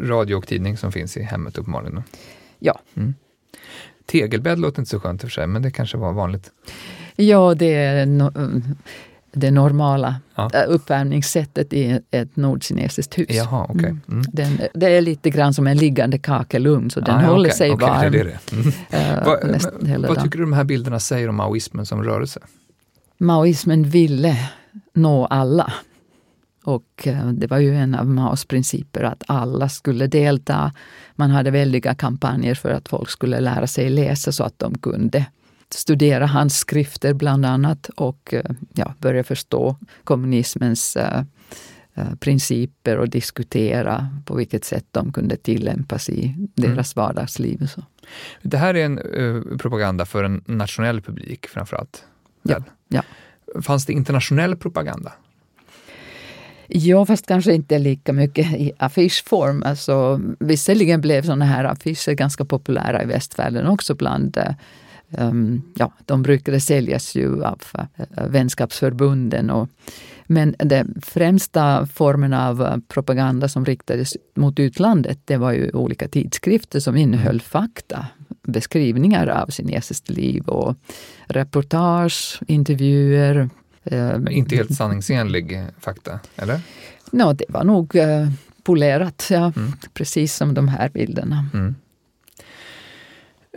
radio 0.01 0.35
och 0.35 0.47
tidning 0.47 0.77
som 0.77 0.93
finns 0.93 1.17
i 1.17 1.23
hemmet 1.23 1.59
uppenbarligen? 1.59 2.03
Ja. 2.59 2.79
Mm. 2.95 3.15
Tegelbädd 4.07 4.59
låter 4.59 4.81
inte 4.81 4.91
så 4.91 5.01
skönt 5.01 5.25
i 5.25 5.27
och 5.27 5.31
för 5.31 5.35
sig, 5.35 5.47
men 5.47 5.63
det 5.63 5.71
kanske 5.71 5.97
var 5.97 6.13
vanligt? 6.13 6.51
Ja, 7.17 7.55
det 7.55 7.75
är 7.75 8.07
no 8.07 8.33
det 9.35 9.51
normala 9.51 10.17
ja. 10.35 10.51
Uppvärmningssättet 10.69 11.73
i 11.73 12.01
ett 12.11 12.37
nordkinesiskt 12.37 13.19
hus. 13.19 13.27
Jaha, 13.31 13.65
okay. 13.65 13.91
Mm. 13.91 14.01
mm. 14.09 14.25
Den, 14.33 14.61
det 14.75 14.87
är 14.87 15.01
lite 15.01 15.31
grann 15.31 15.55
som 15.55 15.67
en 15.67 15.77
liggande 15.77 16.19
kakelugn, 16.19 16.91
så 16.91 17.01
den 17.01 17.15
ah, 17.15 17.23
håller 17.23 17.49
okay, 17.49 17.57
sig 17.57 17.71
okay, 17.71 17.89
varm. 17.89 18.13
Det 18.13 18.23
det. 18.23 18.53
Mm. 18.53 18.67
Uh, 18.93 19.25
Va, 19.27 19.39
men, 19.81 20.03
vad 20.03 20.23
tycker 20.23 20.39
du 20.39 20.45
de 20.45 20.53
här 20.53 20.65
bilderna 20.65 21.01
säger 21.01 21.29
om 21.29 21.37
maoismen 21.37 21.87
som 21.87 22.03
rörelse? 22.03 22.41
Maoismen 23.19 23.85
ville 23.85 24.37
nå 24.93 25.27
alla. 25.27 25.73
Och 26.65 27.07
uh, 27.07 27.29
det 27.29 27.47
var 27.47 27.59
ju 27.59 27.75
en 27.75 27.95
av 27.95 28.07
Maos 28.07 28.45
principer 28.45 29.03
att 29.03 29.23
alla 29.27 29.69
skulle 29.69 30.07
delta. 30.07 30.73
Man 31.15 31.31
hade 31.31 31.51
väldiga 31.51 31.95
kampanjer 31.95 32.55
för 32.55 32.71
att 32.71 32.89
folk 32.89 33.11
skulle 33.11 33.41
lära 33.41 33.67
sig 33.67 33.91
läsa 33.91 34.33
så 34.33 34.45
att 34.45 34.59
de 34.59 34.79
kunde 34.79 35.27
studera 35.75 36.27
hans 36.27 36.59
skrifter 36.59 37.15
bland 37.15 37.47
annat 37.47 37.91
och 37.97 38.35
eh, 38.35 38.51
ja, 38.75 38.95
börja 38.99 39.25
förstå 39.25 39.77
kommunismens 40.05 40.97
uh, 40.97 41.23
principer 42.21 42.99
och 42.99 43.09
diskutera 43.09 44.09
på 44.25 44.35
vilket 44.35 44.65
sätt 44.65 44.87
de 44.91 45.13
kunde 45.13 45.37
tillämpas 45.37 46.09
i 46.09 46.35
deras 46.55 46.97
mm. 46.97 47.07
vardagsliv. 47.07 47.67
Så. 47.67 47.83
Det 48.43 48.57
här 48.57 48.75
är 48.75 48.85
en 48.85 48.99
uh, 48.99 49.57
propaganda 49.59 50.07
för 50.07 50.25
en 50.25 50.43
nationell 50.47 51.01
publik 51.01 51.47
framförallt? 51.47 52.05
Ja, 52.43 52.57
ja. 52.89 53.03
Fanns 53.63 53.87
det 53.87 53.93
internationell 53.93 54.57
propaganda? 54.57 55.13
Ja, 56.67 57.07
fast 57.07 57.27
kanske 57.27 57.55
inte 57.55 57.79
lika 57.79 58.13
mycket 58.13 58.53
i 58.53 58.73
affischform. 58.79 59.63
Alltså, 59.67 60.21
visserligen 60.39 61.01
blev 61.01 61.23
sådana 61.23 61.45
här 61.45 61.65
affischer 61.65 62.13
ganska 62.13 62.45
populära 62.45 63.03
i 63.03 63.07
västvärlden 63.07 63.67
också 63.67 63.95
bland 63.95 64.39
um, 65.19 65.63
ja, 65.75 65.93
de 66.07 66.23
brukade 66.23 66.61
säljas 66.61 67.15
ju 67.15 67.45
av 67.45 67.61
uh, 67.79 68.27
vänskapsförbunden. 68.29 69.51
Och, 69.51 69.69
men 70.27 70.55
den 70.59 71.01
främsta 71.03 71.87
formen 71.87 72.33
av 72.33 72.81
propaganda 72.89 73.49
som 73.49 73.65
riktades 73.65 74.17
mot 74.35 74.59
utlandet, 74.59 75.19
det 75.25 75.37
var 75.37 75.53
ju 75.53 75.71
olika 75.71 76.09
tidskrifter 76.09 76.81
som 76.81 76.97
innehöll 76.97 77.41
fakta, 77.41 78.07
beskrivningar 78.43 79.27
av 79.27 79.47
kinesiskt 79.51 80.11
liv 80.11 80.49
och 80.49 80.77
reportage, 81.27 82.41
intervjuer. 82.47 83.51
Men 83.85 84.29
inte 84.29 84.57
helt 84.57 84.75
sanningsenlig 84.75 85.61
fakta, 85.81 86.21
eller? 86.37 86.61
No, 87.11 87.33
det 87.33 87.45
var 87.49 87.65
nog 87.65 87.95
uh, 87.95 88.29
polerat, 88.63 89.29
ja, 89.31 89.53
mm. 89.57 89.73
precis 89.95 90.35
som 90.35 90.55
de 90.55 90.69
här 90.69 90.89
bilderna. 90.89 91.47
Mm. 91.55 91.75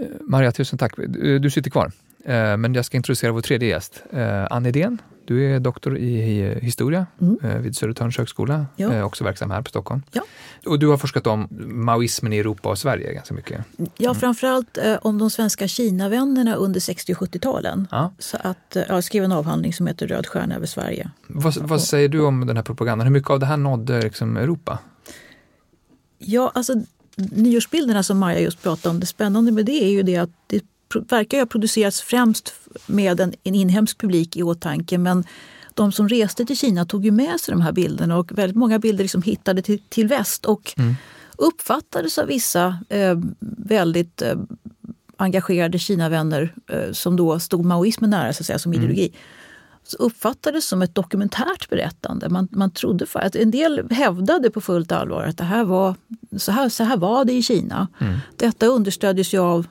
Eh, 0.02 0.08
Maria, 0.22 0.52
tusen 0.52 0.80
tack. 0.80 0.94
Du 1.40 1.50
sitter 1.50 1.70
kvar. 1.70 1.92
Eh, 2.26 2.58
men 2.58 2.74
jag 2.74 2.86
ska 2.86 2.98
introducera 2.98 3.32
vår 3.32 3.42
tredje 3.42 3.70
gäst. 3.70 4.04
Eh, 4.14 4.46
Ann 4.50 4.66
Edén, 4.66 5.02
du 5.28 5.54
är 5.54 5.60
doktor 5.60 5.98
i 5.98 6.60
historia 6.62 7.06
mm. 7.22 7.64
vid 7.64 7.76
Södertörns 7.76 8.18
högskola, 8.18 8.66
ja. 8.76 9.04
också 9.04 9.24
verksam 9.24 9.52
här 9.52 9.62
på 9.62 9.70
Stockholm. 9.70 10.02
Ja. 10.12 10.22
Och 10.66 10.80
du 10.80 10.88
har 10.88 10.98
forskat 10.98 11.28
om 11.28 11.48
maoismen 11.68 12.34
i 12.34 12.38
Europa 12.38 12.70
och 12.70 12.78
Sverige 12.78 13.14
ganska 13.14 13.34
mycket. 13.34 13.66
Ja, 13.78 14.10
mm. 14.10 14.16
framförallt 14.16 14.78
om 15.02 15.18
de 15.18 15.30
svenska 15.30 15.68
Kinavännerna 15.68 16.56
under 16.56 16.80
60 16.80 17.14
och 17.14 17.18
70-talen. 17.18 17.88
Ja. 17.92 18.14
Så 18.20 18.38
att, 18.42 18.78
jag 18.88 19.04
skrev 19.04 19.24
en 19.24 19.32
avhandling 19.32 19.74
som 19.74 19.88
heter 19.88 20.08
Röd 20.08 20.28
stjärna 20.28 20.56
över 20.56 20.68
Sverige. 20.68 21.12
Vad, 21.28 21.58
vad 21.58 21.82
säger 21.82 22.10
du 22.10 22.22
om 22.22 22.48
den 22.48 22.56
här 22.56 22.64
propagandan? 22.64 23.08
Hur 23.08 23.14
mycket 23.14 23.30
av 23.30 23.40
det 23.40 23.46
här 23.46 23.58
nådde 23.58 24.02
liksom 24.02 24.38
Europa? 24.38 24.80
Ja, 26.18 26.52
alltså 26.54 26.74
nyårsbilderna 27.16 28.04
som 28.04 28.18
Maja 28.18 28.40
just 28.40 28.64
pratade 28.64 28.90
om, 28.90 29.00
det 29.00 29.06
spännande 29.06 29.52
med 29.52 29.66
det 29.66 29.84
är 29.84 29.90
ju 29.90 30.04
det 30.04 30.18
att 30.18 30.30
det 30.48 30.64
verkar 30.96 31.40
ha 31.40 31.46
producerats 31.46 32.02
främst 32.02 32.54
med 32.86 33.20
en, 33.20 33.34
en 33.44 33.56
inhemsk 33.56 33.98
publik 33.98 34.38
i 34.38 34.44
åtanke 34.44 34.98
men 34.98 35.24
de 35.74 35.92
som 35.92 36.10
reste 36.10 36.46
till 36.46 36.58
Kina 36.58 36.86
tog 36.86 37.06
ju 37.06 37.12
med 37.12 37.40
sig 37.40 37.52
de 37.52 37.62
här 37.62 37.72
bilderna 37.72 38.18
och 38.18 38.38
väldigt 38.38 38.58
många 38.58 38.80
bilder 38.80 39.04
liksom 39.04 39.22
hittade 39.22 39.62
till, 39.62 39.80
till 39.90 40.08
väst 40.08 40.46
och 40.46 40.74
mm. 40.78 40.96
uppfattades 41.38 42.18
av 42.18 42.28
vissa 42.28 42.78
eh, 42.90 43.20
väldigt 43.58 44.22
eh, 44.22 44.36
engagerade 45.18 45.80
Kinavänner 45.80 46.54
eh, 46.68 46.92
som 46.92 47.16
då 47.16 47.40
stod 47.40 47.66
maoismen 47.66 48.10
nära 48.10 48.34
så 48.34 48.42
att 48.42 48.46
säga, 48.46 48.60
som 48.60 48.74
mm. 48.74 48.84
ideologi 48.84 49.14
så 49.88 49.98
uppfattades 49.98 50.68
som 50.68 50.82
ett 50.82 50.96
dokumentärt 50.96 51.70
berättande. 51.70 52.30
Man, 52.30 52.48
man 52.52 52.72
trodde 52.72 53.06
för 53.06 53.20
att 53.20 53.36
en 53.36 53.52
del 53.52 53.92
hävdade 53.92 54.50
på 54.50 54.62
fullt 54.62 54.92
allvar 54.92 55.24
att 55.24 55.38
det 55.38 55.44
här 55.44 55.64
var, 55.64 55.96
så, 56.38 56.52
här, 56.52 56.70
så 56.70 56.84
här 56.84 56.98
var 56.98 57.26
det 57.26 57.34
i 57.34 57.44
Kina. 57.44 57.88
Mm. 58.00 58.18
Detta 58.38 58.66
understöddes 58.66 59.34
ju 59.34 59.40
av 59.40 59.68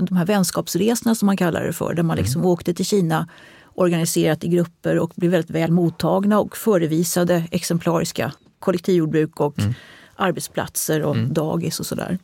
de 0.00 0.16
här 0.16 0.26
vänskapsresorna 0.26 1.14
som 1.14 1.26
man 1.26 1.36
kallar 1.36 1.62
det 1.64 1.72
för, 1.72 1.94
där 1.94 2.02
man 2.02 2.16
mm. 2.16 2.24
liksom 2.24 2.40
mm. 2.40 2.50
åkte 2.50 2.74
till 2.74 2.86
Kina 2.86 3.28
organiserat 3.74 4.44
i 4.44 4.48
grupper 4.48 4.98
och 4.98 5.12
blev 5.16 5.30
väldigt 5.30 5.50
väl 5.50 5.70
mottagna 5.70 6.40
och 6.40 6.56
förevisade 6.56 7.44
exemplariska 7.50 8.32
kollektivjordbruk 8.58 9.40
och 9.40 9.58
mm. 9.58 9.74
arbetsplatser 10.16 11.02
och 11.02 11.16
mm. 11.16 11.32
dagis 11.32 11.80
och 11.80 11.86
sådär. 11.86 12.18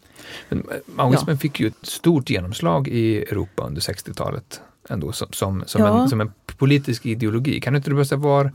Men 0.49 0.67
maoismen 0.87 1.35
ja. 1.35 1.41
fick 1.41 1.61
ju 1.61 1.67
ett 1.67 1.87
stort 1.87 2.31
genomslag 2.31 2.89
i 2.89 3.23
Europa 3.23 3.67
under 3.67 3.81
60-talet 3.81 4.61
ändå 4.89 5.13
som, 5.13 5.29
som, 5.31 5.65
som, 5.67 5.83
ja. 5.83 6.03
en, 6.03 6.09
som 6.09 6.21
en 6.21 6.33
politisk 6.57 7.07
ideologi. 7.07 7.61
Kan 7.61 7.73
du 7.73 7.77
inte 7.77 7.91
berätta 7.91 8.17
var, 8.17 8.53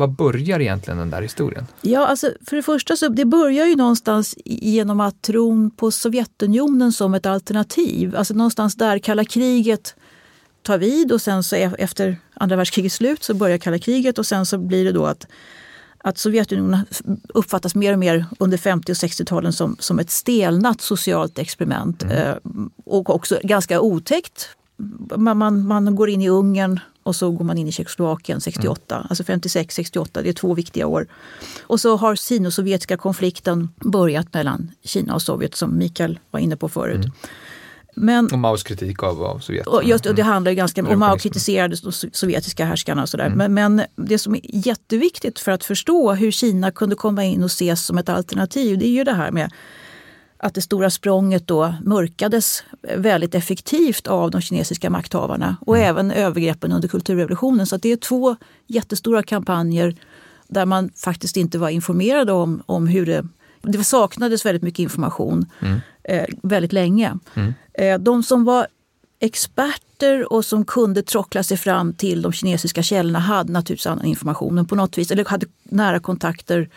var 0.00 0.08
börjar 0.08 0.60
egentligen 0.60 0.98
den 0.98 1.10
där 1.10 1.22
historien? 1.22 1.66
Ja, 1.80 2.06
alltså 2.06 2.32
för 2.46 2.56
det 2.56 2.62
första 2.62 2.96
så 2.96 3.08
det 3.08 3.24
börjar 3.24 3.66
ju 3.66 3.76
någonstans 3.76 4.34
genom 4.44 5.00
att 5.00 5.22
tron 5.22 5.70
på 5.70 5.90
Sovjetunionen 5.90 6.92
som 6.92 7.14
ett 7.14 7.26
alternativ. 7.26 8.16
Alltså 8.16 8.34
någonstans 8.34 8.74
där 8.74 8.98
kalla 8.98 9.24
kriget 9.24 9.94
tar 10.62 10.78
vid 10.78 11.12
och 11.12 11.22
sen 11.22 11.42
så 11.42 11.56
efter 11.56 12.16
andra 12.34 12.56
världskrigets 12.56 12.94
slut 12.94 13.22
så 13.22 13.34
börjar 13.34 13.58
kalla 13.58 13.78
kriget 13.78 14.18
och 14.18 14.26
sen 14.26 14.46
så 14.46 14.58
blir 14.58 14.84
det 14.84 14.92
då 14.92 15.06
att 15.06 15.26
att 16.04 16.18
Sovjetunionen 16.18 16.86
uppfattas 17.28 17.74
mer 17.74 17.92
och 17.92 17.98
mer 17.98 18.26
under 18.38 18.58
50 18.58 18.92
och 18.92 18.96
60-talen 18.96 19.52
som, 19.52 19.76
som 19.78 19.98
ett 19.98 20.10
stelnat 20.10 20.80
socialt 20.80 21.38
experiment. 21.38 22.02
Mm. 22.02 22.16
Eh, 22.16 22.34
och 22.84 23.10
också 23.10 23.38
ganska 23.42 23.80
otäckt 23.80 24.48
man, 25.16 25.38
man, 25.38 25.66
man, 25.66 25.96
går 25.96 26.10
in 26.10 26.22
i 26.22 26.28
Ungern 26.28 26.80
och 27.02 27.16
så 27.16 27.30
går 27.30 27.44
man 27.44 27.58
in 27.58 27.68
i 27.68 27.72
Tjeckoslovakien 27.72 28.40
68. 28.40 28.94
Mm. 28.94 29.06
Alltså 29.10 29.24
56, 29.24 29.74
68, 29.74 30.22
det 30.22 30.28
är 30.28 30.32
två 30.32 30.54
viktiga 30.54 30.86
år. 30.86 31.06
Och 31.62 31.80
så 31.80 31.96
har 31.96 32.14
sino-sovjetiska 32.14 32.96
konflikten 32.96 33.68
börjat 33.76 34.34
mellan 34.34 34.70
Kina 34.84 35.14
och 35.14 35.22
Sovjet 35.22 35.54
som 35.54 35.78
Mikael 35.78 36.18
var 36.30 36.40
inne 36.40 36.56
på 36.56 36.68
förut. 36.68 37.04
Mm. 37.04 37.10
Men, 37.94 38.28
och 38.32 38.38
Maos 38.38 38.62
kritik 38.62 39.02
av, 39.02 39.22
av 39.22 39.38
Sovjet. 39.38 39.66
Och 39.66 39.84
just, 39.84 40.06
och 40.06 40.14
det 40.14 40.22
mm. 40.22 40.32
handlar 40.32 40.52
ganska 40.52 40.80
mm. 40.80 40.98
Mao 40.98 41.18
kritiserade 41.18 41.76
de 41.82 41.92
sovjetiska 41.92 42.64
härskarna 42.64 43.02
och 43.02 43.08
sådär. 43.08 43.26
Mm. 43.26 43.54
Men, 43.54 43.76
men, 43.76 43.86
det 43.96 44.18
som 44.18 44.34
är 44.34 44.40
jätteviktigt 44.42 45.38
för 45.38 45.52
att 45.52 45.64
förstå 45.64 46.12
hur 46.12 46.30
Kina 46.30 46.70
kunde 46.70 46.96
komma 46.96 47.24
in 47.24 47.42
och 47.42 47.50
ses 47.50 47.86
som 47.86 47.98
ett 47.98 48.08
alternativ, 48.08 48.78
det 48.78 48.86
är 48.86 48.90
ju 48.90 49.04
det 49.04 49.12
här 49.12 49.30
med 49.30 49.52
att 50.42 50.54
det 50.54 50.60
stora 50.60 50.90
språnget 50.90 51.46
då 51.46 51.74
mörkades 51.82 52.64
väldigt 52.96 53.34
effektivt 53.34 54.06
av 54.06 54.30
de 54.30 54.40
kinesiska 54.40 54.90
makthavarna 54.90 55.56
och 55.66 55.76
mm. 55.76 55.88
även 55.88 56.10
övergreppen 56.10 56.72
under 56.72 56.88
kulturrevolutionen. 56.88 57.66
Så 57.66 57.76
det 57.76 57.92
är 57.92 57.96
två 57.96 58.36
jättestora 58.66 59.22
kampanjer 59.22 59.96
där 60.48 60.66
man 60.66 60.90
faktiskt 60.96 61.36
inte 61.36 61.58
var 61.58 61.68
informerad 61.68 62.30
om, 62.30 62.62
om 62.66 62.86
hur 62.86 63.06
det... 63.06 63.26
Det 63.62 63.84
saknades 63.84 64.46
väldigt 64.46 64.62
mycket 64.62 64.78
information 64.78 65.46
mm. 65.60 65.80
eh, 66.04 66.24
väldigt 66.42 66.72
länge. 66.72 67.18
Mm. 67.34 67.54
Eh, 67.72 67.98
de 67.98 68.22
som 68.22 68.44
var 68.44 68.66
experter 69.18 70.32
och 70.32 70.44
som 70.44 70.64
kunde 70.64 71.02
trockla 71.02 71.42
sig 71.42 71.56
fram 71.56 71.92
till 71.92 72.22
de 72.22 72.32
kinesiska 72.32 72.82
källorna 72.82 73.18
hade 73.18 73.52
naturligtvis 73.52 73.86
annan 73.86 74.04
information. 74.04 74.66
På 74.66 74.74
något 74.74 74.98
vis, 74.98 75.10
eller 75.10 75.24
hade 75.24 75.46
nära 75.62 76.00
kontakter 76.00 76.68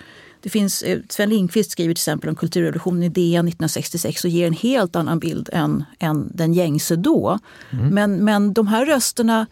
Det 0.43 0.49
finns, 0.49 0.81
eh, 0.81 0.99
Sven 1.09 1.29
Lindqvist 1.29 1.71
skriver 1.71 1.93
till 1.93 2.01
exempel 2.01 2.29
om 2.29 2.35
kulturrevolutionen 2.35 3.03
i 3.03 3.09
DN 3.09 3.47
1966 3.47 4.23
och 4.23 4.29
ger 4.29 4.47
en 4.47 4.53
helt 4.53 4.95
annan 4.95 5.19
bild 5.19 5.49
än, 5.53 5.83
än 5.99 6.31
den 6.33 6.53
gängse 6.53 6.95
då. 6.95 7.39
Mm. 7.71 7.87
Men, 7.87 8.25
men 8.25 8.53
de 8.53 8.67
här 8.67 8.85
rösterna 8.85 9.47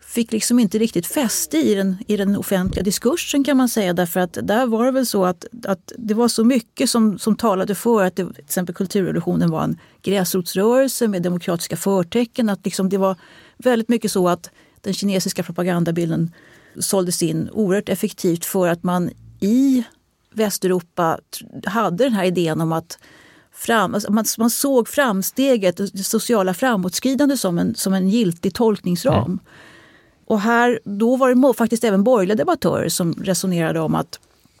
fick 0.00 0.32
liksom 0.32 0.58
inte 0.58 0.78
riktigt 0.78 1.06
fäste 1.06 1.58
i 1.58 1.74
den, 1.74 1.96
i 2.06 2.16
den 2.16 2.36
offentliga 2.36 2.82
diskursen 2.82 3.44
kan 3.44 3.56
man 3.56 3.68
säga. 3.68 3.92
Därför 3.92 4.20
att 4.20 4.38
där 4.42 4.66
var 4.66 4.84
det 4.84 4.90
väl 4.90 5.06
så 5.06 5.24
att, 5.24 5.44
att 5.64 5.92
det 5.98 6.14
var 6.14 6.28
så 6.28 6.44
mycket 6.44 6.90
som, 6.90 7.18
som 7.18 7.36
talade 7.36 7.74
för 7.74 8.04
att 8.04 8.16
det, 8.16 8.24
till 8.24 8.44
exempel 8.44 8.74
kulturrevolutionen 8.74 9.50
var 9.50 9.62
en 9.62 9.78
gräsrotsrörelse 10.02 11.08
med 11.08 11.22
demokratiska 11.22 11.76
förtecken. 11.76 12.48
Att 12.48 12.64
liksom 12.64 12.88
det 12.88 12.98
var 12.98 13.16
väldigt 13.56 13.88
mycket 13.88 14.12
så 14.12 14.28
att 14.28 14.50
den 14.80 14.94
kinesiska 14.94 15.42
propagandabilden 15.42 16.34
såldes 16.78 17.22
in 17.22 17.48
oerhört 17.52 17.88
effektivt 17.88 18.44
för 18.44 18.68
att 18.68 18.82
man 18.82 19.10
i 19.40 19.84
Västeuropa 20.30 21.18
hade 21.66 22.04
den 22.04 22.12
här 22.12 22.24
idén 22.24 22.60
om 22.60 22.72
att 22.72 22.98
fram, 23.52 23.94
alltså 23.94 24.12
man, 24.12 24.24
man, 24.38 24.50
såg 24.50 24.88
framsteget, 24.88 25.76
det 25.76 26.04
sociala 26.04 26.54
framåtskridande 26.54 27.36
som 27.36 27.58
en, 27.58 27.74
som 27.74 27.94
en 27.94 28.08
giltig 28.08 28.54
tolkningsram. 28.54 29.24
Mm. 29.24 29.38
Och 30.24 30.40
här, 30.40 30.80
då 30.84 31.16
var 31.16 31.34
det 31.34 31.54
faktiskt 31.54 31.84
även 31.84 32.04
borgerliga 32.04 32.36
debattörer 32.36 32.88
som 32.88 33.12
resonerade 33.12 33.80
om 33.80 33.94
att 33.94 34.18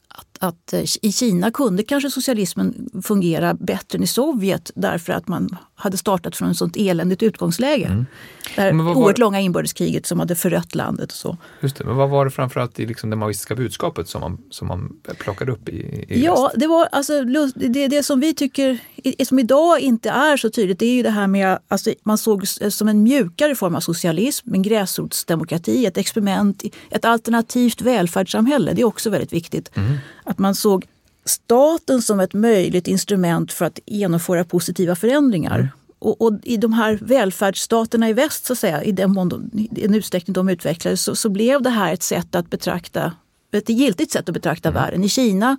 att, 0.08 0.27
att, 0.40 0.72
eh, 0.72 0.84
i 1.02 1.12
Kina 1.12 1.50
kunde 1.50 1.82
kanske 1.82 2.10
socialismen 2.10 2.90
fungera 3.02 3.54
bättre 3.54 3.96
än 3.96 4.02
i 4.02 4.06
Sovjet 4.06 4.70
därför 4.74 5.12
att 5.12 5.28
man 5.28 5.56
hade 5.74 5.96
startat 5.96 6.36
från 6.36 6.50
ett 6.50 6.56
sånt 6.56 6.76
eländigt 6.76 7.22
utgångsläge. 7.22 7.86
Mm. 7.86 8.06
Det 8.54 8.60
här 8.60 8.72
var... 8.72 8.96
oerhört 8.96 9.18
långa 9.18 9.40
inbördeskriget 9.40 10.06
som 10.06 10.18
hade 10.20 10.34
förött 10.34 10.74
landet. 10.74 11.12
och 11.12 11.16
så. 11.16 11.36
Just 11.60 11.76
det, 11.76 11.84
men 11.84 11.96
vad 11.96 12.10
var 12.10 12.24
det 12.24 12.30
framförallt 12.30 12.80
i 12.80 12.86
liksom 12.86 13.10
det 13.10 13.16
maoistiska 13.16 13.54
budskapet 13.54 14.08
som 14.08 14.20
man, 14.20 14.38
som 14.50 14.68
man 14.68 14.92
plockade 15.18 15.52
upp 15.52 15.68
i, 15.68 16.04
i 16.08 16.24
Ja, 16.24 16.52
det 16.54 16.66
var 16.66 16.88
alltså 16.92 17.24
det, 17.54 17.88
det 17.88 18.02
som 18.02 18.20
vi 18.20 18.34
tycker, 18.34 18.78
som 19.24 19.38
idag 19.38 19.80
inte 19.80 20.10
är 20.10 20.36
så 20.36 20.50
tydligt, 20.50 20.78
det 20.78 20.86
är 20.86 20.94
ju 20.94 21.02
det 21.02 21.10
här 21.10 21.26
med 21.26 21.58
alltså, 21.68 21.90
man 22.02 22.18
såg 22.18 22.48
som 22.48 22.88
en 22.88 23.02
mjukare 23.02 23.54
form 23.54 23.74
av 23.74 23.80
socialism, 23.80 24.54
en 24.54 24.62
gräsrotsdemokrati, 24.62 25.86
ett 25.86 25.98
experiment, 25.98 26.62
ett 26.90 27.04
alternativt 27.04 27.82
välfärdssamhälle. 27.82 28.72
Det 28.72 28.80
är 28.80 28.86
också 28.86 29.10
väldigt 29.10 29.32
viktigt. 29.32 29.76
Mm. 29.76 29.98
Att 30.28 30.38
man 30.38 30.54
såg 30.54 30.86
staten 31.24 32.02
som 32.02 32.20
ett 32.20 32.34
möjligt 32.34 32.88
instrument 32.88 33.52
för 33.52 33.64
att 33.64 33.78
genomföra 33.86 34.44
positiva 34.44 34.96
förändringar. 34.96 35.58
Mm. 35.58 35.68
Och, 35.98 36.22
och, 36.22 36.32
i 36.42 36.56
de 36.56 36.72
här 36.72 36.98
välfärdsstaterna 37.02 38.08
i 38.08 38.12
väst, 38.12 38.46
så 38.46 38.52
att 38.52 38.58
säga, 38.58 38.82
i 38.82 38.92
den, 38.92 39.12
mån 39.12 39.50
i 39.52 39.68
den 39.70 39.94
utsträckning 39.94 40.32
de 40.32 40.48
utvecklades, 40.48 41.02
så, 41.02 41.16
så, 41.16 41.28
blev 41.28 41.62
det 41.62 41.70
här 41.70 41.92
ett 41.92 42.02
sätt 42.02 42.34
att 42.34 42.50
betrakta, 42.50 43.12
ett 43.52 43.68
giltigt 43.68 44.12
sätt 44.12 44.28
att 44.28 44.34
betrakta 44.34 44.68
mm. 44.68 44.82
världen. 44.82 45.04
I 45.04 45.08
Kina 45.08 45.56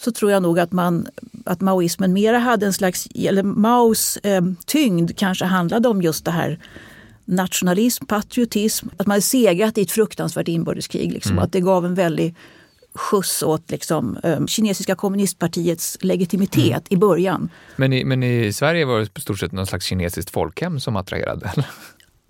så 0.00 0.12
tror 0.12 0.30
jag 0.30 0.42
nog 0.42 0.58
att, 0.58 0.72
man, 0.72 1.06
att 1.44 1.60
maoismen 1.60 2.12
mera 2.12 2.38
hade 2.38 2.66
en 2.66 2.72
slags, 2.72 3.08
eller 3.14 3.42
Maos 3.42 4.16
eh, 4.16 4.42
tyngd 4.66 5.16
kanske 5.16 5.44
handlade 5.44 5.88
om 5.88 6.02
just 6.02 6.24
det 6.24 6.30
här 6.30 6.58
nationalism, 7.24 8.06
patriotism, 8.06 8.88
att 8.96 9.06
man 9.06 9.22
segrat 9.22 9.78
i 9.78 9.82
ett 9.82 9.90
fruktansvärt 9.90 10.48
inbördeskrig. 10.48 11.12
Liksom, 11.12 11.32
mm. 11.32 11.44
Att 11.44 11.52
det 11.52 11.60
gav 11.60 11.84
en 11.84 11.94
väldig 11.94 12.34
skjuts 12.94 13.42
åt 13.42 13.70
liksom, 13.70 14.18
um, 14.22 14.48
kinesiska 14.48 14.94
kommunistpartiets 14.94 15.98
legitimitet 16.00 16.70
mm. 16.70 16.84
i 16.88 16.96
början. 16.96 17.48
Men 17.76 17.92
i, 17.92 18.04
men 18.04 18.22
i 18.22 18.52
Sverige 18.52 18.84
var 18.84 18.98
det 18.98 19.18
i 19.18 19.20
stort 19.20 19.38
sett 19.38 19.52
någon 19.52 19.66
slags 19.66 19.86
kinesiskt 19.86 20.30
folkhem 20.30 20.80
som 20.80 20.96
attraherade? 20.96 21.52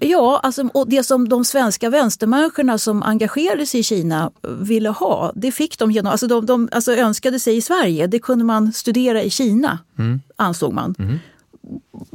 Ja, 0.02 0.40
alltså, 0.42 0.68
och 0.74 0.88
det 0.88 1.04
som 1.04 1.28
de 1.28 1.44
svenska 1.44 1.90
vänstermänniskorna 1.90 2.78
som 2.78 3.02
engagerade 3.02 3.66
sig 3.66 3.80
i 3.80 3.82
Kina 3.82 4.30
ville 4.42 4.88
ha, 4.88 5.32
det 5.34 5.52
fick 5.52 5.78
de 5.78 5.90
genom, 5.90 6.12
alltså 6.12 6.26
de, 6.26 6.46
de 6.46 6.68
alltså 6.72 6.92
önskade 6.92 7.40
sig 7.40 7.56
i 7.56 7.60
Sverige, 7.60 8.06
det 8.06 8.18
kunde 8.18 8.44
man 8.44 8.72
studera 8.72 9.22
i 9.22 9.30
Kina, 9.30 9.78
mm. 9.98 10.20
ansåg 10.36 10.72
man. 10.72 10.94
Mm. 10.98 11.18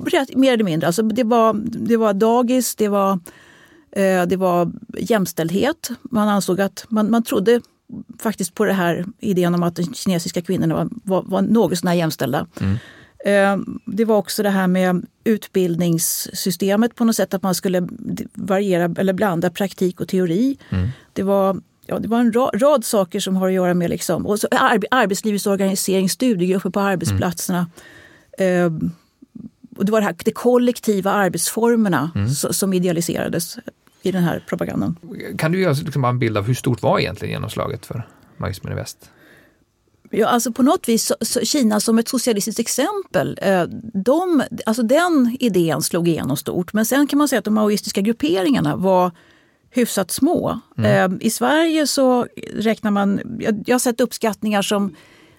Rätt, 0.05 0.35
mer 0.35 0.53
eller 0.53 0.63
mindre, 0.63 0.87
alltså 0.87 1.01
det, 1.01 1.23
var, 1.23 1.53
det 1.63 1.97
var 1.97 2.13
dagis, 2.13 2.75
det 2.75 2.87
var, 2.87 3.19
eh, 3.91 4.25
det 4.25 4.37
var 4.37 4.71
jämställdhet. 4.97 5.89
Man 6.01 6.29
ansåg 6.29 6.61
att, 6.61 6.85
man, 6.89 7.11
man 7.11 7.23
trodde 7.23 7.61
faktiskt 8.19 8.53
på 8.53 8.65
det 8.65 8.73
här 8.73 9.05
idén 9.19 9.55
om 9.55 9.63
att 9.63 9.75
de 9.75 9.93
kinesiska 9.93 10.41
kvinnorna 10.41 10.75
var, 10.75 10.89
var, 11.03 11.23
var 11.23 11.41
något 11.41 11.77
sånär 11.77 11.93
jämställda. 11.93 12.47
Mm. 12.61 12.77
Eh, 13.25 13.65
det 13.85 14.05
var 14.05 14.17
också 14.17 14.43
det 14.43 14.49
här 14.49 14.67
med 14.67 15.05
utbildningssystemet 15.23 16.95
på 16.95 17.05
något 17.05 17.15
sätt, 17.15 17.33
att 17.33 17.43
man 17.43 17.55
skulle 17.55 17.87
variera 18.33 18.93
eller 18.97 19.13
blanda 19.13 19.49
praktik 19.49 20.01
och 20.01 20.07
teori. 20.07 20.57
Mm. 20.69 20.89
Det 21.13 21.23
var 21.23 21.61
Ja, 21.87 21.99
det 21.99 22.07
var 22.07 22.19
en 22.19 22.33
rad, 22.33 22.61
rad, 22.61 22.85
saker 22.85 23.19
som 23.19 23.35
har 23.35 23.47
att 23.47 23.53
göra 23.53 23.73
med 23.73 23.89
liksom, 23.89 24.25
och 24.25 24.39
så 24.39 24.47
arbetslivets 24.91 25.47
organisering, 25.47 26.09
studiegrupper 26.09 26.69
på 26.69 26.79
arbetsplatserna. 26.79 27.67
Mm. 28.37 28.65
Eh, 28.65 28.89
och 29.77 29.85
det 29.85 29.91
var 29.91 29.99
det 29.99 30.05
här, 30.05 30.15
de 30.25 30.31
kollektiva 30.31 31.11
arbetsformerna 31.11 32.11
mm. 32.15 32.29
som 32.29 32.73
idealiserades 32.73 33.57
i 34.05 34.11
den 34.11 34.23
här 34.23 34.43
propagandan. 34.49 34.99
Kan 35.37 35.51
du 35.51 35.59
ge 35.59 35.67
oss 35.67 35.83
liksom 35.83 36.05
en 36.05 36.19
bild 36.19 36.37
av 36.37 36.43
hur 36.43 36.53
stort 36.53 36.81
var 36.81 36.99
egentligen 36.99 37.31
genomslaget 37.31 37.85
för 37.85 38.07
maoismen 38.37 38.73
i 38.73 38.75
väst? 38.75 39.09
Ja, 40.11 40.27
alltså 40.27 40.51
på 40.51 40.63
något 40.63 40.89
vis, 40.89 41.11
så, 41.21 41.39
Kina 41.39 41.79
som 41.79 41.99
ett 41.99 42.07
socialistiskt 42.07 42.59
exempel, 42.59 43.39
eh, 43.41 43.63
de, 43.93 44.43
alltså 44.65 44.83
den 44.83 45.37
idén 45.39 45.81
slog 45.81 46.07
igenom 46.07 46.37
stort. 46.37 46.73
Men 46.73 46.85
sen 46.85 47.07
kan 47.07 47.17
man 47.17 47.27
säga 47.27 47.39
att 47.39 47.45
de 47.45 47.53
maoistiska 47.53 48.01
grupperingarna 48.01 48.75
var 48.75 49.11
hyfsat 49.69 50.11
små. 50.11 50.59
Mm. 50.77 51.11
Eh, 51.11 51.17
I 51.27 51.29
Sverige 51.29 51.87
så 51.87 52.27
räknar 52.53 52.91
man, 52.91 53.19
jag, 53.39 53.63
jag 53.65 53.73
har 53.73 53.79
sett 53.79 54.01
uppskattningar 54.01 54.61
som 54.61 54.95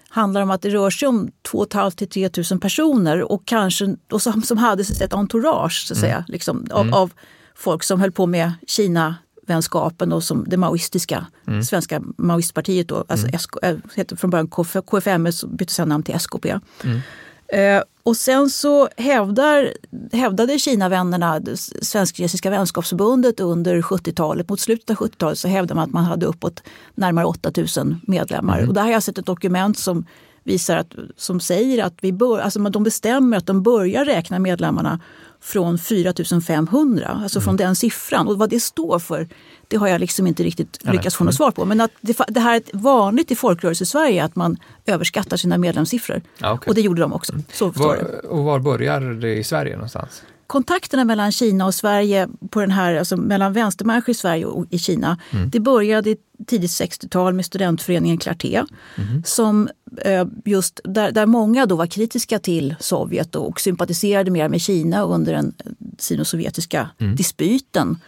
handlar 0.09 0.43
om 0.43 0.51
att 0.51 0.62
det 0.62 0.69
rör 0.69 0.91
sig 0.91 1.09
om 1.09 1.31
2 1.43 1.67
500 1.73 1.91
till 1.91 2.09
3 2.09 2.31
000 2.51 2.61
personer 2.61 3.33
och 3.33 3.43
kanske, 3.45 3.97
och 4.12 4.23
som, 4.23 4.43
som 4.43 4.59
hade 4.59 4.83
ett 4.83 5.12
entourage 5.12 5.85
så 5.87 5.95
att 5.95 6.01
säga, 6.01 6.17
mm. 6.17 6.25
liksom, 6.29 6.67
av, 6.71 6.81
mm. 6.81 6.95
av 6.95 7.12
folk 7.57 7.82
som 7.82 8.00
höll 8.00 8.12
på 8.12 8.26
med 8.26 8.52
Kina-vänskapen 8.66 10.12
och 10.12 10.22
som 10.22 10.44
det 10.48 10.57
maoistiska, 10.57 11.26
mm. 11.46 11.62
svenska 11.62 12.02
maoistpartiet 12.18 12.88
då, 12.88 13.04
alltså 13.09 13.26
mm. 13.26 13.38
SK, 13.38 13.57
äh, 13.62 13.76
hette 13.94 14.16
från 14.16 14.30
början 14.30 14.48
KF, 14.48 14.76
KFM, 14.86 15.28
bytte 15.46 15.72
sen 15.72 15.88
namn 15.88 16.02
till 16.02 16.14
SKP. 16.14 16.59
Mm. 16.84 17.00
Eh, 17.48 17.82
och 18.02 18.16
sen 18.16 18.50
så 18.50 18.88
hävdar, 18.96 19.72
hävdade 20.12 20.59
Kinavännerna, 20.59 21.40
Svensk-kinesiska 21.82 22.50
vänskapsförbundet 22.50 23.40
under 23.40 23.82
70-talet, 23.82 24.48
mot 24.48 24.61
slutet 24.61 24.90
av 24.90 24.96
70-talet 24.96 25.38
så 25.38 25.48
hävdade 25.48 25.74
man 25.74 25.84
att 25.84 25.92
man 25.92 26.04
hade 26.04 26.26
uppåt 26.26 26.62
närmare 26.94 27.24
8000 27.24 28.00
medlemmar. 28.02 28.57
Mm. 28.59 28.68
Och 28.68 28.74
där 28.74 28.82
har 28.82 28.90
jag 28.90 29.02
sett 29.02 29.18
ett 29.18 29.26
dokument 29.26 29.78
som 29.78 30.07
visar 30.44 30.76
att, 30.76 30.94
som 31.16 31.40
säger 31.40 31.84
att 31.84 31.94
vi 32.00 32.12
bör, 32.12 32.38
alltså 32.38 32.59
de 32.59 32.82
bestämmer 32.82 33.36
att 33.36 33.46
de 33.46 33.62
börjar 33.62 34.04
räkna 34.04 34.38
medlemmarna 34.38 35.00
från 35.47 35.78
4 35.78 36.12
500, 36.47 37.20
alltså 37.22 37.38
mm. 37.38 37.44
från 37.44 37.57
den 37.57 37.76
siffran. 37.76 38.28
Och 38.28 38.38
vad 38.38 38.51
det 38.51 38.61
står 38.61 38.99
för, 38.99 39.28
det 39.68 39.76
har 39.76 39.88
jag 39.88 40.01
liksom 40.01 40.26
inte 40.26 40.42
riktigt 40.42 40.78
lyckats 40.84 41.16
få 41.16 41.24
något 41.24 41.34
svar 41.34 41.51
på. 41.51 41.64
Men 41.64 41.80
att 41.80 41.90
det, 42.01 42.18
det 42.28 42.40
här 42.40 42.57
är 42.57 42.62
vanligt 42.72 43.30
i 43.30 43.36
folkrörelse-Sverige 43.36 44.24
att 44.24 44.36
man 44.36 44.57
överskattar 44.86 45.36
sina 45.36 45.59
medlemssiffror. 45.59 46.22
Ja, 46.38 46.53
okay. 46.53 46.70
Och 46.70 46.74
det 46.74 46.80
gjorde 46.80 47.01
de 47.01 47.12
också. 47.12 47.32
Så 47.53 47.68
var, 47.68 48.24
och 48.26 48.44
var 48.44 48.59
börjar 48.59 49.01
det 49.01 49.34
i 49.34 49.44
Sverige 49.44 49.74
någonstans? 49.74 50.22
Kontakterna 50.47 51.05
mellan 51.05 51.32
Kina 51.32 51.66
och 51.66 51.74
Sverige, 51.74 52.28
på 52.51 52.61
den 52.61 52.70
här, 52.70 52.94
alltså 52.94 53.16
mellan 53.16 53.53
vänstermänniskor 53.53 54.11
i 54.11 54.14
Sverige 54.14 54.44
och 54.44 54.66
i 54.70 54.78
Kina, 54.78 55.18
mm. 55.30 55.51
det 55.51 55.61
började 55.61 56.11
i 56.11 56.16
tidigt 56.47 56.70
60-tal 56.70 57.34
med 57.34 57.44
studentföreningen 57.44 58.18
Clarté. 58.18 58.64
Mm. 58.97 59.22
Som 59.24 59.68
eh, 60.03 60.26
just, 60.44 60.80
där, 60.84 61.12
där 61.12 61.26
många 61.26 61.66
då 61.66 61.76
var 61.76 61.86
kritiska 61.86 62.38
till 62.38 62.74
Sovjet 62.80 63.34
och 63.34 63.61
sympatiserade 63.61 64.30
mer 64.30 64.49
med 64.49 64.61
Kina 64.61 65.03
under 65.03 65.32
den 65.32 65.55
sino-sovjetiska 65.99 66.88
mm. 66.99 67.16
dispyten. 67.16 67.99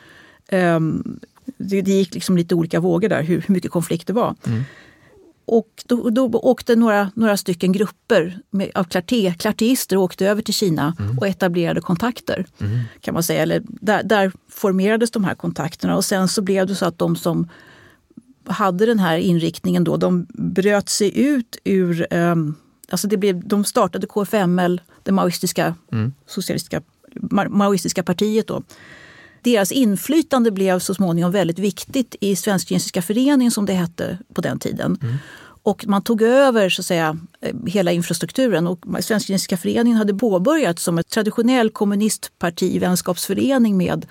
Um, 0.52 1.20
det, 1.56 1.82
det, 1.82 1.90
gick 1.90 2.14
liksom 2.14 2.36
lite 2.36 2.54
olika 2.54 2.80
vågor 2.80 3.08
där, 3.08 3.22
hur, 3.22 3.44
hur 3.46 3.54
mycket 3.54 3.70
konflikt 3.70 4.06
det 4.06 4.12
var. 4.12 4.34
Och 5.48 5.68
då, 5.86 6.10
då 6.10 6.30
åkte 6.32 6.76
några, 6.76 7.10
några 7.14 7.36
stycken 7.36 7.72
grupper 7.72 8.38
med, 8.50 8.70
av 8.74 8.84
klarté, 8.84 9.34
klartéister 9.38 9.96
åkte 9.96 10.26
över 10.26 10.42
till 10.42 10.54
Kina 10.54 10.96
mm. 10.98 11.18
och 11.18 11.26
etablerade 11.26 11.80
kontakter. 11.80 12.46
Mm. 12.60 12.78
kan 13.00 13.14
man 13.14 13.22
säga. 13.22 13.42
Eller 13.42 13.62
där, 13.66 14.02
där, 14.02 14.32
formerades 14.50 15.10
de 15.10 15.24
här 15.24 15.34
kontakterna 15.34 15.96
och 15.96 16.04
sen 16.04 16.28
så 16.28 16.42
blev 16.42 16.66
det 16.66 16.74
så 16.74 16.86
att 16.86 16.98
de 16.98 17.16
som 17.16 17.48
hade 18.44 18.86
den 18.86 18.98
här 18.98 19.18
inriktningen 19.18 19.84
då, 19.84 19.96
de 19.96 20.26
bröt 20.28 20.88
sig 20.88 21.18
ut 21.18 21.58
ur 21.64 22.14
um, 22.14 22.54
Alltså 22.90 23.08
det 23.08 23.16
blev, 23.16 23.48
de 23.48 23.64
startade 23.64 24.06
KFML, 24.06 24.80
det 25.02 25.12
maoistiska, 25.12 25.74
mm. 25.92 26.12
socialistiska, 26.26 26.82
maoistiska 27.48 28.02
partiet. 28.02 28.46
Då. 28.46 28.62
Deras 29.42 29.72
inflytande 29.72 30.50
blev 30.50 30.78
så 30.78 30.94
småningom 30.94 31.32
väldigt 31.32 31.58
viktigt 31.58 32.16
i 32.20 32.36
Svensk-kinesiska 32.36 33.02
föreningen 33.02 33.50
som 33.50 33.66
det 33.66 33.72
hette 33.72 34.18
på 34.34 34.40
den 34.40 34.58
tiden. 34.58 34.98
Mm. 35.02 35.14
Och 35.62 35.86
man 35.86 36.02
tog 36.02 36.22
över 36.22 36.68
så 36.68 36.82
att 36.82 36.86
säga, 36.86 37.18
eh, 37.40 37.56
hela 37.66 37.92
infrastrukturen. 37.92 38.66
Och 38.66 38.84
Svensk-kinesiska 39.00 39.56
föreningen 39.56 39.98
hade 39.98 40.14
påbörjat 40.14 40.78
som 40.78 40.98
ett 40.98 41.08
traditionell 41.08 41.70
kommunistparti, 41.70 42.80
vänskapsförening 42.80 43.76
med 43.76 44.06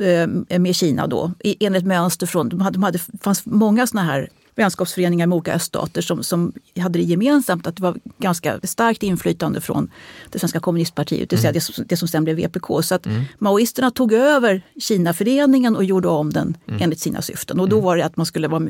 eh, 0.00 0.58
med 0.58 0.76
Kina 0.76 1.06
då, 1.06 1.32
enligt 1.60 1.84
mönster 1.84 2.26
från, 2.26 2.48
de 2.48 2.60
hade, 2.60 2.74
de 2.76 2.82
hade, 2.82 2.98
fanns 3.20 3.46
många 3.46 3.86
såna 3.86 4.02
här 4.02 4.28
vänskapsföreningar 4.56 5.26
med 5.26 5.36
olika 5.36 5.54
öststater 5.54 6.02
som, 6.02 6.22
som 6.22 6.52
hade 6.80 6.98
det 6.98 7.04
gemensamt 7.04 7.66
att 7.66 7.76
det 7.76 7.82
var 7.82 7.96
ganska 8.18 8.60
starkt 8.62 9.02
inflytande 9.02 9.60
från 9.60 9.90
det 10.30 10.38
svenska 10.38 10.60
kommunistpartiet, 10.60 11.30
det 11.30 11.36
vill 11.36 11.40
säga 11.40 11.50
mm. 11.50 11.54
det, 11.54 11.60
som, 11.60 11.84
det 11.88 11.96
som 11.96 12.08
sen 12.08 12.24
blev 12.24 12.36
VPK. 12.36 12.82
Så 12.82 12.94
att 12.94 13.06
mm. 13.06 13.24
maoisterna 13.38 13.90
tog 13.90 14.12
över 14.12 14.62
Kinaföreningen 14.80 15.76
och 15.76 15.84
gjorde 15.84 16.08
om 16.08 16.32
den 16.32 16.56
mm. 16.68 16.82
enligt 16.82 17.00
sina 17.00 17.22
syften. 17.22 17.60
Och 17.60 17.68
då 17.68 17.76
mm. 17.76 17.84
var 17.84 17.96
det 17.96 18.04
att 18.04 18.16
man 18.16 18.26
skulle 18.26 18.48
vara, 18.48 18.68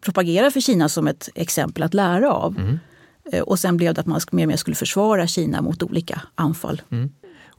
propagera 0.00 0.50
för 0.50 0.60
Kina 0.60 0.88
som 0.88 1.06
ett 1.06 1.28
exempel 1.34 1.82
att 1.82 1.94
lära 1.94 2.32
av. 2.32 2.56
Mm. 2.58 2.78
Eh, 3.32 3.42
och 3.42 3.58
sen 3.58 3.76
blev 3.76 3.94
det 3.94 4.00
att 4.00 4.06
man 4.06 4.20
mer 4.32 4.44
och 4.44 4.48
mer 4.48 4.56
skulle 4.56 4.76
försvara 4.76 5.26
Kina 5.26 5.62
mot 5.62 5.82
olika 5.82 6.22
anfall. 6.34 6.82
Mm. 6.90 7.10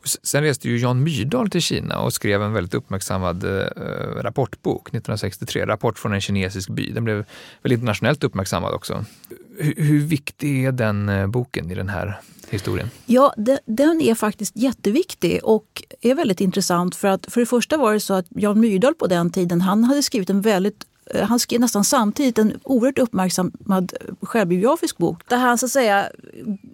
Sen 0.04 0.44
reste 0.44 0.70
ju 0.70 0.78
Jan 0.78 1.04
Myrdal 1.04 1.50
till 1.50 1.62
Kina 1.62 2.00
och 2.00 2.14
skrev 2.14 2.44
en 2.44 2.54
väldigt 2.54 2.74
uppmärksammad 2.74 3.44
eh, 3.44 3.52
eh 3.52 4.22
rapportbok 4.22 4.88
1963, 4.88 5.66
Rapport 5.66 6.00
från 6.00 6.14
en 6.14 6.22
kinesisk 6.22 6.70
by. 6.70 6.92
Den 6.92 7.04
blev 7.04 7.26
väl 7.62 7.72
internationellt 7.72 8.24
uppmärksammad 8.24 8.74
också. 8.74 9.06
Hur, 9.58 9.74
hur 9.78 10.00
viktig 10.00 10.66
är 10.66 10.72
den 10.72 11.10
eh, 11.10 11.28
boken 11.28 11.72
i 11.72 11.76
den 11.76 11.90
här 11.90 12.22
historien? 12.50 12.90
Ja, 13.06 13.34
de, 13.38 13.58
den 13.66 14.02
är 14.02 14.16
faktiskt 14.16 14.56
jätteviktig 14.56 15.40
och 15.44 15.84
är 16.02 16.16
väldigt 16.16 16.42
intressant 16.42 16.96
för 16.96 17.08
att 17.08 17.26
för 17.30 17.40
det 17.40 17.46
första 17.46 17.78
var 17.78 17.94
det 17.94 18.00
så 18.00 18.14
att 18.14 18.26
Jan 18.30 18.60
Myrdal 18.60 18.96
på 18.96 19.08
den 19.08 19.32
tiden, 19.32 19.62
han 19.62 19.84
hade 19.84 20.04
skrivit 20.04 20.30
en 20.30 20.42
väldigt 20.42 20.86
han 21.16 21.40
skrev 21.40 21.62
nästan 21.62 21.84
samtidigt 21.84 22.38
en 22.38 22.60
oerhört 22.64 23.00
uppmärksammad 23.00 23.94
självbiografisk 24.22 24.98
bok 24.98 25.22
där 25.28 25.38
han 25.38 25.58
så 25.58 25.66
att 25.66 25.72
säga 25.72 26.10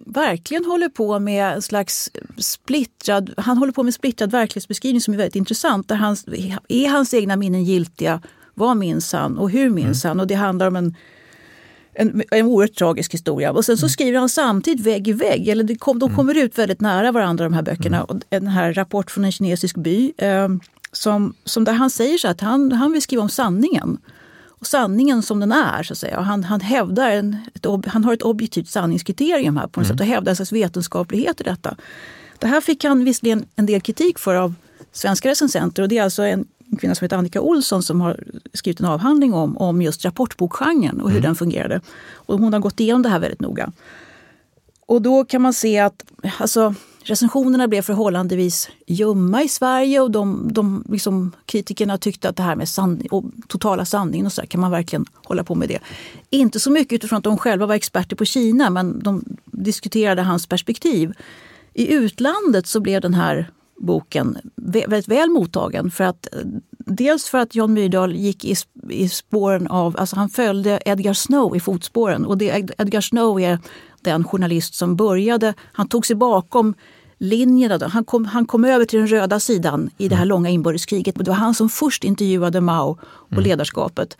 verkligen 0.06 0.64
håller 0.64 0.88
på 0.88 1.18
med 1.18 1.54
en 1.54 1.62
slags 1.62 2.10
splittrad, 2.38 3.34
han 3.36 3.58
håller 3.58 3.72
på 3.72 3.82
med 3.82 3.94
splittrad 3.94 4.30
verklighetsbeskrivning 4.30 5.00
som 5.00 5.14
är 5.14 5.18
väldigt 5.18 5.36
intressant. 5.36 5.88
Där 5.88 5.96
hans, 5.96 6.24
är 6.68 6.88
hans 6.88 7.14
egna 7.14 7.36
minnen 7.36 7.64
giltiga? 7.64 8.20
Vad 8.54 8.76
minns 8.76 9.12
han 9.12 9.38
och 9.38 9.50
hur 9.50 9.70
minns 9.70 10.04
mm. 10.04 10.10
han? 10.10 10.20
Och 10.20 10.26
det 10.26 10.34
handlar 10.34 10.66
om 10.66 10.76
en 10.76 10.96
en, 11.98 12.22
en 12.30 12.46
oerhört 12.46 12.74
tragisk 12.74 13.14
historia. 13.14 13.52
Och 13.52 13.64
sen 13.64 13.76
så 13.76 13.84
mm. 13.84 13.90
skriver 13.90 14.18
han 14.18 14.28
samtidigt 14.28 14.86
vägg 14.86 15.08
i 15.08 15.12
vägg, 15.12 15.48
eller 15.48 15.64
det 15.64 15.76
kom, 15.76 15.98
de 15.98 16.04
mm. 16.04 16.16
kommer 16.16 16.36
ut 16.36 16.58
väldigt 16.58 16.80
nära 16.80 17.12
varandra 17.12 17.44
de 17.44 17.52
här 17.52 17.62
böckerna. 17.62 17.96
Mm. 17.96 18.06
Och 18.08 18.16
den 18.28 18.46
här 18.46 18.72
Rapport 18.72 19.10
från 19.10 19.24
en 19.24 19.32
kinesisk 19.32 19.76
by, 19.76 20.12
eh, 20.18 20.48
som, 20.92 21.34
som 21.44 21.64
där 21.64 21.72
han 21.72 21.90
säger 21.90 22.18
så 22.18 22.28
att 22.28 22.40
han, 22.40 22.72
han 22.72 22.92
vill 22.92 23.02
skriva 23.02 23.22
om 23.22 23.28
sanningen 23.28 23.98
och 24.60 24.66
sanningen 24.66 25.22
som 25.22 25.40
den 25.40 25.52
är. 25.52 25.82
Så 25.82 25.92
att 25.92 25.98
säga. 25.98 26.20
Han, 26.20 26.44
han, 26.44 26.60
hävdar 26.60 27.10
en, 27.10 27.36
ett, 27.54 27.66
han 27.86 28.04
har 28.04 28.12
ett 28.12 28.22
objektivt 28.22 28.68
sanningskriterium 28.68 29.56
här 29.56 29.66
på 29.66 29.80
något 29.80 29.86
mm. 29.86 29.96
sätt 29.96 30.00
och 30.00 30.06
hävdar 30.06 30.30
en 30.32 30.36
slags 30.36 30.52
vetenskaplighet 30.52 31.40
i 31.40 31.44
detta. 31.44 31.76
Det 32.38 32.46
här 32.46 32.60
fick 32.60 32.84
han 32.84 33.04
visserligen 33.04 33.44
en 33.56 33.66
del 33.66 33.80
kritik 33.80 34.18
för 34.18 34.34
av 34.34 34.54
svenska 34.92 35.28
recensenter 35.28 35.82
och 35.82 35.88
det 35.88 35.98
är 35.98 36.02
alltså 36.02 36.22
en 36.22 36.46
kvinna 36.80 36.94
som 36.94 37.04
heter 37.04 37.16
Annika 37.16 37.40
Olsson 37.40 37.82
som 37.82 38.00
har 38.00 38.24
skrivit 38.52 38.80
en 38.80 38.86
avhandling 38.86 39.34
om, 39.34 39.56
om 39.56 39.82
just 39.82 40.04
rapportbokgenren 40.04 41.00
och 41.00 41.10
hur 41.10 41.18
mm. 41.18 41.28
den 41.28 41.36
fungerade. 41.36 41.80
Och 42.12 42.38
hon 42.38 42.52
har 42.52 42.60
gått 42.60 42.80
igenom 42.80 43.02
det 43.02 43.08
här 43.08 43.18
väldigt 43.18 43.40
noga. 43.40 43.72
Och 44.86 45.02
då 45.02 45.24
kan 45.24 45.42
man 45.42 45.52
se 45.52 45.78
att 45.78 46.04
alltså, 46.38 46.74
recensionerna 47.06 47.68
blev 47.68 47.82
förhållandevis 47.82 48.68
ljumma 48.86 49.42
i 49.42 49.48
Sverige 49.48 50.00
och 50.00 50.10
de, 50.10 50.48
de 50.52 50.84
liksom, 50.88 51.32
kritikerna 51.46 51.98
tyckte 51.98 52.28
att 52.28 52.36
det 52.36 52.42
här 52.42 52.56
med 52.56 52.68
sanning, 52.68 53.08
och 53.10 53.24
totala 53.48 53.84
sanningen 53.84 54.26
och 54.26 54.32
så 54.32 54.40
där, 54.40 54.48
kan 54.48 54.60
man 54.60 54.70
verkligen 54.70 55.06
hålla 55.14 55.44
på 55.44 55.54
med 55.54 55.68
det. 55.68 55.78
Inte 56.30 56.60
så 56.60 56.70
mycket 56.70 56.92
utifrån 56.92 57.16
att 57.16 57.24
de 57.24 57.38
själva 57.38 57.66
var 57.66 57.74
experter 57.74 58.16
på 58.16 58.24
Kina 58.24 58.70
men 58.70 59.02
de 59.02 59.24
diskuterade 59.44 60.22
hans 60.22 60.46
perspektiv. 60.46 61.12
I 61.74 61.92
utlandet 61.92 62.66
så 62.66 62.80
blev 62.80 63.00
den 63.00 63.14
här 63.14 63.50
boken 63.76 64.38
väldigt 64.56 65.08
väl 65.08 65.30
mottagen. 65.30 65.90
För 65.90 66.04
att, 66.04 66.28
dels 66.78 67.28
för 67.28 67.38
att 67.38 67.54
John 67.54 67.72
Myrdal 67.72 68.16
gick 68.16 68.44
i, 68.44 68.54
i 68.90 69.08
spåren 69.08 69.66
av, 69.66 69.96
alltså 69.98 70.16
han 70.16 70.28
följde 70.28 70.80
Edgar 70.84 71.12
Snow 71.12 71.56
i 71.56 71.60
fotspåren. 71.60 72.26
Och 72.26 72.38
det, 72.38 72.70
Edgar 72.78 73.00
Snow 73.00 73.40
är 73.40 73.58
den 74.00 74.24
journalist 74.24 74.74
som 74.74 74.96
började, 74.96 75.54
han 75.72 75.88
tog 75.88 76.06
sig 76.06 76.16
bakom 76.16 76.74
linjerna. 77.18 77.88
Han 77.88 78.04
kom, 78.04 78.24
han 78.24 78.46
kom 78.46 78.64
över 78.64 78.84
till 78.84 78.98
den 78.98 79.08
röda 79.08 79.40
sidan 79.40 79.90
i 79.98 80.08
det 80.08 80.14
här 80.14 80.22
mm. 80.22 80.28
långa 80.28 80.48
inbördeskriget. 80.48 81.14
Det 81.14 81.30
var 81.30 81.34
han 81.34 81.54
som 81.54 81.68
först 81.68 82.04
intervjuade 82.04 82.60
Mao 82.60 82.98
och 83.02 83.32
mm. 83.32 83.44
ledarskapet. 83.44 84.16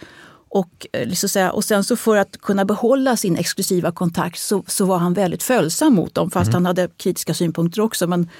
Och, 0.57 0.86
eh, 0.92 1.09
liksom 1.09 1.50
och 1.52 1.64
sen 1.64 1.84
så 1.84 1.96
för 1.96 2.16
att 2.16 2.40
kunna 2.40 2.64
behålla 2.64 3.16
sin 3.16 3.36
exklusiva 3.36 3.92
kontakt 3.92 4.38
så, 4.38 4.64
så 4.66 4.84
var 4.84 4.98
han 4.98 5.14
väldigt 5.14 5.42
följsam 5.42 5.94
mot 5.94 6.14
dem, 6.14 6.30
fast 6.30 6.48
mm. 6.48 6.54
han 6.54 6.66
hade 6.66 6.88
kritiska 6.96 7.34
synpunkter 7.34 7.80
också. 7.80 8.07
Men, 8.07 8.30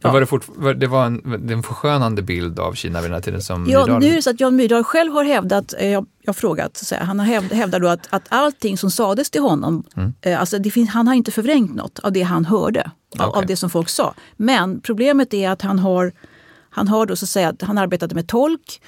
ja. 0.00 0.12
var 0.12 0.20
det, 0.20 0.26
fort, 0.26 0.46
det 0.76 0.86
var 0.86 1.06
en, 1.06 1.50
en 1.50 1.62
förskönande 1.62 2.22
bild 2.22 2.58
av 2.58 2.72
Kina 2.72 3.00
vid 3.00 3.10
den 3.10 3.14
här 3.14 3.22
tiden 3.22 3.42
som 3.42 3.66
Ja, 3.68 3.80
Myrdal... 3.80 4.00
nu 4.00 4.08
är 4.08 4.14
det 4.16 4.22
så 4.22 4.30
att 4.30 4.40
Jan 4.40 4.56
Myrdal 4.56 4.84
själv 4.84 5.12
har 5.12 5.24
hävdat, 5.24 5.74
eh, 5.78 5.88
jag, 5.88 6.06
jag 6.22 6.36
frågat, 6.36 6.76
så 6.76 6.94
här, 6.94 7.02
han 7.04 7.18
har 7.18 7.26
hävd, 7.26 7.52
hävdar 7.52 7.80
då 7.80 7.88
att, 7.88 8.06
att 8.10 8.24
allting 8.28 8.78
som 8.78 8.90
sades 8.90 9.30
till 9.30 9.42
honom, 9.42 9.84
mm. 9.96 10.14
eh, 10.20 10.40
alltså 10.40 10.62
finns, 10.62 10.90
han 10.90 11.08
har 11.08 11.14
inte 11.14 11.30
förvrängt 11.30 11.74
något 11.74 11.98
av 11.98 12.12
det 12.12 12.22
han 12.22 12.44
hörde, 12.44 12.90
okay. 13.14 13.26
av, 13.26 13.34
av 13.34 13.46
det 13.46 13.56
som 13.56 13.70
folk 13.70 13.88
sa. 13.88 14.14
Men 14.36 14.80
problemet 14.80 15.34
är 15.34 15.50
att 15.50 15.62
han 15.62 15.78
har, 15.78 16.12
han 16.70 16.88
har 16.88 17.06
då 17.06 17.16
så 17.16 17.24
att 17.24 17.28
säga, 17.28 17.54
han 17.60 17.78
arbetade 17.78 18.14
med 18.14 18.28
tolk 18.28 18.82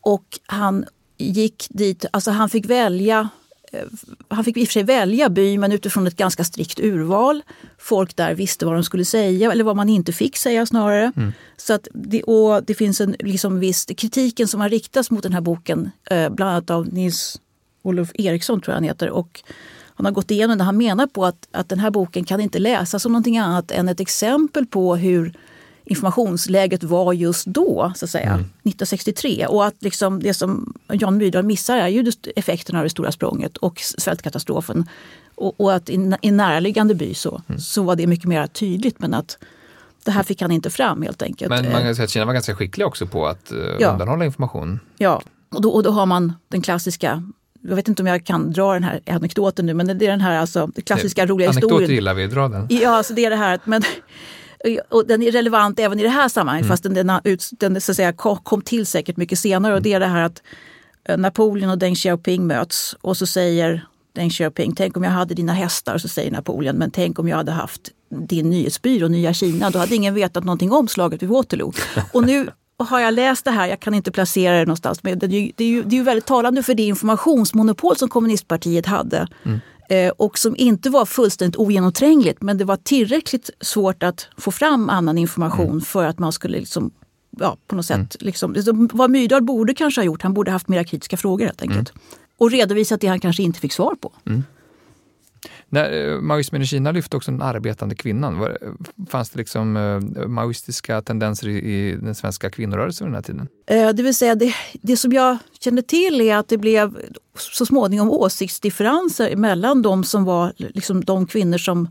och 0.00 0.24
han 0.46 0.84
gick 1.20 1.66
dit, 1.70 2.04
alltså 2.10 2.30
han 2.30 2.48
fick 2.48 2.66
välja 2.66 3.28
eh, 3.72 3.84
han 4.28 4.44
fick 4.44 4.56
i 4.56 4.64
och 4.64 4.68
för 4.68 4.72
sig 4.72 4.82
välja 4.82 5.28
by, 5.28 5.58
men 5.58 5.72
utifrån 5.72 6.06
ett 6.06 6.16
ganska 6.16 6.44
strikt 6.44 6.80
urval. 6.80 7.42
Folk 7.78 8.16
där 8.16 8.34
visste 8.34 8.66
vad 8.66 8.74
de 8.74 8.84
skulle 8.84 9.04
säga, 9.04 9.52
eller 9.52 9.64
vad 9.64 9.76
man 9.76 9.88
inte 9.88 10.12
fick 10.12 10.36
säga 10.36 10.66
snarare. 10.66 11.12
Mm. 11.16 11.32
Så 11.56 11.72
att 11.72 11.88
det, 11.92 12.22
och 12.22 12.64
det 12.64 12.74
finns 12.74 13.00
en 13.00 13.16
liksom 13.18 13.60
viss 13.60 13.86
kritiken 13.96 14.48
som 14.48 14.60
har 14.60 14.68
riktats 14.68 15.10
mot 15.10 15.22
den 15.22 15.32
här 15.32 15.40
boken, 15.40 15.90
eh, 16.10 16.30
bland 16.30 16.50
annat 16.50 16.70
av 16.70 16.92
Nils 16.92 17.40
Olof 17.82 18.10
Eriksson, 18.14 18.60
tror 18.60 18.72
jag 18.72 18.76
han 18.76 18.84
heter. 18.84 19.10
Och 19.10 19.42
han 19.94 20.04
har 20.06 20.12
gått 20.12 20.30
igenom 20.30 20.58
det. 20.58 20.64
Han 20.64 20.76
menar 20.76 21.06
på 21.06 21.24
att, 21.24 21.48
att 21.50 21.68
den 21.68 21.78
här 21.78 21.90
boken 21.90 22.24
kan 22.24 22.40
inte 22.40 22.58
läsas 22.58 23.02
som 23.02 23.12
någonting 23.12 23.38
annat 23.38 23.70
än 23.70 23.88
ett 23.88 24.00
exempel 24.00 24.66
på 24.66 24.96
hur 24.96 25.32
informationsläget 25.90 26.82
var 26.82 27.12
just 27.12 27.46
då, 27.46 27.92
så 27.96 28.04
att 28.04 28.10
säga, 28.10 28.28
mm. 28.28 28.40
1963. 28.40 29.46
Och 29.46 29.66
att 29.66 29.74
liksom 29.78 30.22
det 30.22 30.34
som 30.34 30.74
Jan 30.92 31.16
Myrdal 31.16 31.44
missar 31.44 31.76
är 31.76 31.88
ju 31.88 32.12
effekterna 32.36 32.78
av 32.78 32.84
det 32.84 32.90
stora 32.90 33.12
språnget 33.12 33.56
och 33.56 33.80
svältkatastrofen. 33.80 34.88
Och, 35.34 35.60
och 35.60 35.74
att 35.74 35.90
i, 35.90 36.14
en 36.22 36.36
närliggande 36.36 36.94
by 36.94 37.14
så, 37.14 37.42
mm. 37.48 37.60
så 37.60 37.82
var 37.82 37.96
det 37.96 38.06
mycket 38.06 38.26
mer 38.26 38.46
tydligt. 38.46 38.98
Men 38.98 39.14
att 39.14 39.38
det 40.04 40.10
här 40.10 40.22
fick 40.22 40.42
han 40.42 40.50
inte 40.50 40.70
fram 40.70 41.02
helt 41.02 41.22
enkelt. 41.22 41.48
Men 41.48 41.72
man 41.72 41.82
kan 41.82 41.94
säga 41.94 42.04
att 42.04 42.10
Kina 42.10 42.24
var 42.24 42.32
ganska 42.32 42.54
skickliga 42.54 42.86
också 42.86 43.06
på 43.06 43.26
att 43.26 43.52
uh, 43.52 43.58
ja. 43.78 43.92
undanhålla 43.92 44.24
information. 44.24 44.80
Ja, 44.98 45.22
och 45.54 45.62
då, 45.62 45.70
och 45.70 45.82
då 45.82 45.90
har 45.90 46.06
man 46.06 46.32
den 46.48 46.62
klassiska 46.62 47.22
jag 47.62 47.76
vet 47.76 47.88
inte 47.88 48.02
om 48.02 48.06
jag 48.06 48.24
kan 48.24 48.52
dra 48.52 48.72
den 48.72 48.84
här 48.84 49.00
anekdoten 49.06 49.66
nu, 49.66 49.74
men 49.74 49.86
det 49.86 50.06
är 50.06 50.10
den 50.10 50.20
här 50.20 50.38
alltså, 50.38 50.70
klassiska 50.86 51.26
roliga 51.26 51.48
historien. 51.48 51.72
Anekdoter 51.74 51.94
gillar 51.94 52.14
vi, 52.14 52.26
dra 52.26 52.48
den. 52.48 52.66
Ja, 52.70 52.90
alltså 52.90 53.14
det 53.14 53.24
är 53.24 53.30
det 53.30 53.36
här 53.36 53.54
att 53.54 53.66
men, 53.66 53.82
och 54.88 55.06
den 55.06 55.22
är 55.22 55.32
relevant 55.32 55.78
även 55.78 56.00
i 56.00 56.02
det 56.02 56.08
här 56.08 56.28
sammanhanget, 56.28 56.64
mm. 56.64 56.72
fast 56.72 56.82
den, 56.82 56.94
den, 56.94 57.20
den 57.50 57.80
så 57.80 57.92
att 57.92 57.96
säga, 57.96 58.12
kom 58.42 58.62
till 58.62 58.86
säkert 58.86 59.16
mycket 59.16 59.38
senare. 59.38 59.74
Och 59.74 59.82
det 59.82 59.92
är 59.92 60.00
det 60.00 60.06
här 60.06 60.22
att 60.22 60.42
eh, 61.08 61.18
Napoleon 61.18 61.70
och 61.70 61.78
Deng 61.78 61.94
Xiaoping 61.94 62.46
möts 62.46 62.96
och 63.00 63.16
så 63.16 63.26
säger 63.26 63.86
Deng 64.12 64.30
Xiaoping, 64.30 64.74
tänk 64.74 64.96
om 64.96 65.02
jag 65.02 65.10
hade 65.10 65.34
dina 65.34 65.52
hästar, 65.52 65.98
så 65.98 66.08
säger 66.08 66.30
Napoleon, 66.30 66.76
men 66.76 66.90
tänk 66.90 67.18
om 67.18 67.28
jag 67.28 67.36
hade 67.36 67.52
haft 67.52 67.90
din 68.28 68.50
nyhetsbyrå, 68.50 69.08
Nya 69.08 69.32
Kina, 69.34 69.70
då 69.70 69.78
hade 69.78 69.94
ingen 69.94 70.14
vetat 70.14 70.44
någonting 70.44 70.72
om 70.72 70.88
slaget 70.88 71.22
vid 71.22 71.28
Waterloo. 71.28 71.72
Och 72.12 72.24
nu 72.24 72.48
har 72.76 73.00
jag 73.00 73.14
läst 73.14 73.44
det 73.44 73.50
här, 73.50 73.66
jag 73.66 73.80
kan 73.80 73.94
inte 73.94 74.12
placera 74.12 74.58
det 74.58 74.64
någonstans, 74.64 75.02
men 75.02 75.18
det 75.18 75.26
är 75.26 75.30
ju, 75.30 75.52
det 75.56 75.64
är 75.64 75.68
ju, 75.68 75.82
det 75.82 75.94
är 75.94 75.98
ju 75.98 76.02
väldigt 76.02 76.26
talande 76.26 76.62
för 76.62 76.74
det 76.74 76.82
informationsmonopol 76.82 77.96
som 77.96 78.08
kommunistpartiet 78.08 78.86
hade. 78.86 79.28
Mm. 79.44 79.60
Eh, 79.90 80.12
och 80.16 80.38
som 80.38 80.56
inte 80.56 80.90
var 80.90 81.06
fullständigt 81.06 81.56
ogenomträngligt 81.56 82.42
men 82.42 82.58
det 82.58 82.64
var 82.64 82.76
tillräckligt 82.76 83.50
svårt 83.60 84.02
att 84.02 84.28
få 84.36 84.50
fram 84.50 84.90
annan 84.90 85.18
information 85.18 85.70
mm. 85.70 85.80
för 85.80 86.04
att 86.04 86.18
man 86.18 86.32
skulle 86.32 86.58
liksom, 86.58 86.90
ja, 87.38 87.56
på 87.66 87.76
något 87.76 87.86
sätt, 87.86 87.96
mm. 87.96 88.08
liksom, 88.20 88.88
vad 88.92 89.10
Myrdal 89.10 89.42
borde 89.42 89.74
kanske 89.74 90.00
ha 90.00 90.06
gjort, 90.06 90.22
han 90.22 90.34
borde 90.34 90.50
haft 90.50 90.68
mera 90.68 90.84
kritiska 90.84 91.16
frågor 91.16 91.44
helt 91.44 91.62
enkelt. 91.62 91.90
Mm. 91.90 92.02
Och 92.38 92.50
redovisat 92.50 93.00
det 93.00 93.06
han 93.06 93.20
kanske 93.20 93.42
inte 93.42 93.60
fick 93.60 93.72
svar 93.72 93.94
på. 93.94 94.12
När 95.72 96.12
eh, 96.12 96.20
maoismen 96.20 96.62
i 96.62 96.66
Kina 96.66 96.92
lyfte 96.92 97.16
också 97.16 97.30
den 97.30 97.42
arbetande 97.42 97.94
kvinnan. 97.94 98.38
Var, 98.38 98.58
fanns 99.08 99.30
det 99.30 99.38
liksom 99.38 99.76
eh, 99.76 100.26
maoistiska 100.28 101.02
tendenser 101.02 101.48
i, 101.48 101.56
i, 101.56 101.96
den 101.96 102.14
svenska 102.14 102.50
kvinnorörelsen 102.50 103.06
vid 103.06 103.10
den 103.10 103.14
här 103.14 103.22
tiden? 103.22 103.48
Eh, 103.66 103.94
det 103.94 104.02
vill 104.02 104.14
säga, 104.14 104.34
det, 104.34 104.54
det 104.82 104.96
som 104.96 105.12
jag 105.12 105.38
kände 105.60 105.82
till 105.82 106.20
är 106.20 106.36
att 106.36 106.48
det 106.48 106.58
blev 106.58 106.96
så 107.38 107.66
småningom 107.66 108.10
åsiktsdifferenser 108.10 109.36
mellan 109.36 109.82
de 109.82 110.04
som 110.04 110.24
var 110.24 110.52
liksom 110.56 111.04
de 111.04 111.26
kvinnor 111.26 111.58
som 111.58 111.88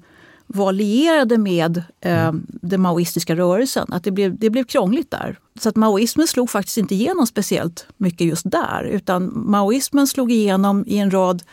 var 0.47 0.71
lierade 0.71 1.37
med 1.37 1.77
eh, 2.01 2.23
mm. 2.23 2.45
den 2.47 2.81
maoistiska 2.81 3.35
rörelsen. 3.35 3.87
Att 3.89 4.03
det 4.03 4.11
blev, 4.11 4.39
det 4.39 4.49
blev 4.49 4.63
krångligt 4.63 5.11
där. 5.11 5.39
Så 5.59 5.69
att 5.69 5.75
maoismen 5.75 6.27
slog 6.27 6.49
faktiskt 6.49 6.77
inte 6.77 6.95
igenom 6.95 7.27
speciellt 7.27 7.87
mycket 7.97 8.27
just 8.27 8.51
där. 8.51 8.83
Utan 8.83 9.31
maoismen 9.49 10.07
slog 10.07 10.31
igenom 10.31 10.83
i 10.87 10.97
en 10.97 11.11
rad 11.11 11.43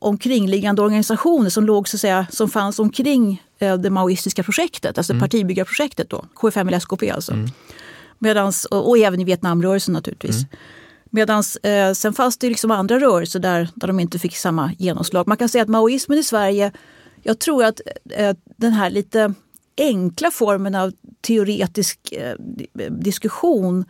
omkringliggande 0.00 0.82
organisationer 0.82 1.50
som, 1.50 1.64
låg, 1.64 1.88
så 1.88 1.96
att 1.96 2.00
säga, 2.00 2.26
som 2.30 2.50
fanns 2.50 2.78
omkring 2.78 3.42
eh, 3.58 3.76
det 3.76 3.90
maoistiska 3.90 4.42
projektet, 4.42 4.98
alltså 4.98 5.12
mm. 5.12 5.20
partibyggarprojektet 5.20 6.10
då, 6.10 6.24
KFML 6.34 6.74
SKP 6.74 7.10
alltså. 7.10 7.32
Mm. 7.32 7.50
Medans, 8.18 8.64
och, 8.64 8.88
och, 8.88 8.98
även 8.98 9.20
i 9.20 9.24
Vietnamrörelsen 9.24 9.94
naturligtvis. 9.94 10.36
Mm. 10.36 10.48
Medan 11.10 11.42
eh, 11.62 11.92
sen 11.92 12.12
fanns 12.12 12.38
det 12.38 12.48
liksom 12.48 12.70
andra 12.70 13.00
rörelser 13.00 13.40
där, 13.40 13.68
där 13.74 13.86
de 13.86 14.00
inte 14.00 14.18
fick 14.18 14.36
samma 14.36 14.72
genomslag. 14.78 15.28
Man 15.28 15.36
kan 15.36 15.48
säga 15.48 15.62
att 15.62 15.68
maoismen 15.68 16.18
i 16.18 16.22
Sverige, 16.22 16.72
jag 17.22 17.38
tror 17.38 17.64
att 17.64 17.80
eh, 18.10 18.36
den 18.56 18.72
här 18.72 18.90
lite 18.90 19.34
enkla 19.78 20.30
formen 20.30 20.74
av 20.74 20.92
teoretisk 21.20 22.12
eh, 22.12 22.34
diskussion 22.90 23.84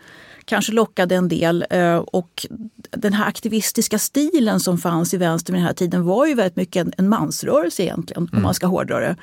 kanske 0.50 0.72
lockade 0.72 1.16
en 1.16 1.28
del. 1.28 1.64
Eh, 1.70 1.96
och 1.96 2.46
den 2.90 3.12
här 3.12 3.26
aktivistiska 3.26 3.98
stilen 3.98 4.60
som 4.60 4.78
fanns 4.78 5.14
i 5.14 5.16
vänster 5.16 5.52
vid 5.52 5.60
den 5.60 5.66
här 5.66 5.74
tiden 5.74 6.04
var 6.04 6.26
ju 6.26 6.34
väldigt 6.34 6.56
mycket 6.56 6.86
en, 6.86 6.92
en 6.96 7.08
mansrörelse 7.08 7.82
egentligen, 7.82 8.22
mm. 8.22 8.36
om 8.36 8.42
man 8.42 8.54
ska 8.54 8.66
hårdra 8.66 9.00
det. 9.00 9.16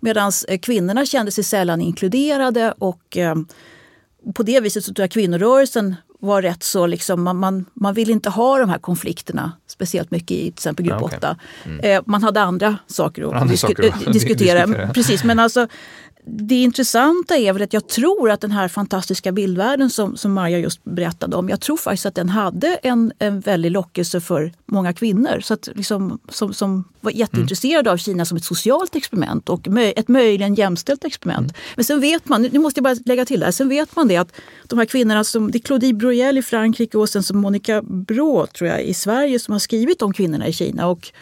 Medan 0.00 0.32
eh, 0.48 0.58
kvinnorna 0.58 1.06
kände 1.06 1.32
sig 1.32 1.44
sällan 1.44 1.80
inkluderade 1.80 2.74
och 2.78 3.16
eh, 3.16 3.34
på 4.34 4.42
det 4.42 4.60
viset 4.60 4.84
så 4.84 4.94
tror 4.94 5.02
jag 5.02 5.10
kvinnorörelsen 5.10 5.94
var 6.20 6.42
rätt 6.42 6.62
så, 6.62 6.86
liksom, 6.86 7.22
man, 7.22 7.36
man, 7.36 7.64
man 7.74 7.94
vill 7.94 8.10
inte 8.10 8.30
ha 8.30 8.58
de 8.58 8.68
här 8.68 8.78
konflikterna 8.78 9.52
speciellt 9.66 10.10
mycket 10.10 10.30
i 10.30 10.42
till 10.42 10.52
exempel 10.52 10.86
grupp 10.86 10.98
ja, 11.00 11.06
okay. 11.06 11.18
8. 11.18 11.36
Mm. 11.64 11.80
Eh, 11.80 12.02
man 12.06 12.22
hade 12.22 12.40
andra 12.40 12.78
saker 12.86 13.22
att 13.22 13.32
andra 13.32 13.46
disku 13.46 13.66
saker 13.66 13.88
att 13.88 14.12
diskutera. 14.12 14.66
diskutera. 14.66 14.92
Precis, 14.92 15.24
men 15.24 15.38
alltså 15.38 15.68
det 16.28 16.54
intressanta 16.54 17.36
är 17.36 17.52
väl 17.52 17.62
att 17.62 17.72
jag 17.72 17.88
tror 17.88 18.30
att 18.30 18.40
den 18.40 18.50
här 18.50 18.68
fantastiska 18.68 19.32
bildvärlden 19.32 19.90
som, 19.90 20.16
som 20.16 20.32
Maja 20.32 20.58
just 20.58 20.84
berättade 20.84 21.36
om, 21.36 21.48
jag 21.48 21.60
tror 21.60 21.76
faktiskt 21.76 22.06
att 22.06 22.14
den 22.14 22.28
hade 22.28 22.74
en, 22.82 23.12
en 23.18 23.40
väldig 23.40 23.70
lockelse 23.70 24.20
för 24.20 24.52
många 24.66 24.92
kvinnor 24.92 25.40
så 25.40 25.54
att 25.54 25.68
liksom, 25.74 26.18
som, 26.28 26.54
som 26.54 26.84
var 27.00 27.10
jätteintresserade 27.10 27.90
mm. 27.90 27.92
av 27.92 27.96
Kina 27.96 28.24
som 28.24 28.36
ett 28.36 28.44
socialt 28.44 28.96
experiment 28.96 29.48
och 29.48 29.68
möj, 29.68 29.92
ett 29.96 30.08
möjligen 30.08 30.54
jämställt 30.54 31.04
experiment. 31.04 31.50
Mm. 31.50 31.54
Men 31.76 31.84
sen 31.84 32.00
vet 32.00 32.28
man, 32.28 32.42
nu 32.42 32.58
måste 32.58 32.78
jag 32.78 32.84
bara 32.84 32.96
lägga 33.06 33.24
till 33.24 33.40
det 33.40 33.46
här, 33.46 33.52
sen 33.52 33.68
vet 33.68 33.96
man 33.96 34.08
det 34.08 34.16
att 34.16 34.32
de 34.66 34.78
här 34.78 34.86
kvinnorna 34.86 35.24
som, 35.24 35.50
det 35.50 35.58
är 35.58 35.60
Claudie 35.60 35.92
Broyel 35.92 36.38
i 36.38 36.42
Frankrike 36.42 36.98
och 36.98 37.08
sen 37.08 37.22
som 37.22 37.38
Monica 37.38 37.82
Brå 37.82 38.46
tror 38.46 38.70
jag 38.70 38.82
i 38.82 38.94
Sverige 38.94 39.38
som 39.38 39.52
har 39.52 39.58
skrivit 39.58 40.02
om 40.02 40.12
kvinnorna 40.12 40.48
i 40.48 40.52
Kina. 40.52 40.86
Och 40.86 41.12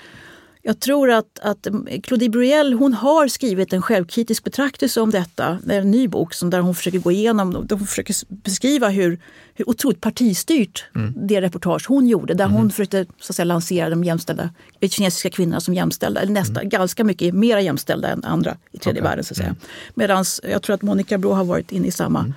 jag 0.66 0.80
tror 0.80 1.10
att, 1.10 1.38
att 1.42 1.66
Claudie 2.02 2.28
Bruel 2.28 2.72
hon 2.72 2.94
har 2.94 3.28
skrivit 3.28 3.72
en 3.72 3.82
självkritisk 3.82 4.44
betraktelse 4.44 5.00
om 5.00 5.10
detta. 5.10 5.58
Det 5.64 5.74
är 5.74 5.80
en 5.80 5.90
ny 5.90 6.08
bok 6.08 6.34
som 6.34 6.50
där 6.50 6.60
hon 6.60 6.74
försöker 6.74 6.98
gå 6.98 7.12
igenom, 7.12 7.66
där 7.66 7.76
hon 7.76 7.86
försöker 7.86 8.14
beskriva 8.28 8.88
hur, 8.88 9.18
hur 9.54 9.68
otroligt 9.68 10.00
partistyrt 10.00 10.84
mm. 10.94 11.14
det 11.16 11.40
reportage 11.40 11.84
hon 11.88 12.06
gjorde. 12.06 12.34
Där 12.34 12.44
mm. 12.44 12.56
hon 12.56 12.70
försökte 12.70 13.06
så 13.20 13.32
att 13.32 13.36
säga, 13.36 13.44
lansera 13.44 13.90
de 13.90 14.04
jämställda, 14.04 14.50
de 14.78 14.88
kinesiska 14.88 15.30
kvinnorna 15.30 15.60
som 15.60 15.74
jämställda. 15.74 16.20
Eller 16.20 16.32
nästan, 16.32 16.56
mm. 16.56 16.68
ganska 16.68 17.04
mycket 17.04 17.34
mer 17.34 17.58
jämställda 17.58 18.08
än 18.08 18.24
andra 18.24 18.56
i 18.72 18.78
tredje 18.78 19.00
okay. 19.00 19.10
världen. 19.10 19.24
Så 19.24 19.32
att 19.32 19.36
säga. 19.36 19.48
Mm. 19.48 19.60
Medan 19.94 20.24
jag 20.42 20.62
tror 20.62 20.74
att 20.74 20.82
Monica 20.82 21.18
Brå 21.18 21.32
har 21.32 21.44
varit 21.44 21.72
inne 21.72 21.86
i 21.86 21.90
samma 21.90 22.20
mm. 22.20 22.34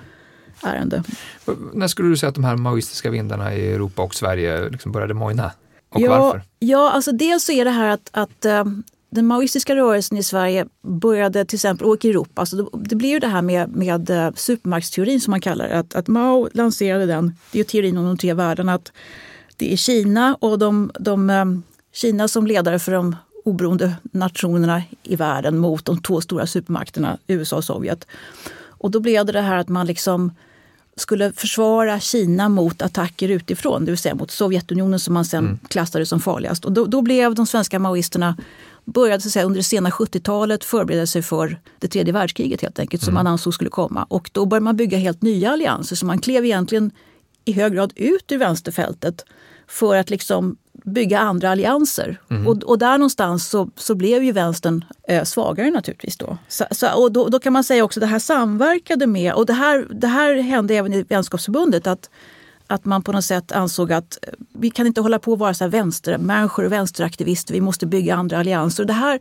ärende. 0.62 1.02
När 1.72 1.88
skulle 1.88 2.08
du 2.08 2.16
säga 2.16 2.28
att 2.28 2.34
de 2.34 2.44
här 2.44 2.56
maoistiska 2.56 3.10
vindarna 3.10 3.54
i 3.54 3.72
Europa 3.72 4.02
och 4.02 4.14
Sverige 4.14 4.68
liksom 4.68 4.92
började 4.92 5.14
mojna? 5.14 5.52
Och 5.88 6.00
ja, 6.00 6.18
varför? 6.18 6.42
Ja, 6.58 6.90
alltså 6.90 7.12
dels 7.12 7.44
så 7.44 7.52
är 7.52 7.64
det 7.64 7.70
här 7.70 7.88
att, 7.88 8.08
att 8.12 8.46
uh, 8.46 8.64
den 9.10 9.26
maoistiska 9.26 9.76
rörelsen 9.76 10.18
i 10.18 10.22
Sverige 10.22 10.66
började 10.82 11.44
till 11.44 11.56
exempel, 11.56 11.86
och 11.86 12.04
i 12.04 12.10
Europa, 12.10 12.40
alltså 12.40 12.56
det, 12.56 12.68
det 12.72 12.96
blir 12.96 13.10
ju 13.10 13.18
det 13.18 13.26
här 13.26 13.42
med, 13.42 13.76
med 13.76 14.10
uh, 14.10 14.30
supermaktsteorin 14.34 15.20
som 15.20 15.30
man 15.30 15.40
kallar 15.40 15.68
det. 15.68 15.78
Att, 15.78 15.94
att 15.94 16.08
Mao 16.08 16.48
lanserade 16.52 17.06
den, 17.06 17.36
det 17.52 17.58
är 17.58 17.60
ju 17.60 17.64
teorin 17.64 17.98
om 17.98 18.04
de 18.04 18.18
tre 18.18 18.34
världarna, 18.34 18.74
att 18.74 18.92
det 19.56 19.72
är 19.72 19.76
Kina 19.76 20.36
och 20.40 20.58
de, 20.58 20.90
de 21.00 21.30
um, 21.30 21.62
Kina 21.92 22.28
som 22.28 22.46
ledare 22.46 22.78
för 22.78 22.92
de 22.92 23.16
oberoende 23.44 23.94
nationerna 24.02 24.82
i 25.02 25.16
världen 25.16 25.58
mot 25.58 25.84
de 25.84 26.02
två 26.02 26.20
stora 26.20 26.46
supermakterna 26.46 27.18
USA 27.26 27.56
och 27.56 27.64
Sovjet. 27.64 28.06
Och 28.60 28.90
då 28.90 29.00
blev 29.00 29.26
det 29.26 29.32
det 29.32 29.40
här 29.40 29.56
att 29.56 29.68
man 29.68 29.86
liksom 29.86 30.32
skulle 31.00 31.32
försvara 31.32 32.00
Kina 32.00 32.48
mot 32.48 32.82
attacker 32.82 33.28
utifrån, 33.28 33.84
det 33.84 33.90
vill 33.90 33.98
säga 33.98 34.14
mot 34.14 34.30
Sovjetunionen 34.30 35.00
som 35.00 35.14
man 35.14 35.24
sen 35.24 35.44
mm. 35.44 35.58
klassade 35.68 36.06
som 36.06 36.20
farligast. 36.20 36.64
Och 36.64 36.72
då, 36.72 36.86
då 36.86 37.02
blev 37.02 37.34
de 37.34 37.46
svenska 37.46 37.78
maoisterna 37.78 38.36
började 38.84 39.22
så 39.22 39.30
säga, 39.30 39.44
under 39.44 39.58
det 39.58 39.64
sena 39.64 39.90
70-talet 39.90 40.64
förbereda 40.64 41.06
sig 41.06 41.22
för 41.22 41.60
det 41.78 41.88
tredje 41.88 42.12
världskriget 42.12 42.62
helt 42.62 42.78
enkelt, 42.78 43.02
som 43.02 43.10
mm. 43.10 43.24
man 43.24 43.32
ansåg 43.32 43.54
skulle 43.54 43.70
komma. 43.70 44.06
Och 44.08 44.30
då 44.32 44.46
började 44.46 44.64
man 44.64 44.76
bygga 44.76 44.98
helt 44.98 45.22
nya 45.22 45.50
allianser, 45.50 45.96
så 45.96 46.06
man 46.06 46.18
klev 46.18 46.44
egentligen 46.44 46.90
i 47.44 47.52
hög 47.52 47.72
grad 47.72 47.92
ut 47.96 48.32
ur 48.32 48.38
vänsterfältet 48.38 49.24
för 49.66 49.96
att 49.96 50.10
liksom 50.10 50.56
bygga 50.88 51.18
andra 51.18 51.50
allianser. 51.50 52.20
Mm. 52.30 52.46
Och, 52.46 52.62
och, 52.62 52.78
där 52.78 52.98
någonstans 52.98 53.48
så, 53.48 53.70
så 53.76 53.94
blev 53.94 54.24
ju 54.24 54.32
vänstern 54.32 54.84
eh, 55.08 55.24
svagare 55.24 55.70
naturligtvis. 55.70 56.16
Då. 56.16 56.38
Så, 56.48 56.64
så, 56.70 57.02
och 57.02 57.12
då, 57.12 57.28
då, 57.28 57.38
kan 57.38 57.52
man 57.52 57.64
säga 57.64 57.84
också 57.84 58.00
att 58.00 58.02
det 58.02 58.06
här 58.06 58.18
samverkade 58.18 59.06
med, 59.06 59.32
och 59.32 59.46
det 59.46 59.52
här, 59.52 59.86
det 59.90 60.06
här 60.06 60.34
hände 60.34 60.74
även 60.74 60.92
i 60.92 61.02
vänskapsförbundet, 61.02 61.86
att, 61.86 62.10
att 62.66 62.84
man 62.84 63.02
på 63.02 63.12
något 63.12 63.24
sätt 63.24 63.52
ansåg 63.52 63.92
att 63.92 64.18
eh, 64.22 64.32
vi 64.52 64.70
kan 64.70 64.86
inte 64.86 65.00
hålla 65.00 65.18
på 65.18 65.32
att 65.32 65.38
vara 65.38 65.54
så 65.54 65.64
här 65.64 65.70
vänstermänniskor 65.70 66.64
och 66.64 66.72
vänsteraktivister, 66.72 67.54
vi 67.54 67.60
måste 67.60 67.86
bygga 67.86 68.14
andra 68.14 68.38
allianser. 68.38 68.82
Och 68.82 68.86
det 68.86 68.92
här, 68.92 69.20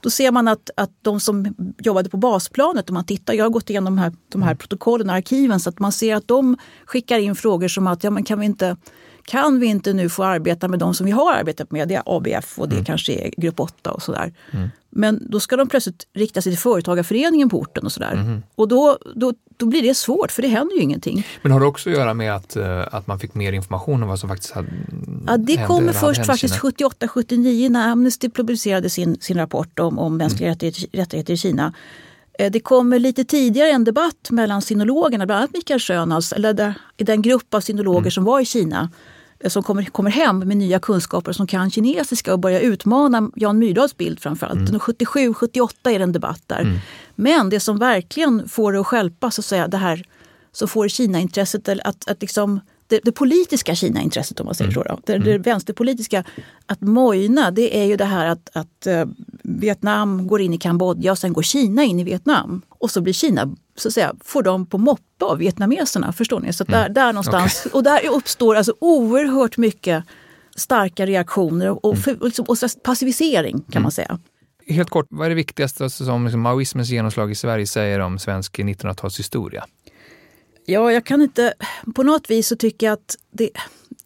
då 0.00 0.10
ser 0.10 0.30
man 0.30 0.48
att, 0.48 0.70
att 0.76 0.90
de 1.02 1.20
som 1.20 1.54
jobbade 1.78 2.08
på 2.08 2.16
basplanet, 2.16 2.90
om 2.90 2.94
man 2.94 3.04
tittar, 3.04 3.34
jag 3.34 3.44
har 3.44 3.50
gått 3.50 3.70
igenom 3.70 3.96
de 3.96 4.02
här, 4.02 4.12
de 4.28 4.42
här 4.42 4.54
protokollen 4.54 5.10
och 5.10 5.16
arkiven, 5.16 5.60
så 5.60 5.70
att 5.70 5.78
man 5.78 5.92
ser 5.92 6.16
att 6.16 6.28
de 6.28 6.56
skickar 6.84 7.18
in 7.18 7.36
frågor 7.36 7.68
som 7.68 7.86
att 7.86 8.04
ja, 8.04 8.10
men 8.10 8.24
kan 8.24 8.40
vi 8.40 8.46
inte 8.46 8.76
kan 9.26 9.60
vi 9.60 9.66
inte 9.66 9.92
nu 9.92 10.08
få 10.08 10.24
arbeta 10.24 10.68
med 10.68 10.78
de 10.78 10.94
som 10.94 11.06
vi 11.06 11.12
har 11.12 11.32
arbetat 11.32 11.70
med, 11.70 11.88
det 11.88 11.94
är 11.94 12.02
ABF 12.06 12.58
och 12.58 12.68
det 12.68 12.74
mm. 12.74 12.84
kanske 12.84 13.12
är 13.12 13.30
grupp 13.36 13.60
8 13.60 13.90
och 13.90 14.02
sådär. 14.02 14.32
Mm. 14.50 14.68
Men 14.90 15.26
då 15.30 15.40
ska 15.40 15.56
de 15.56 15.68
plötsligt 15.68 16.06
rikta 16.14 16.42
sig 16.42 16.52
till 16.52 16.58
företagarföreningen 16.58 17.48
på 17.48 17.58
orten 17.60 17.84
och 17.84 17.92
sådär. 17.92 18.12
Mm. 18.12 18.42
Och 18.54 18.68
då, 18.68 18.98
då, 19.14 19.32
då 19.56 19.66
blir 19.66 19.82
det 19.82 19.94
svårt 19.94 20.32
för 20.32 20.42
det 20.42 20.48
händer 20.48 20.76
ju 20.76 20.82
ingenting. 20.82 21.26
Men 21.42 21.52
har 21.52 21.60
det 21.60 21.66
också 21.66 21.90
att 21.90 21.96
göra 21.96 22.14
med 22.14 22.36
att, 22.36 22.56
eh, 22.56 22.94
att 22.94 23.06
man 23.06 23.18
fick 23.18 23.34
mer 23.34 23.52
information 23.52 24.02
om 24.02 24.08
vad 24.08 24.18
som 24.18 24.28
faktiskt 24.28 24.52
hade 24.52 24.68
Ja, 25.26 25.36
det 25.36 25.52
hände, 25.52 25.66
kommer 25.66 25.92
först 25.92 26.26
faktiskt 26.26 26.60
78-79 26.60 27.68
när 27.68 27.88
Amnesty 27.88 28.30
publicerade 28.30 28.90
sin, 28.90 29.16
sin 29.20 29.36
rapport 29.36 29.78
om, 29.78 29.98
om 29.98 30.16
mänskliga 30.16 30.48
mm. 30.48 30.72
rättigheter 30.92 31.32
i 31.32 31.36
Kina. 31.36 31.72
Eh, 32.38 32.50
det 32.50 32.60
kommer 32.60 32.98
lite 32.98 33.24
tidigare 33.24 33.70
en 33.70 33.84
debatt 33.84 34.30
mellan 34.30 34.62
sinologerna, 34.62 35.26
bland 35.26 35.38
annat 35.38 35.52
Mikael 35.52 35.80
Schönals, 35.80 36.32
eller 36.32 36.52
där, 36.52 36.74
i 36.96 37.04
den 37.04 37.22
grupp 37.22 37.54
av 37.54 37.60
sinologer 37.60 38.00
mm. 38.00 38.10
som 38.10 38.24
var 38.24 38.40
i 38.40 38.44
Kina 38.44 38.90
som 39.46 39.62
kommer, 39.62 39.84
kommer 39.84 40.10
hem 40.10 40.38
med 40.38 40.56
nya 40.56 40.78
kunskaper 40.78 41.32
som 41.32 41.46
kan 41.46 41.70
kinesiska 41.70 42.32
och 42.32 42.38
börjar 42.38 42.60
utmana 42.60 43.30
Jan 43.36 43.58
Myrdals 43.58 43.96
bild 43.96 44.20
framförallt. 44.20 44.68
Mm. 44.68 44.80
77-78 44.80 45.70
är 45.82 45.98
det 45.98 46.02
en 46.02 46.12
debatt 46.12 46.42
där. 46.46 46.60
Mm. 46.60 46.78
Men 47.14 47.50
det 47.50 47.60
som 47.60 47.78
verkligen 47.78 48.48
får 48.48 48.72
det 48.72 48.80
att 48.80 48.86
skälpa, 48.86 49.30
så 49.30 49.40
att 49.40 49.44
säga, 49.44 49.68
det 49.68 49.76
här 49.76 50.04
som 50.52 50.68
får 50.68 50.88
Kina-intresset 50.88 51.68
att, 51.68 52.08
att 52.08 52.20
liksom 52.20 52.60
det, 52.88 53.00
det, 53.04 53.12
politiska 53.12 53.74
Kina-intresset, 53.74 54.40
om 54.40 54.46
man 54.46 54.54
säger 54.54 54.72
mm. 54.72 54.82
så, 54.82 54.88
då, 54.88 55.00
det, 55.04 55.18
det 55.18 55.30
mm. 55.30 55.42
vänsterpolitiska, 55.42 56.24
att 56.66 56.80
mojna, 56.80 57.50
det 57.50 57.78
är 57.80 57.84
ju 57.84 57.96
det 57.96 58.04
här 58.04 58.26
att, 58.26 58.50
att 58.52 58.86
uh, 58.86 59.04
Vietnam 59.42 60.26
går 60.26 60.40
in 60.40 60.54
i 60.54 60.58
Kambodja 60.58 61.12
och 61.12 61.18
sen 61.18 61.32
går 61.32 61.42
Kina 61.42 61.84
in 61.84 62.00
i 62.00 62.04
Vietnam. 62.04 62.62
Och 62.68 62.90
så 62.90 63.00
blir 63.00 63.12
Kina, 63.12 63.56
så 63.76 63.88
att 63.88 63.94
säga, 63.94 64.14
får 64.24 64.42
de 64.42 64.66
på 64.66 64.78
moppe 64.78 65.24
av 65.24 65.38
vietnameserna. 65.38 66.12
Förstår 66.12 66.40
ni? 66.40 66.52
Så 66.52 66.64
där, 66.64 66.80
mm. 66.80 66.94
där 66.94 67.12
någonstans, 67.12 67.62
okay. 67.66 67.78
och 67.78 67.82
där 67.82 68.00
uppstår 68.08 68.54
alltså 68.54 68.74
oerhört 68.78 69.56
mycket 69.56 70.04
starka 70.56 71.06
reaktioner 71.06 71.86
och, 71.86 71.98
för, 71.98 72.10
mm. 72.10 72.24
liksom, 72.24 72.44
och 72.48 72.56
passivisering 72.82 73.58
kan 73.58 73.72
mm. 73.72 73.82
man 73.82 73.92
säga. 73.92 74.18
Helt 74.68 74.90
kort, 74.90 75.06
vad 75.10 75.26
är 75.26 75.28
det 75.28 75.34
viktigaste 75.34 75.90
som 75.90 76.24
liksom, 76.24 76.40
maoismens 76.40 76.90
genomslag 76.90 77.30
i 77.30 77.34
Sverige 77.34 77.66
säger 77.66 78.00
om 78.00 78.18
svensk 78.18 78.58
1900-talshistoria? 78.58 79.62
Ja, 80.66 80.92
jag 80.92 81.04
kan 81.04 81.22
inte... 81.22 81.54
På 81.94 82.02
något 82.02 82.30
vis 82.30 82.48
så 82.48 82.56
tycker 82.56 82.86
jag 82.86 82.92
att 82.92 83.16
det, 83.30 83.50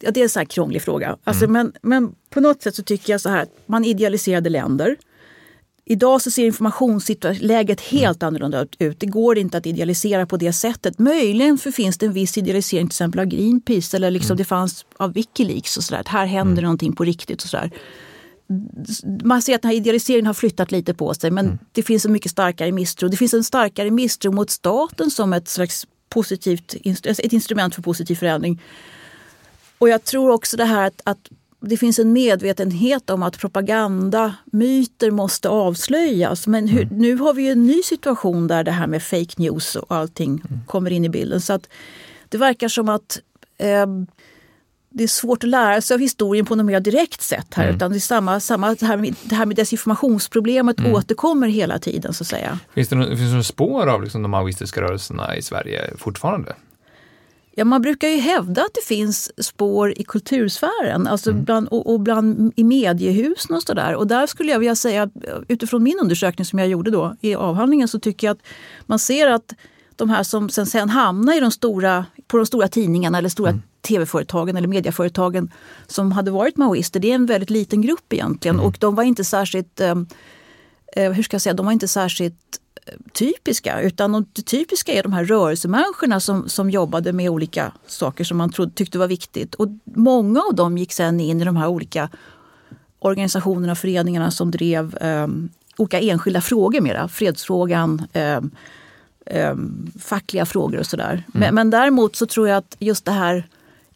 ja, 0.01 0.11
det 0.11 0.21
är 0.21 0.25
en 0.25 0.31
sån 0.31 0.41
här 0.41 0.47
krånglig 0.47 0.83
fråga. 0.83 1.17
Alltså, 1.25 1.45
mm. 1.45 1.53
men, 1.53 1.73
men 1.83 2.15
på 2.31 2.41
något 2.41 2.63
sätt 2.63 2.75
så 2.75 2.83
tycker 2.83 3.13
jag 3.13 3.21
så 3.21 3.29
här 3.29 3.43
att 3.43 3.63
man 3.67 3.85
idealiserade 3.85 4.51
länder. 4.51 4.97
Idag 5.85 6.23
så 6.23 6.31
ser 6.31 6.45
informationsläget 6.45 7.81
helt 7.81 8.23
mm. 8.23 8.29
annorlunda 8.29 8.67
ut. 8.79 9.01
Det 9.01 9.07
går 9.07 9.39
inte 9.39 9.59
att 9.59 9.67
idealisera 9.67 10.27
på 10.27 10.37
det 10.37 10.53
sättet. 10.53 10.99
Möjligen 10.99 11.59
för 11.59 11.71
finns 11.71 11.99
det 11.99 12.07
en 12.07 12.13
viss 12.13 12.39
idealisering 12.39 12.87
till 12.87 12.93
exempel 12.93 13.21
av 13.21 13.27
Greenpeace 13.27 13.97
eller 13.97 14.11
liksom 14.11 14.35
mm. 14.35 14.39
det 14.39 14.45
fanns 14.45 14.87
av 14.97 15.13
Wikileaks 15.13 15.77
och 15.77 15.85
sådär. 15.85 16.03
Här 16.07 16.27
händer 16.27 16.53
mm. 16.53 16.65
någonting 16.65 16.93
på 16.93 17.05
riktigt 17.05 17.43
och 17.43 17.49
sådär. 17.49 17.71
Man 19.25 19.43
ser 19.43 19.55
att 19.55 19.63
den 19.63 19.71
här 19.71 19.77
idealiseringen 19.77 20.27
har 20.27 20.35
flyttat 20.35 20.73
lite 20.73 20.95
på 20.95 21.15
sig 21.15 21.31
men 21.31 21.47
mm. 21.47 21.59
det 21.73 21.83
finns 21.83 22.05
en 22.05 22.13
mycket 22.13 22.31
starkare 22.31 22.73
misstro. 22.73 23.09
Det 23.09 23.17
finns 23.17 23.35
en 23.35 23.45
starkare 23.45 23.91
misstro 23.91 24.33
mot 24.33 24.51
staten 24.51 25.11
som 25.11 25.33
ett 25.33 25.49
slags 25.49 25.87
positivt, 26.11 26.75
ett 26.85 27.33
instrument 27.33 27.75
för 27.75 27.83
positiv 27.83 28.17
förändring. 28.17 28.63
Och 29.79 29.89
jag 29.89 30.05
tror 30.05 30.31
också 30.31 30.57
det 30.57 30.65
här 30.65 30.87
att, 30.87 31.01
att 31.05 31.29
det 31.61 31.77
finns 31.77 31.99
en 31.99 32.13
medvetenhet 32.13 33.11
om 33.11 33.23
att 33.23 33.39
propagandamyter 33.39 35.11
måste 35.11 35.49
avslöjas. 35.49 36.47
Men 36.47 36.69
hur, 36.69 36.83
mm. 36.83 36.99
nu 36.99 37.17
har 37.17 37.35
vi 37.35 37.49
en 37.49 37.67
ny 37.67 37.83
situation 37.83 38.47
där 38.47 38.65
det 38.65 38.71
här 38.71 38.87
med 38.87 39.03
fake 39.03 39.35
news 39.37 39.77
och 39.77 39.97
allting 39.97 40.31
mm. 40.31 40.61
kommer 40.67 40.91
in 40.91 41.05
i 41.05 41.09
bilden. 41.09 41.41
Så 41.41 41.53
att 41.53 41.69
det 42.29 42.39
verkar 42.39 42.69
som 42.69 42.89
att 42.89 43.21
eh, 43.59 43.87
det 44.91 45.05
är 45.05 45.09
svårt 45.09 45.45
att 45.45 45.51
lära 45.51 45.81
sig 45.81 45.95
av 45.95 46.01
historien 46.01 46.47
på 46.47 46.55
något 46.55 46.67
mer 46.67 46.81
direkt 46.81 47.23
sätt 47.23 47.47
här. 47.55 47.65
Mm. 47.65 47.77
Utan 47.77 47.91
det, 47.91 47.97
är 47.97 48.01
samma, 48.01 48.41
samma, 48.41 48.75
det, 48.75 48.87
här 48.87 48.97
med, 48.97 49.15
det 49.23 49.35
här 49.35 49.47
med 49.47 49.57
desinformationsproblemet 49.57 50.79
mm. 50.79 50.93
återkommer 50.93 51.49
hela 51.49 51.79
tiden. 51.79 52.15
så 52.15 52.23
att 52.23 52.29
säga. 52.29 52.59
Finns 52.75 52.89
det, 52.89 52.97
några, 52.97 53.43
spår 53.43 53.87
av 53.87 54.03
liksom, 54.03 54.23
de 54.23 54.31
maoistiska 54.31 54.81
rörelserna 54.81 55.37
i 55.37 55.43
Sverige 55.43 55.91
fortfarande? 55.99 56.55
Ja, 57.55 57.65
man 57.65 57.83
brukar 57.83 58.09
ju 58.09 58.17
hävda 58.17 58.63
att 58.63 58.75
det 58.75 58.85
finns 58.85 59.45
spår 59.47 59.95
i 59.97 60.05
kultursfären 60.05 61.07
alltså 61.07 61.31
mm. 61.31 61.45
bland, 61.45 61.69
och, 61.69 61.93
och, 61.93 62.01
bland, 62.01 62.53
i 62.57 62.65
mediehusen 62.65 63.57
och 63.57 63.63
sådär. 63.63 63.95
Och 63.95 64.07
där 64.07 64.27
skulle 64.27 64.53
jag 64.53 64.59
vilja 64.59 64.77
säga, 64.77 65.11
utifrån 65.49 65.83
min 65.83 65.99
undersökning 66.01 66.45
som 66.45 66.59
jag 66.59 66.69
gjorde 66.69 66.91
då 66.91 67.17
i 67.21 67.35
avhandlingen, 67.35 67.89
så 67.89 68.01
tycker 68.01 68.27
jag 68.27 68.35
att 68.35 68.43
man 68.87 68.99
ser 68.99 69.27
att 69.27 69.55
de 69.97 70.11
här 70.11 70.23
som 70.23 70.49
sen, 70.49 70.67
sen 70.67 70.89
hamnar 70.89 71.37
i 71.37 71.41
de 71.41 71.51
stora, 71.51 72.05
på 72.31 72.37
de 72.37 72.47
stora 72.47 72.69
tidningarna 72.69 73.19
eller 73.19 73.29
stora 73.29 73.51
mm. 73.51 73.63
tv-företagen 73.83 74.57
eller 74.57 74.69
medieföretagen 74.69 75.53
som 75.87 76.13
hade 76.13 76.31
varit 76.31 76.57
maoister, 76.57 77.01
det 77.01 77.11
är 77.11 77.15
en 77.15 77.27
väldigt 77.27 77.51
liten 77.51 77.83
grupp 77.83 78.13
egentligen. 78.13 78.55
Mm. 78.55 78.67
Och 78.67 78.77
de 78.81 78.95
var 78.95 79.03
inte 79.03 79.25
särskilt, 79.25 79.81
eh, 79.81 79.95
eh 80.97 81.13
hur 81.13 81.23
ska 81.23 81.35
jag 81.35 81.43
säga, 81.43 81.55
de 81.55 81.67
var 81.67 81.73
inte 81.73 81.89
särskilt 81.89 82.61
typiska. 83.13 83.81
Utan 83.81 84.13
de 84.13 84.25
typiska 84.25 84.93
är 84.93 85.03
de 85.03 85.13
här 85.13 85.25
rörelsemänniskorna 85.25 86.21
som, 86.21 86.49
som 86.49 86.71
jobbade 86.71 87.13
med 87.13 87.31
olika 87.31 87.73
saker 87.87 88.25
som 88.25 88.39
man 88.39 88.53
trodde, 88.53 88.73
tyckte 88.73 88.99
var 88.99 89.09
viktigt. 89.09 89.55
Och 89.55 89.69
många 89.85 90.41
av 90.41 90.55
dem 90.55 90.79
gick 90.79 90.93
sen 90.93 91.21
in 91.21 91.41
i 91.41 91.45
de 91.45 91.57
här 91.57 91.67
olika 91.67 92.09
organisationerna 92.99 93.73
och 93.73 93.79
föreningarna 93.79 94.31
som 94.31 94.51
drev 94.51 94.97
eh, 94.97 95.29
olika 95.77 96.01
enskilda 96.01 96.41
frågor 96.41 96.81
mera. 96.81 97.09
Fredsfrågan, 97.09 98.07
eh, 98.13 98.41
eh, 99.31 99.55
fackliga 100.01 100.47
frågor 100.47 100.79
och 100.79 100.87
sådär. 100.87 101.13
Mm. 101.13 101.25
Men, 101.33 101.55
men 101.55 101.71
däremot 101.71 102.17
så 102.17 102.27
tror 102.27 102.49
jag 102.49 102.57
att 102.57 102.77
just 102.79 103.05
det 103.05 103.13
här 103.13 103.45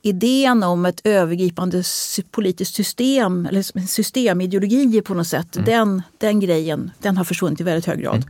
idén 0.03 0.62
om 0.62 0.87
ett 0.87 1.01
övergripande 1.05 1.82
politiskt 2.30 2.74
system, 2.74 3.47
eller 3.47 3.87
systemideologi 3.87 5.03
på 5.03 5.14
något 5.14 5.26
sätt, 5.26 5.57
mm. 5.57 5.66
den, 5.66 6.03
den 6.18 6.41
grejen 6.41 6.91
den 6.99 7.16
har 7.16 7.24
försvunnit 7.24 7.61
i 7.61 7.64
väldigt 7.64 7.87
hög 7.87 8.01
grad. 8.01 8.14
Mm. 8.14 8.28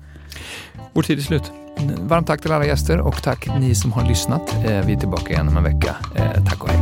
Vår 0.93 1.03
tid 1.03 1.19
är 1.19 1.23
slut. 1.23 1.53
Varmt 2.01 2.27
tack 2.27 2.41
till 2.41 2.53
alla 2.53 2.67
gäster 2.67 3.01
och 3.01 3.23
tack 3.23 3.49
ni 3.61 3.75
som 3.75 3.93
har 3.93 4.09
lyssnat. 4.09 4.55
Eh, 4.55 4.87
vi 4.87 4.93
är 4.93 5.01
tillbaka 5.01 5.33
igen 5.33 5.49
om 5.49 5.57
en 5.57 5.65
vecka. 5.65 5.97
Eh, 6.15 6.45
tack 6.45 6.65
och 6.65 6.71
hej. 6.71 6.81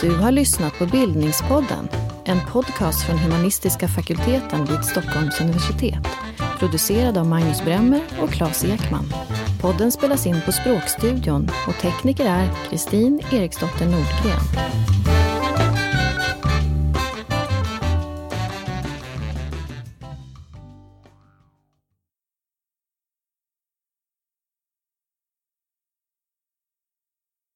Du 0.00 0.16
har 0.16 0.32
lyssnat 0.32 0.78
på 0.78 0.86
Bildningspodden, 0.86 1.88
en 2.26 2.40
podcast 2.52 3.06
från 3.06 3.18
humanistiska 3.18 3.88
fakulteten 3.88 4.64
vid 4.64 4.84
Stockholms 4.84 5.40
universitet. 5.40 6.08
Producerad 6.58 7.18
av 7.18 7.26
Magnus 7.26 7.64
Bremmer 7.64 8.02
och 8.22 8.30
Claes 8.30 8.64
Ekman. 8.64 9.12
Podden 9.60 9.92
spelas 9.92 10.26
in 10.26 10.40
på 10.46 10.52
Språkstudion 10.52 11.50
och 11.68 11.74
tekniker 11.82 12.24
är 12.24 12.48
Kristin 12.70 13.20
Eriksdotter 13.32 13.84
Nordgren. 13.84 14.74